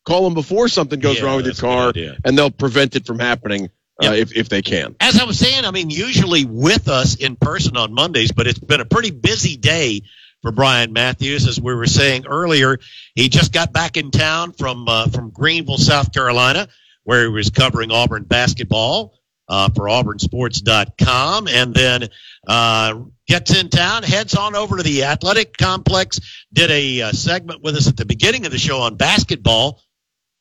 [0.09, 1.93] call them before something goes yeah, wrong with your car,
[2.25, 3.69] and they'll prevent it from happening
[4.03, 4.95] uh, if, if they can.
[4.99, 8.59] As I was saying, I mean, usually with us in person on Mondays, but it's
[8.59, 10.01] been a pretty busy day
[10.41, 11.47] for Brian Matthews.
[11.47, 12.79] As we were saying earlier,
[13.13, 16.67] he just got back in town from uh, from Greenville, South Carolina,
[17.03, 19.13] where he was covering Auburn basketball.
[19.51, 22.07] Uh, for auburnsports.com and then
[22.47, 26.19] uh, gets in town, heads on over to the athletic complex,
[26.53, 29.81] did a uh, segment with us at the beginning of the show on basketball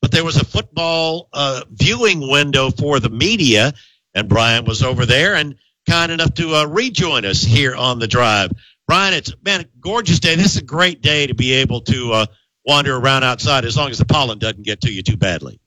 [0.01, 3.73] but there was a football uh, viewing window for the media,
[4.15, 5.57] and Brian was over there and
[5.89, 8.53] kind enough to uh, rejoin us here on the drive.
[8.87, 10.35] Brian, it's been a gorgeous day.
[10.35, 12.27] This is a great day to be able to uh,
[12.65, 15.61] wander around outside as long as the pollen doesn't get to you too badly.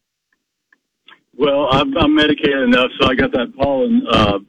[1.35, 4.39] Well, I'm, I'm medicated enough, so I got that pollen uh,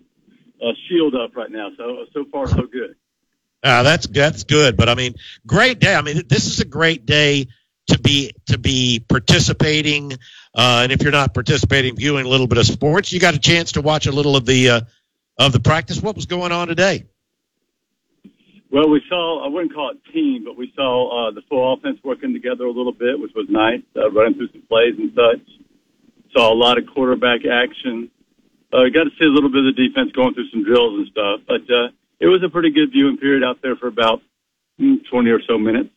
[0.63, 1.71] uh, shield up right now.
[1.77, 2.97] So so far so good.
[3.63, 5.15] Uh, that's that's good, but I mean,
[5.47, 5.95] great day.
[5.95, 7.47] I mean, this is a great day
[7.89, 10.13] to be to be participating.
[10.55, 13.39] Uh, and if you're not participating, viewing a little bit of sports, you got a
[13.39, 14.81] chance to watch a little of the uh,
[15.39, 16.01] of the practice.
[16.01, 17.07] What was going on today?
[18.71, 21.99] Well, we saw I wouldn't call it team, but we saw uh, the full offense
[22.03, 25.47] working together a little bit, which was nice, uh, running through some plays and such.
[26.35, 28.11] Saw a lot of quarterback action.
[28.73, 31.07] Uh, got to see a little bit of the defense going through some drills and
[31.09, 31.89] stuff, but uh,
[32.21, 34.23] it was a pretty good viewing period out there for about
[34.81, 35.91] mm, 20 or so minutes.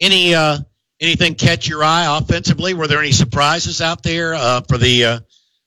[0.00, 0.60] Any uh,
[1.04, 2.74] anything catch your eye offensively?
[2.74, 5.20] Were there any surprises out there uh, for the uh,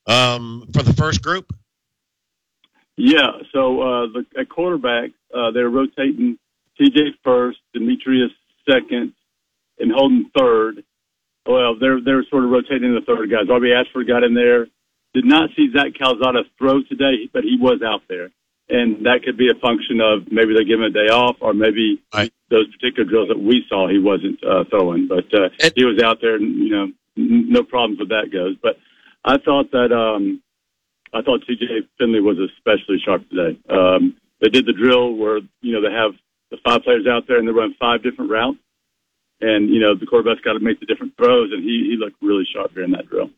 [0.06, 1.54] um, for the first group?
[2.98, 3.32] Yeah.
[3.54, 6.38] So uh, the at quarterback, uh, they're rotating
[6.80, 8.30] TJ first, Dematrius
[8.70, 9.14] second,
[9.80, 10.84] and Holden third.
[11.46, 13.48] Well, they're they're sort of rotating the third guys.
[13.50, 14.68] Robbie Ashford got in there.
[15.14, 18.32] did not see Zach Calzada throw today, but he was out there.
[18.70, 21.54] And that could be a function of maybe they give him a day off or
[21.54, 22.34] maybe right.
[22.50, 25.08] Those particular drills that we saw he wasn't uh, throwing.
[25.08, 26.84] But uh, he was out there and, you know,
[27.18, 28.56] n- no problems with that goes.
[28.62, 28.78] But
[29.26, 30.42] I thought that um,
[31.14, 33.60] I thought TJ Finley was especially sharp today.
[33.70, 36.12] Um, they did the drill where, you know, they have
[36.52, 38.60] the five players out there and they run five different routes.
[39.40, 42.16] And, you know, the quarterback's got to make the different throws, and he, he looked
[42.24, 43.30] really sharp during that drill.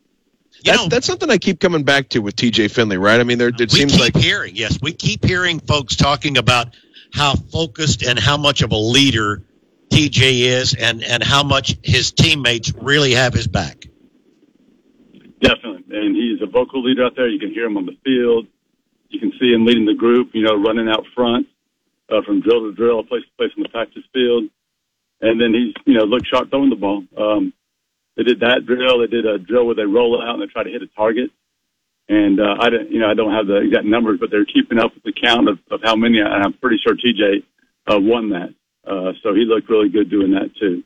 [0.63, 3.19] That's, that's something I keep coming back to with TJ Finley, right?
[3.19, 6.37] I mean, there, it we seems keep like hearing, yes, we keep hearing folks talking
[6.37, 6.75] about
[7.13, 9.43] how focused and how much of a leader
[9.91, 13.85] TJ is, and and how much his teammates really have his back.
[15.41, 15.83] Definitely.
[15.97, 17.27] And he's a vocal leader out there.
[17.27, 18.47] You can hear him on the field.
[19.09, 21.47] You can see him leading the group, you know, running out front
[22.09, 24.45] uh, from drill to drill, place to place on the practice field.
[25.21, 27.03] And then he's, you know, looked sharp throwing the ball.
[27.17, 27.53] Um,
[28.15, 28.99] they did that drill.
[28.99, 31.31] They did a drill where they roll out and they try to hit a target.
[32.09, 34.79] And uh, I don't, you know, I don't have the exact numbers, but they're keeping
[34.79, 36.19] up with the count of, of how many.
[36.19, 37.43] And I'm pretty sure TJ
[37.85, 38.53] uh, won that.
[38.85, 40.83] Uh, so he looked really good doing that too.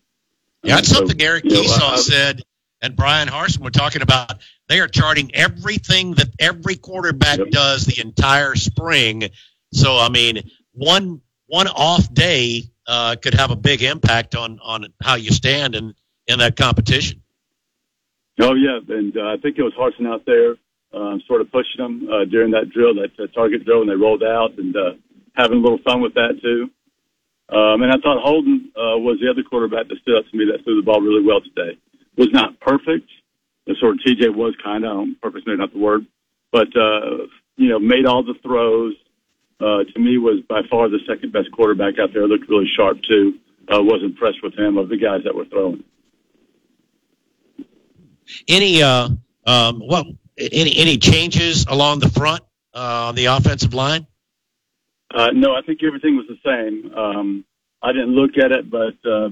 [0.63, 2.41] Yeah, that's so, something Eric you know, Esau said,
[2.81, 4.41] and Bryan Harsin were talking about.
[4.67, 9.29] They are charting everything that every quarterback does the entire spring.
[9.71, 14.87] So I mean, one one off day uh, could have a big impact on on
[15.01, 15.93] how you stand in
[16.27, 17.21] in that competition.
[18.39, 20.55] Oh yeah, and uh, I think it was Harsin out there,
[20.93, 23.95] uh, sort of pushing them uh, during that drill, that uh, target drill, and they
[23.95, 24.93] rolled out and uh,
[25.35, 26.69] having a little fun with that too.
[27.49, 30.45] Um, and I thought Holden uh, was the other quarterback that stood up to me
[30.51, 31.77] that threw the ball really well today.
[32.17, 33.09] Was not perfect.
[33.67, 36.05] The sort of TJ was kind of purpose, maybe not the word,
[36.51, 38.93] but uh, you know made all the throws.
[39.59, 42.27] Uh, to me, was by far the second best quarterback out there.
[42.27, 43.39] Looked really sharp too.
[43.71, 45.83] Uh, was impressed with him of the guys that were throwing.
[48.47, 49.09] Any uh
[49.45, 50.07] um what
[50.37, 52.41] any any changes along the front
[52.73, 54.07] uh, on the offensive line?
[55.13, 56.93] Uh, no, I think everything was the same.
[56.95, 57.45] Um,
[57.81, 59.29] I didn't look at it, but uh,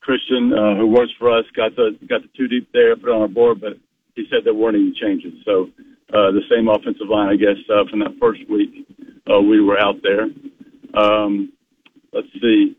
[0.00, 3.22] Christian, uh, who works for us, got the got the two deep there, put on
[3.22, 3.78] our board, but
[4.14, 5.32] he said there weren't any changes.
[5.44, 5.70] So
[6.12, 8.86] uh, the same offensive line, I guess, uh, from that first week
[9.30, 10.26] uh, we were out there.
[10.94, 11.52] Um,
[12.12, 12.76] let's see.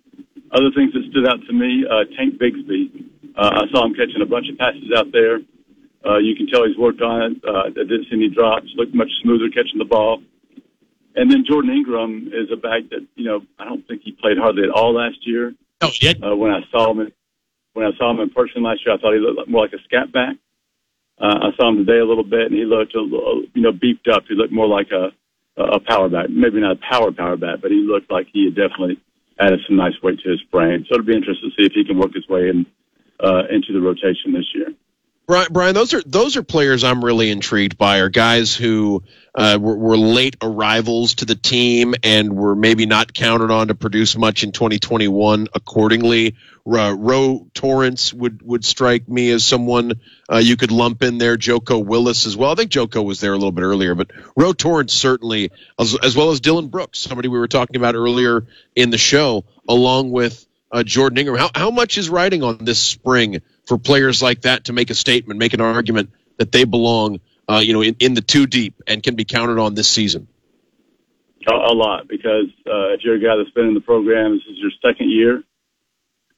[0.51, 3.05] Other things that stood out to me, uh, Tank Bigsby.
[3.37, 5.39] Uh, I saw him catching a bunch of passes out there.
[6.05, 7.43] Uh, you can tell he's worked on it.
[7.45, 8.67] Uh, I didn't see any drops.
[8.75, 10.21] Looked much smoother catching the ball.
[11.15, 14.37] And then Jordan Ingram is a back that you know I don't think he played
[14.37, 15.53] hardly at all last year.
[15.81, 16.23] Oh, did.
[16.23, 17.11] Uh, when I saw him, in,
[17.73, 19.83] when I saw him in person last year, I thought he looked more like a
[19.83, 20.35] scat back.
[21.19, 23.73] Uh, I saw him today a little bit, and he looked a little, you know
[23.73, 24.23] beefed up.
[24.29, 25.11] He looked more like a
[25.57, 28.55] a power back, maybe not a power power back, but he looked like he had
[28.55, 28.97] definitely
[29.39, 30.85] added some nice weight to his frame.
[30.87, 32.65] So it'll be interesting to see if he can work his way in
[33.19, 34.71] uh, into the rotation this year.
[35.29, 37.99] Brian, those are those are players I'm really intrigued by.
[37.99, 39.03] Are guys who
[39.35, 43.75] uh, were, were late arrivals to the team and were maybe not counted on to
[43.75, 45.47] produce much in 2021.
[45.53, 46.35] Accordingly,
[46.65, 49.99] uh, Roe Torrance would would strike me as someone
[50.31, 51.37] uh, you could lump in there.
[51.37, 52.51] Joko Willis as well.
[52.51, 56.15] I think Joko was there a little bit earlier, but Roe Torrance certainly, as, as
[56.15, 60.43] well as Dylan Brooks, somebody we were talking about earlier in the show, along with
[60.71, 61.37] uh, Jordan Ingram.
[61.37, 64.95] How, how much is riding on this spring for players like that to make a
[64.95, 68.81] statement, make an argument that they belong, uh, you know, in, in the two deep
[68.87, 70.27] and can be counted on this season?
[71.47, 74.43] A, a lot because uh, if you're a guy that's been in the program, this
[74.49, 75.43] is your second year,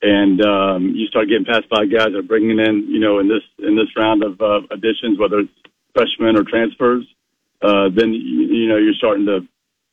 [0.01, 3.29] and um, you start getting passed by guys that are bringing in, you know, in
[3.29, 5.53] this in this round of uh, additions, whether it's
[5.95, 7.07] freshmen or transfers,
[7.61, 9.47] uh, then you, you know you're starting to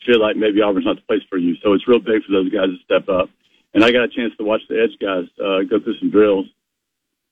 [0.05, 1.55] feel like maybe Auburn's not the place for you.
[1.63, 3.31] So it's real big for those guys to step up.
[3.75, 6.47] And I got a chance to watch the edge guys uh, go through some drills.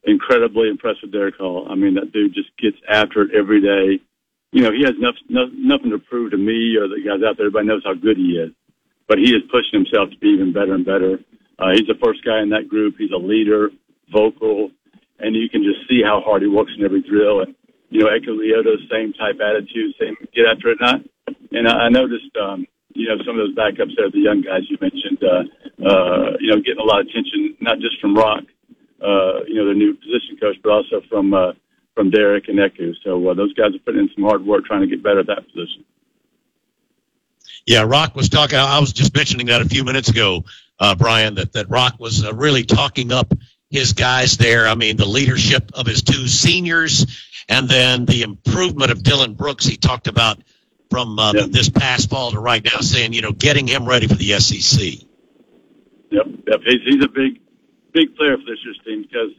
[0.07, 1.67] Incredibly impressed with Derek Hall.
[1.69, 4.01] I mean, that dude just gets after it every day.
[4.53, 7.37] You know, he has enough, no, nothing to prove to me or the guys out
[7.37, 7.51] there.
[7.51, 8.55] Everybody knows how good he is,
[9.09, 11.19] but he is pushing himself to be even better and better.
[11.59, 12.95] Uh, he's the first guy in that group.
[12.97, 13.71] He's a leader,
[14.13, 14.71] vocal,
[15.19, 17.43] and you can just see how hard he works in every drill.
[17.43, 17.55] And
[17.91, 21.03] you know, Eku Leota's same type attitude, same get after it, not.
[21.51, 24.71] And I, I noticed, um, you know, some of those backups there, the young guys
[24.71, 25.43] you mentioned, uh,
[25.83, 28.45] uh, you know, getting a lot of attention, not just from Rock,
[29.03, 31.53] uh, you know, their new position coach, but also from uh,
[31.95, 32.95] from Derek and Eku.
[33.05, 35.27] So uh, those guys are putting in some hard work trying to get better at
[35.27, 35.85] that position.
[37.67, 38.59] Yeah, Rock was talking.
[38.59, 40.45] I was just mentioning that a few minutes ago,
[40.79, 41.35] uh, Brian.
[41.35, 43.33] That that Rock was uh, really talking up
[43.71, 44.69] his guys there.
[44.69, 47.07] I mean, the leadership of his two seniors,
[47.49, 49.67] and then the improvement of Dylan Brooks.
[49.67, 50.39] He talked about
[50.91, 54.15] from uh, this past fall to right now, saying you know getting him ready for
[54.15, 55.07] the SEC.
[56.11, 56.61] Yep, yep.
[56.65, 57.41] He's, he's a big,
[57.97, 59.33] big player for this year's team because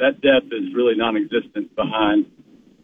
[0.00, 2.24] that depth is really non-existent behind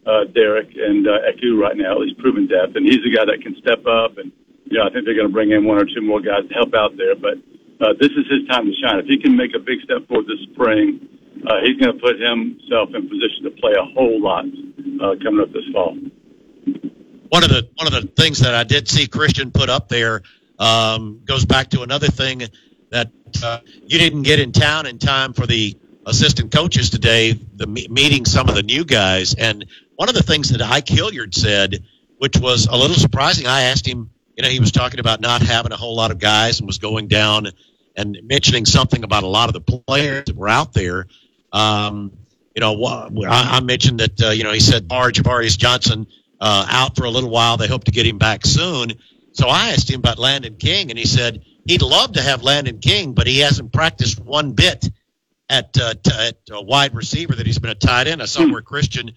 [0.04, 2.04] uh, Derek and uh, Eku right now.
[2.04, 4.20] He's proven depth, and he's the guy that can step up.
[4.20, 4.30] And
[4.68, 6.52] you know, I think they're going to bring in one or two more guys to
[6.52, 7.16] help out there.
[7.16, 7.40] But
[7.80, 9.00] uh, this is his time to shine.
[9.00, 11.08] If he can make a big step forward this spring,
[11.48, 15.40] uh, he's going to put himself in position to play a whole lot uh, coming
[15.40, 15.96] up this fall.
[17.32, 20.22] One of the one of the things that I did see Christian put up there
[20.58, 22.42] um, goes back to another thing
[22.94, 23.10] that
[23.42, 25.76] uh, you didn't get in town in time for the
[26.06, 29.66] assistant coaches today, the meeting some of the new guys, and
[29.96, 31.84] one of the things that Ike Hilliard said,
[32.18, 33.48] which was a little surprising.
[33.48, 36.18] I asked him, you know, he was talking about not having a whole lot of
[36.18, 37.48] guys and was going down
[37.96, 41.06] and mentioning something about a lot of the players that were out there.
[41.52, 42.12] Um,
[42.54, 42.84] you know,
[43.28, 46.06] I, mentioned that, uh, you know, he said Bar Javarius Johnson
[46.40, 47.56] uh, out for a little while.
[47.56, 48.92] They hope to get him back soon.
[49.32, 52.78] So I asked him about Landen King, and he said he'd love to have Landen
[52.78, 54.88] King, but he hasn't practiced one bit
[55.48, 58.22] at, uh, t- at a wide receiver that he's been a tight end.
[58.22, 59.12] I saw where Christian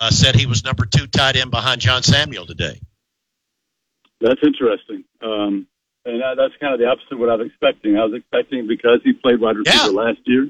[0.00, 2.80] uh, said he was number two tight end behind John Samuel today.
[4.20, 5.04] That's interesting.
[5.22, 5.66] Um,
[6.04, 7.96] and that, that's kind of the opposite of what I was expecting.
[7.96, 10.00] I was expecting because he played wide receiver yeah.
[10.00, 10.48] last year,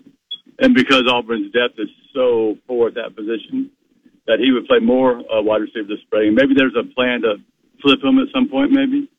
[0.58, 3.70] and because Auburn's depth is so poor at that position,
[4.26, 6.34] that he would play more uh, wide receiver this spring.
[6.34, 7.36] Maybe there's a plan to
[7.82, 9.10] flip him at some point, maybe.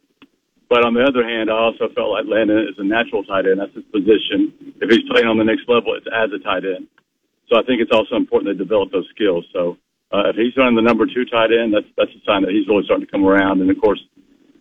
[0.73, 3.61] But on the other hand, I also felt like Landen is a natural tight end.
[3.61, 4.73] That's his position.
[4.81, 6.89] If he's playing on the next level, it's as a tight end.
[7.45, 9.45] So I think it's also important to develop those skills.
[9.53, 9.77] So
[10.09, 12.65] uh, if he's running the number two tight end, that's that's a sign that he's
[12.65, 13.61] really starting to come around.
[13.61, 14.01] And of course,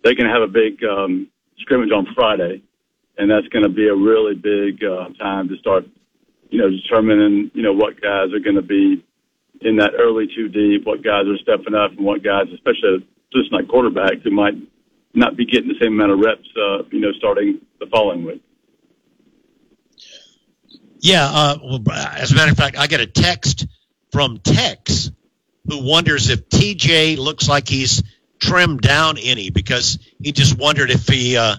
[0.05, 1.33] they can have a big um,
[1.65, 2.61] scrimmage on Friday,
[3.17, 5.89] and that's going to be a really big uh, time to start,
[6.53, 9.01] you know, determining you know what guys are going to be
[9.65, 13.01] in that early two deep, what guys are stepping up, and what guys, especially
[13.33, 14.61] just like quarterbacks, who might
[15.15, 18.43] not be getting the same amount of reps, uh, you know, starting the following week.
[21.01, 23.67] Yeah, uh, well, as a matter of fact, I get a text
[24.13, 25.11] from Tex
[25.67, 28.03] who wonders if TJ looks like he's
[28.39, 31.57] trimmed down any because he just wondered if he uh,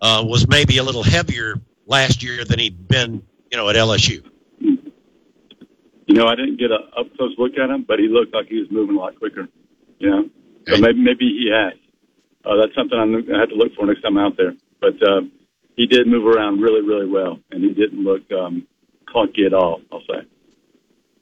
[0.00, 4.24] uh, was maybe a little heavier last year than he'd been, you know, at LSU.
[4.58, 8.48] You know, I didn't get a up close look at him, but he looked like
[8.48, 9.48] he was moving a lot quicker.
[9.98, 10.30] You know,
[10.68, 11.78] so maybe maybe he has.
[12.44, 14.54] Uh, that's something I'm to have to look for next time I'm out there.
[14.80, 15.22] But uh,
[15.76, 18.66] he did move around really, really well, and he didn't look um,
[19.06, 19.80] clunky at all.
[19.92, 20.26] I'll say.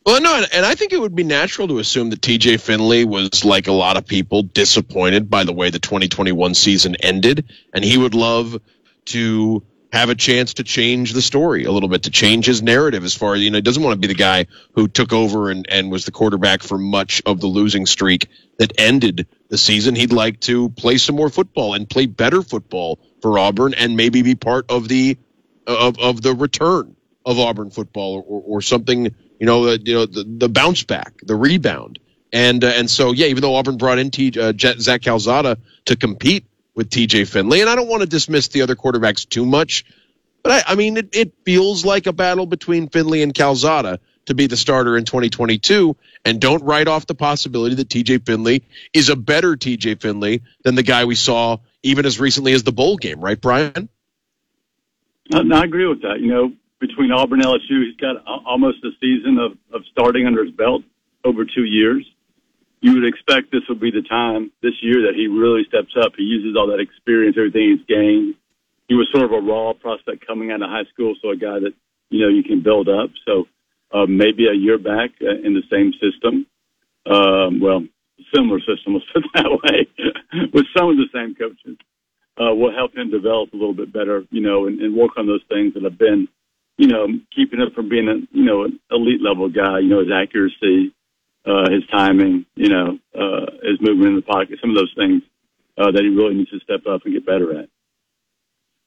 [0.06, 3.44] Well, no, and I think it would be natural to assume that TJ Finley was,
[3.44, 7.98] like a lot of people, disappointed by the way the 2021 season ended, and he
[7.98, 8.60] would love
[9.06, 13.04] to have a chance to change the story a little bit, to change his narrative
[13.04, 15.50] as far as, you know, he doesn't want to be the guy who took over
[15.50, 18.28] and, and was the quarterback for much of the losing streak
[18.58, 19.94] that ended the season.
[19.94, 24.22] He'd like to play some more football and play better football for Auburn and maybe
[24.22, 25.18] be part of the,
[25.66, 26.96] of, of the return
[27.26, 29.04] of Auburn football or, or something,
[29.38, 31.98] you know, uh, you know, the, the bounce back, the rebound.
[32.32, 35.96] And, uh, and so, yeah, even though Auburn brought in T, uh, Zach Calzada to
[35.96, 37.60] compete with TJ Finley.
[37.60, 39.84] And I don't want to dismiss the other quarterbacks too much,
[40.42, 43.98] but I, I mean, it, it feels like a battle between Finley and Calzada
[44.30, 45.96] to be the starter in 2022.
[46.24, 50.74] And don't write off the possibility that TJ Finley is a better TJ Finley than
[50.74, 53.88] the guy we saw even as recently as the bowl game, right, Brian?
[55.30, 56.20] No, I agree with that.
[56.20, 60.44] You know, between Auburn and LSU, he's got almost a season of, of starting under
[60.44, 60.82] his belt
[61.24, 62.04] over two years
[62.80, 66.12] you would expect this would be the time this year that he really steps up.
[66.16, 68.34] He uses all that experience, everything he's gained.
[68.88, 71.60] He was sort of a raw prospect coming out of high school, so a guy
[71.60, 71.72] that
[72.08, 73.10] you know you can build up.
[73.26, 73.46] So
[73.92, 76.46] uh, maybe a year back uh, in the same system,
[77.06, 77.84] um, well,
[78.34, 79.86] similar system, let's put that way,
[80.52, 81.76] with some of the same coaches,
[82.40, 85.26] uh, will help him develop a little bit better, you know, and, and work on
[85.26, 86.28] those things that have been,
[86.78, 89.80] you know, keeping him from being a you know an elite level guy.
[89.80, 90.94] You know, his accuracy
[91.46, 95.22] uh, his timing, you know, uh, his movement in the pocket, some of those things
[95.78, 97.68] uh, that he really needs to step up and get better at.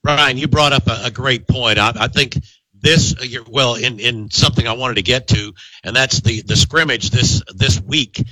[0.03, 1.79] Brian, you brought up a, a great point.
[1.79, 2.35] I, I think
[2.83, 5.53] this, uh, well, in, in something I wanted to get to,
[5.83, 8.23] and that's the, the scrimmage this this week.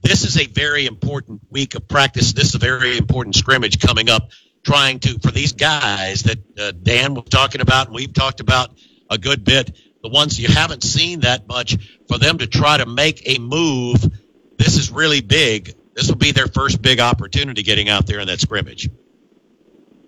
[0.00, 2.32] This is a very important week of practice.
[2.32, 4.30] This is a very important scrimmage coming up,
[4.64, 8.70] trying to for these guys that uh, Dan was talking about, and we've talked about
[9.10, 11.76] a good bit the ones you haven't seen that much,
[12.08, 14.02] for them to try to make a move,
[14.58, 15.74] this is really big.
[15.94, 18.86] This will be their first big opportunity getting out there in that scrimmage.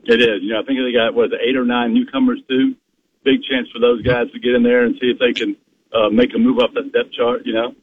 [0.05, 0.43] It is.
[0.43, 2.75] You know, I think they got what eight or nine newcomers too.
[3.25, 5.57] Big chance for those guys to get in there and see if they can
[5.93, 7.43] uh, make a move up that depth chart.
[7.45, 7.75] You know,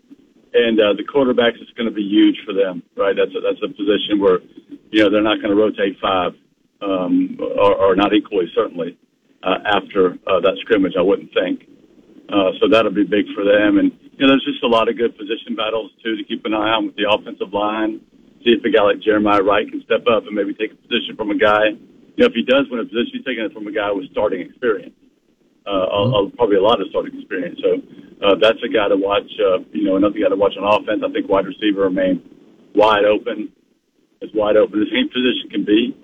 [0.53, 3.15] and uh, the quarterbacks is going to be huge for them, right?
[3.15, 4.39] That's a, that's a position where
[4.91, 6.33] you know they're not going to rotate five
[6.81, 8.97] um, or, or not equally certainly
[9.43, 10.93] uh, after uh, that scrimmage.
[10.97, 11.67] I wouldn't think.
[12.29, 13.77] Uh, so that'll be big for them.
[13.77, 16.53] And you know, there's just a lot of good position battles too to keep an
[16.53, 18.01] eye on with the offensive line.
[18.43, 21.15] See if a guy like Jeremiah Wright can step up and maybe take a position
[21.15, 21.75] from a guy.
[22.15, 24.09] You know, if he does win a position, he's taking it from a guy with
[24.11, 24.95] starting experience.
[25.61, 26.35] Uh, mm-hmm.
[26.35, 27.59] probably a lot of starting experience.
[27.61, 27.77] So
[28.25, 29.29] uh, that's a guy to watch.
[29.37, 31.03] Uh, you know, another guy to watch on offense.
[31.05, 32.21] I think wide receiver remain
[32.73, 33.51] wide open,
[34.23, 35.95] as wide open as any position can be,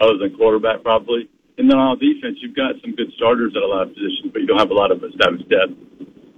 [0.00, 1.28] other than quarterback probably.
[1.58, 4.40] And then on defense, you've got some good starters at a lot of positions, but
[4.40, 5.74] you don't have a lot of established depth.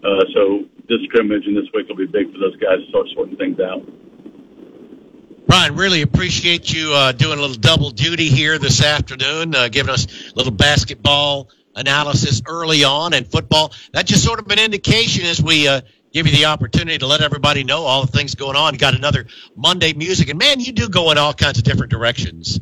[0.03, 3.07] Uh, so this scrimmage and this week will be big for those guys to start
[3.15, 3.85] sorting things out.
[5.47, 9.93] Brian, really appreciate you uh, doing a little double duty here this afternoon, uh, giving
[9.93, 13.73] us a little basketball analysis early on and football.
[13.93, 15.81] That's just sort of an indication as we uh,
[16.13, 18.75] give you the opportunity to let everybody know all the things going on.
[18.75, 19.27] Got another
[19.57, 22.61] Monday music, and man, you do go in all kinds of different directions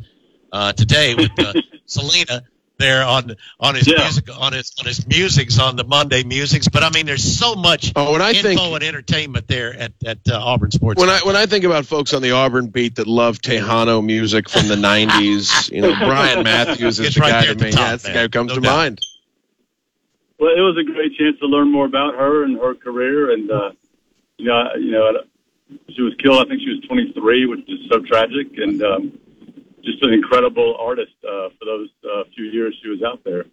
[0.51, 1.53] uh, today with uh,
[1.85, 2.43] Selena
[2.81, 3.99] there on on his yeah.
[3.99, 6.67] music on his on his musics on the Monday musics.
[6.67, 9.93] But I mean, there's so much oh, when I info think, and entertainment there at
[10.05, 10.99] at uh, Auburn Sports.
[10.99, 14.49] When I when I think about folks on the Auburn beat that love Tejano music
[14.49, 17.69] from the '90s, you know, Brian Matthews is the right guy to me.
[17.69, 18.75] Yeah, that's the guy who comes no to doubt.
[18.75, 19.01] mind.
[20.39, 23.49] Well, it was a great chance to learn more about her and her career, and
[23.51, 23.71] uh,
[24.37, 25.21] you know, you know,
[25.89, 26.43] she was killed.
[26.43, 29.19] I think she was 23, which is so tragic, and um,
[29.83, 33.45] just an incredible artist uh, for those uh, few years she was out there.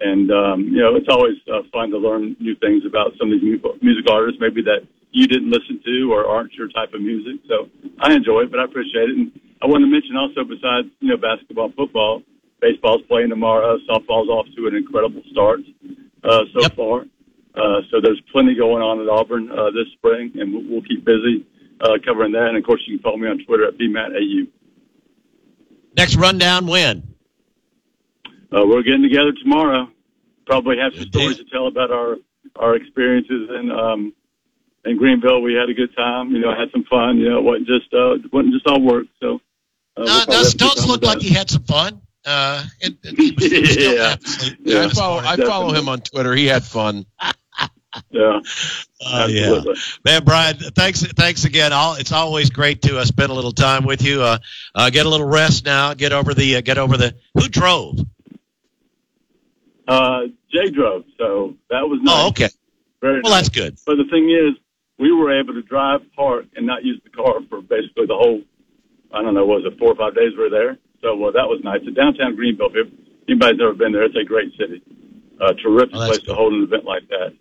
[0.00, 3.40] And um, you know, it's always uh, fun to learn new things about some of
[3.40, 7.40] these music artists, maybe that you didn't listen to or aren't your type of music.
[7.48, 7.68] So
[8.00, 9.16] I enjoy it, but I appreciate it.
[9.16, 9.30] And
[9.62, 12.22] I want to mention also, besides you know basketball, football,
[12.60, 13.78] baseball's playing tomorrow.
[13.88, 15.60] Softball's off to an incredible start
[16.24, 16.74] uh, so Yep.
[16.76, 17.04] far.
[17.54, 21.04] Uh, so there's plenty going on at Auburn uh, this spring, and we'll, we'll keep
[21.04, 21.46] busy
[21.80, 22.48] uh, covering that.
[22.48, 24.48] And of course, you can follow me on Twitter at bmatau.
[25.96, 27.14] Next rundown when?
[28.52, 29.88] Uh, we're getting together tomorrow.
[30.46, 32.16] Probably have some stories to tell about our
[32.56, 34.12] our experiences in um,
[34.84, 35.40] in Greenville.
[35.42, 36.30] We had a good time.
[36.30, 37.18] You know, had some fun.
[37.18, 39.06] You know, it wasn't just uh, it wasn't just all work.
[39.20, 39.36] So
[39.96, 42.00] uh, we'll does have a good does time look like he had some fun.
[42.26, 44.16] Uh, it, it, he was, he was Yeah.
[44.60, 45.18] Yeah, I follow.
[45.18, 46.34] I follow him on Twitter.
[46.34, 47.06] He had fun.
[48.10, 48.40] Yeah.
[49.06, 49.60] Uh, yeah,
[50.02, 50.56] man, Brian.
[50.56, 51.74] Thanks, thanks again.
[51.74, 54.22] All it's always great to uh, spend a little time with you.
[54.22, 54.38] Uh,
[54.74, 55.92] uh, get a little rest now.
[55.92, 57.14] Get over the uh, get over the.
[57.34, 57.98] Who drove?
[59.86, 62.14] Uh, Jay drove, so that was nice.
[62.16, 62.48] Oh, okay.
[63.02, 63.42] Very Well, nice.
[63.42, 63.76] that's good.
[63.84, 64.56] But the thing is,
[64.98, 68.40] we were able to drive, park, and not use the car for basically the whole,
[69.12, 70.78] I don't know, was it four or five days we were there?
[71.02, 71.80] So well, that was nice.
[71.84, 72.88] So downtown Greenville, if
[73.28, 74.80] anybody's ever been there, it's a great city.
[75.38, 77.34] Uh, terrific Oh, place to hold an event like that.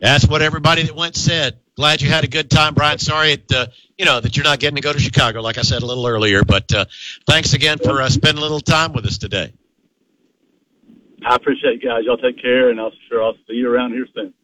[0.00, 1.58] That's what everybody that went said.
[1.76, 2.98] Glad you had a good time, Brian.
[2.98, 3.66] Sorry, it, uh,
[3.96, 6.06] you know that you're not getting to go to Chicago, like I said a little
[6.06, 6.42] earlier.
[6.44, 6.84] But uh,
[7.26, 9.52] thanks again for uh, spending a little time with us today.
[11.24, 12.04] I appreciate you guys.
[12.04, 14.34] Y'all take care, and I'll sure I'll see you around here soon.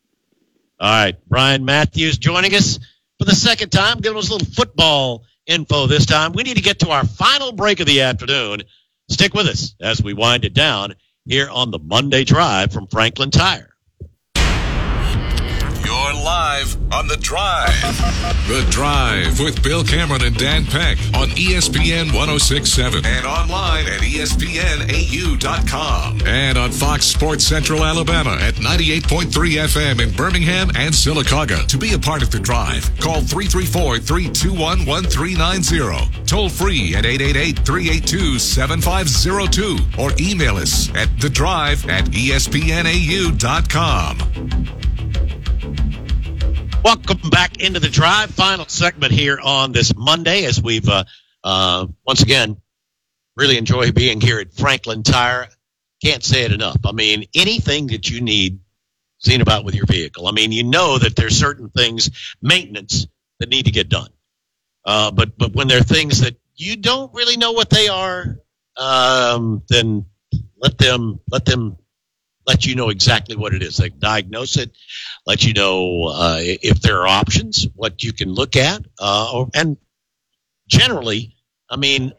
[0.80, 2.78] All right, Brian Matthews joining us
[3.18, 6.32] for the second time, giving us a little football info this time.
[6.32, 8.62] We need to get to our final break of the afternoon.
[9.08, 10.94] Stick with us as we wind it down
[11.26, 13.73] here on the Monday Drive from Franklin Tire.
[16.24, 17.74] Live on The Drive.
[18.48, 25.42] The Drive with Bill Cameron and Dan Peck on ESPN 1067 and online at ESPNAU.com
[26.24, 31.66] and on Fox Sports Central Alabama at 98.3 FM in Birmingham and Sylacauga.
[31.66, 36.24] To be a part of The Drive, call 334 321 1390.
[36.24, 42.44] Toll free at 888 382 7502 or email us at The Drive at ESPNAU.com.
[46.84, 48.28] Welcome back into the drive.
[48.32, 51.04] Final segment here on this Monday as we've uh,
[51.42, 52.60] uh, once again
[53.36, 55.48] really enjoy being here at Franklin Tire.
[56.04, 56.76] Can't say it enough.
[56.84, 58.60] I mean, anything that you need
[59.18, 60.28] seen about with your vehicle.
[60.28, 63.06] I mean, you know that there's certain things, maintenance,
[63.40, 64.10] that need to get done.
[64.84, 68.36] Uh, but but when there are things that you don't really know what they are,
[68.76, 70.04] um, then
[70.58, 71.78] let them let them
[72.46, 73.76] let you know exactly what it is.
[73.76, 74.76] They diagnose it,
[75.26, 79.48] let you know uh, if there are options, what you can look at, uh, or,
[79.54, 79.76] and
[80.68, 81.36] generally,
[81.70, 82.12] I mean,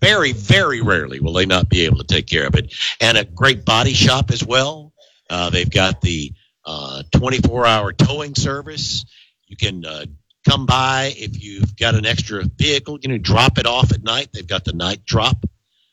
[0.00, 2.74] very, very rarely will they not be able to take care of it.
[3.00, 4.92] And a great body shop as well.
[5.28, 6.32] Uh, they've got the
[6.64, 9.04] uh, 24-hour towing service.
[9.46, 10.06] You can uh,
[10.48, 12.98] come by if you've got an extra vehicle.
[13.02, 14.28] You know, drop it off at night.
[14.32, 15.44] They've got the night drop.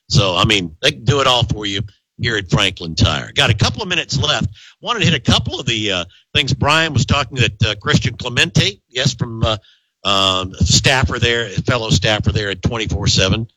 [0.07, 1.81] So, I mean, they can do it all for you
[2.19, 3.31] here at Franklin Tire.
[3.33, 4.49] Got a couple of minutes left.
[4.81, 8.15] Wanted to hit a couple of the uh, things Brian was talking that uh, Christian
[8.17, 9.57] Clemente, yes, from uh,
[10.03, 13.47] um, staffer there, fellow staffer there at 24 7.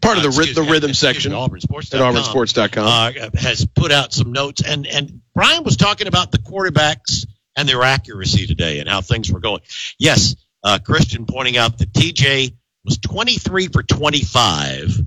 [0.00, 2.86] Part of the, Uh, the me, rhythm me, section auburnsports.com, at auburnsports.com.
[2.86, 7.24] uh, has put out some notes, and and Brian was talking about the quarterbacks
[7.56, 9.60] and their accuracy today and how things were going.
[9.98, 10.34] Yes,
[10.64, 12.54] uh, Christian pointing out that TJ
[12.84, 15.00] was 23 for 25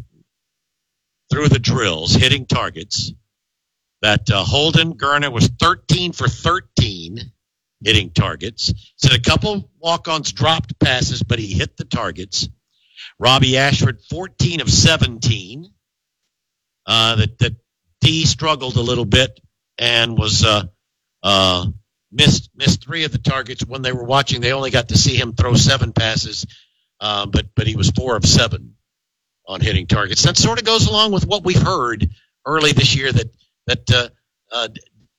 [1.30, 3.14] through the drills, hitting targets.
[4.02, 7.20] That uh, Holden Geriner was 13 for 13
[7.84, 8.74] hitting targets.
[8.98, 12.48] Said a couple walk-ons dropped passes, but he hit the targets.
[13.20, 15.70] Robby Ashford, 14 of 17.
[16.86, 17.56] Uh, that that
[18.02, 19.40] D struggled a little bit
[19.78, 20.64] and was uh,
[21.22, 21.68] uh,
[22.12, 24.42] missed missed three of the targets when they were watching.
[24.42, 26.48] They only got to see him throw seven passes,
[27.00, 28.76] uh, but but he was four of seven
[29.50, 30.24] on hitting targets.
[30.24, 32.08] That sort of goes along with what we've heard
[32.46, 33.30] early this year that
[33.66, 34.10] that uh,
[34.52, 34.68] uh,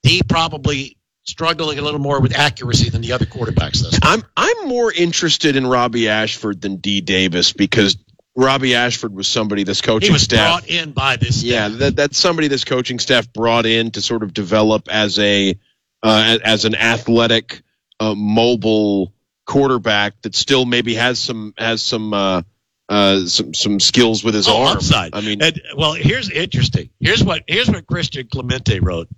[0.03, 3.99] D probably struggling a little more with accuracy than the other quarterbacks.
[4.03, 7.99] I'm I'm more interested in Robby Ashford than D Davis because
[8.37, 11.43] Robby Ashford was somebody this coaching he was staff brought in by this.
[11.43, 15.59] yeah that, that's somebody this coaching staff brought in to sort of develop as a
[16.03, 17.63] uh, as an athletic
[17.99, 19.13] uh, mobile
[19.45, 22.43] quarterback that still maybe has some has some uh,
[22.91, 24.77] uh, some some skills with his Oh, arm.
[24.77, 25.15] upside.
[25.15, 26.91] I mean, And, well, here's interesting.
[27.01, 29.09] Here's what here's what Christian Clemente wrote.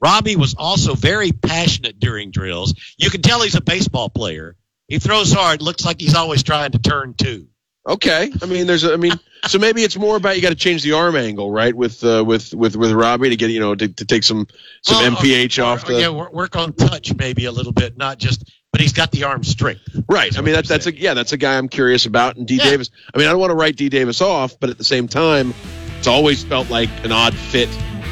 [0.00, 2.74] Robby was also very passionate during drills.
[2.98, 4.56] You can tell he's a baseball player.
[4.88, 5.62] He throws hard.
[5.62, 7.46] Looks like he's always trying to turn two.
[7.86, 9.12] Okay, I mean, there's, a, I mean,
[9.46, 11.74] so maybe it's more about you got to change the arm angle, right?
[11.74, 14.46] With uh, with with with Robby to get you know to, to take some
[14.82, 17.96] some Well, MPH or- off or, the yeah, work on touch maybe a little bit,
[17.98, 18.50] not just.
[18.74, 19.82] But he's got the arm strength.
[20.08, 20.36] right.
[20.36, 22.34] I mean, that's that's a yeah, that's a guy I'm curious about.
[22.34, 22.64] And D Yeah.
[22.70, 25.06] Davis, I mean, I don't want to write D Davis off, but at the same
[25.06, 25.54] time,
[25.96, 27.68] it's always felt like an odd fit,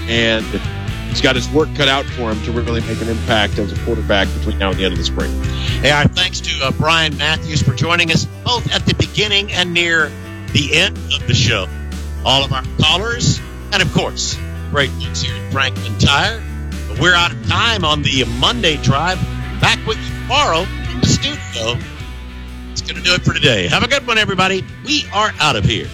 [0.08, 0.44] and
[1.08, 3.84] he's got his work cut out for him to really make an impact as a
[3.84, 5.32] quarterback between now and the end of the spring.
[5.82, 9.74] Hey, our thanks to uh, Brian Matthews for joining us both at the beginning and
[9.74, 10.12] near
[10.52, 11.66] the end of the show.
[12.24, 13.40] All of our callers,
[13.72, 14.38] and of course,
[14.70, 16.40] great folks here at Franklin Tire.
[16.86, 19.18] But we're out of time on the Monday drive.
[19.60, 20.60] Back with you tomorrow
[20.92, 21.76] in the studio.
[22.70, 23.66] It's going to do it for today.
[23.66, 24.64] Have a good one, everybody.
[24.86, 25.88] We are out of here.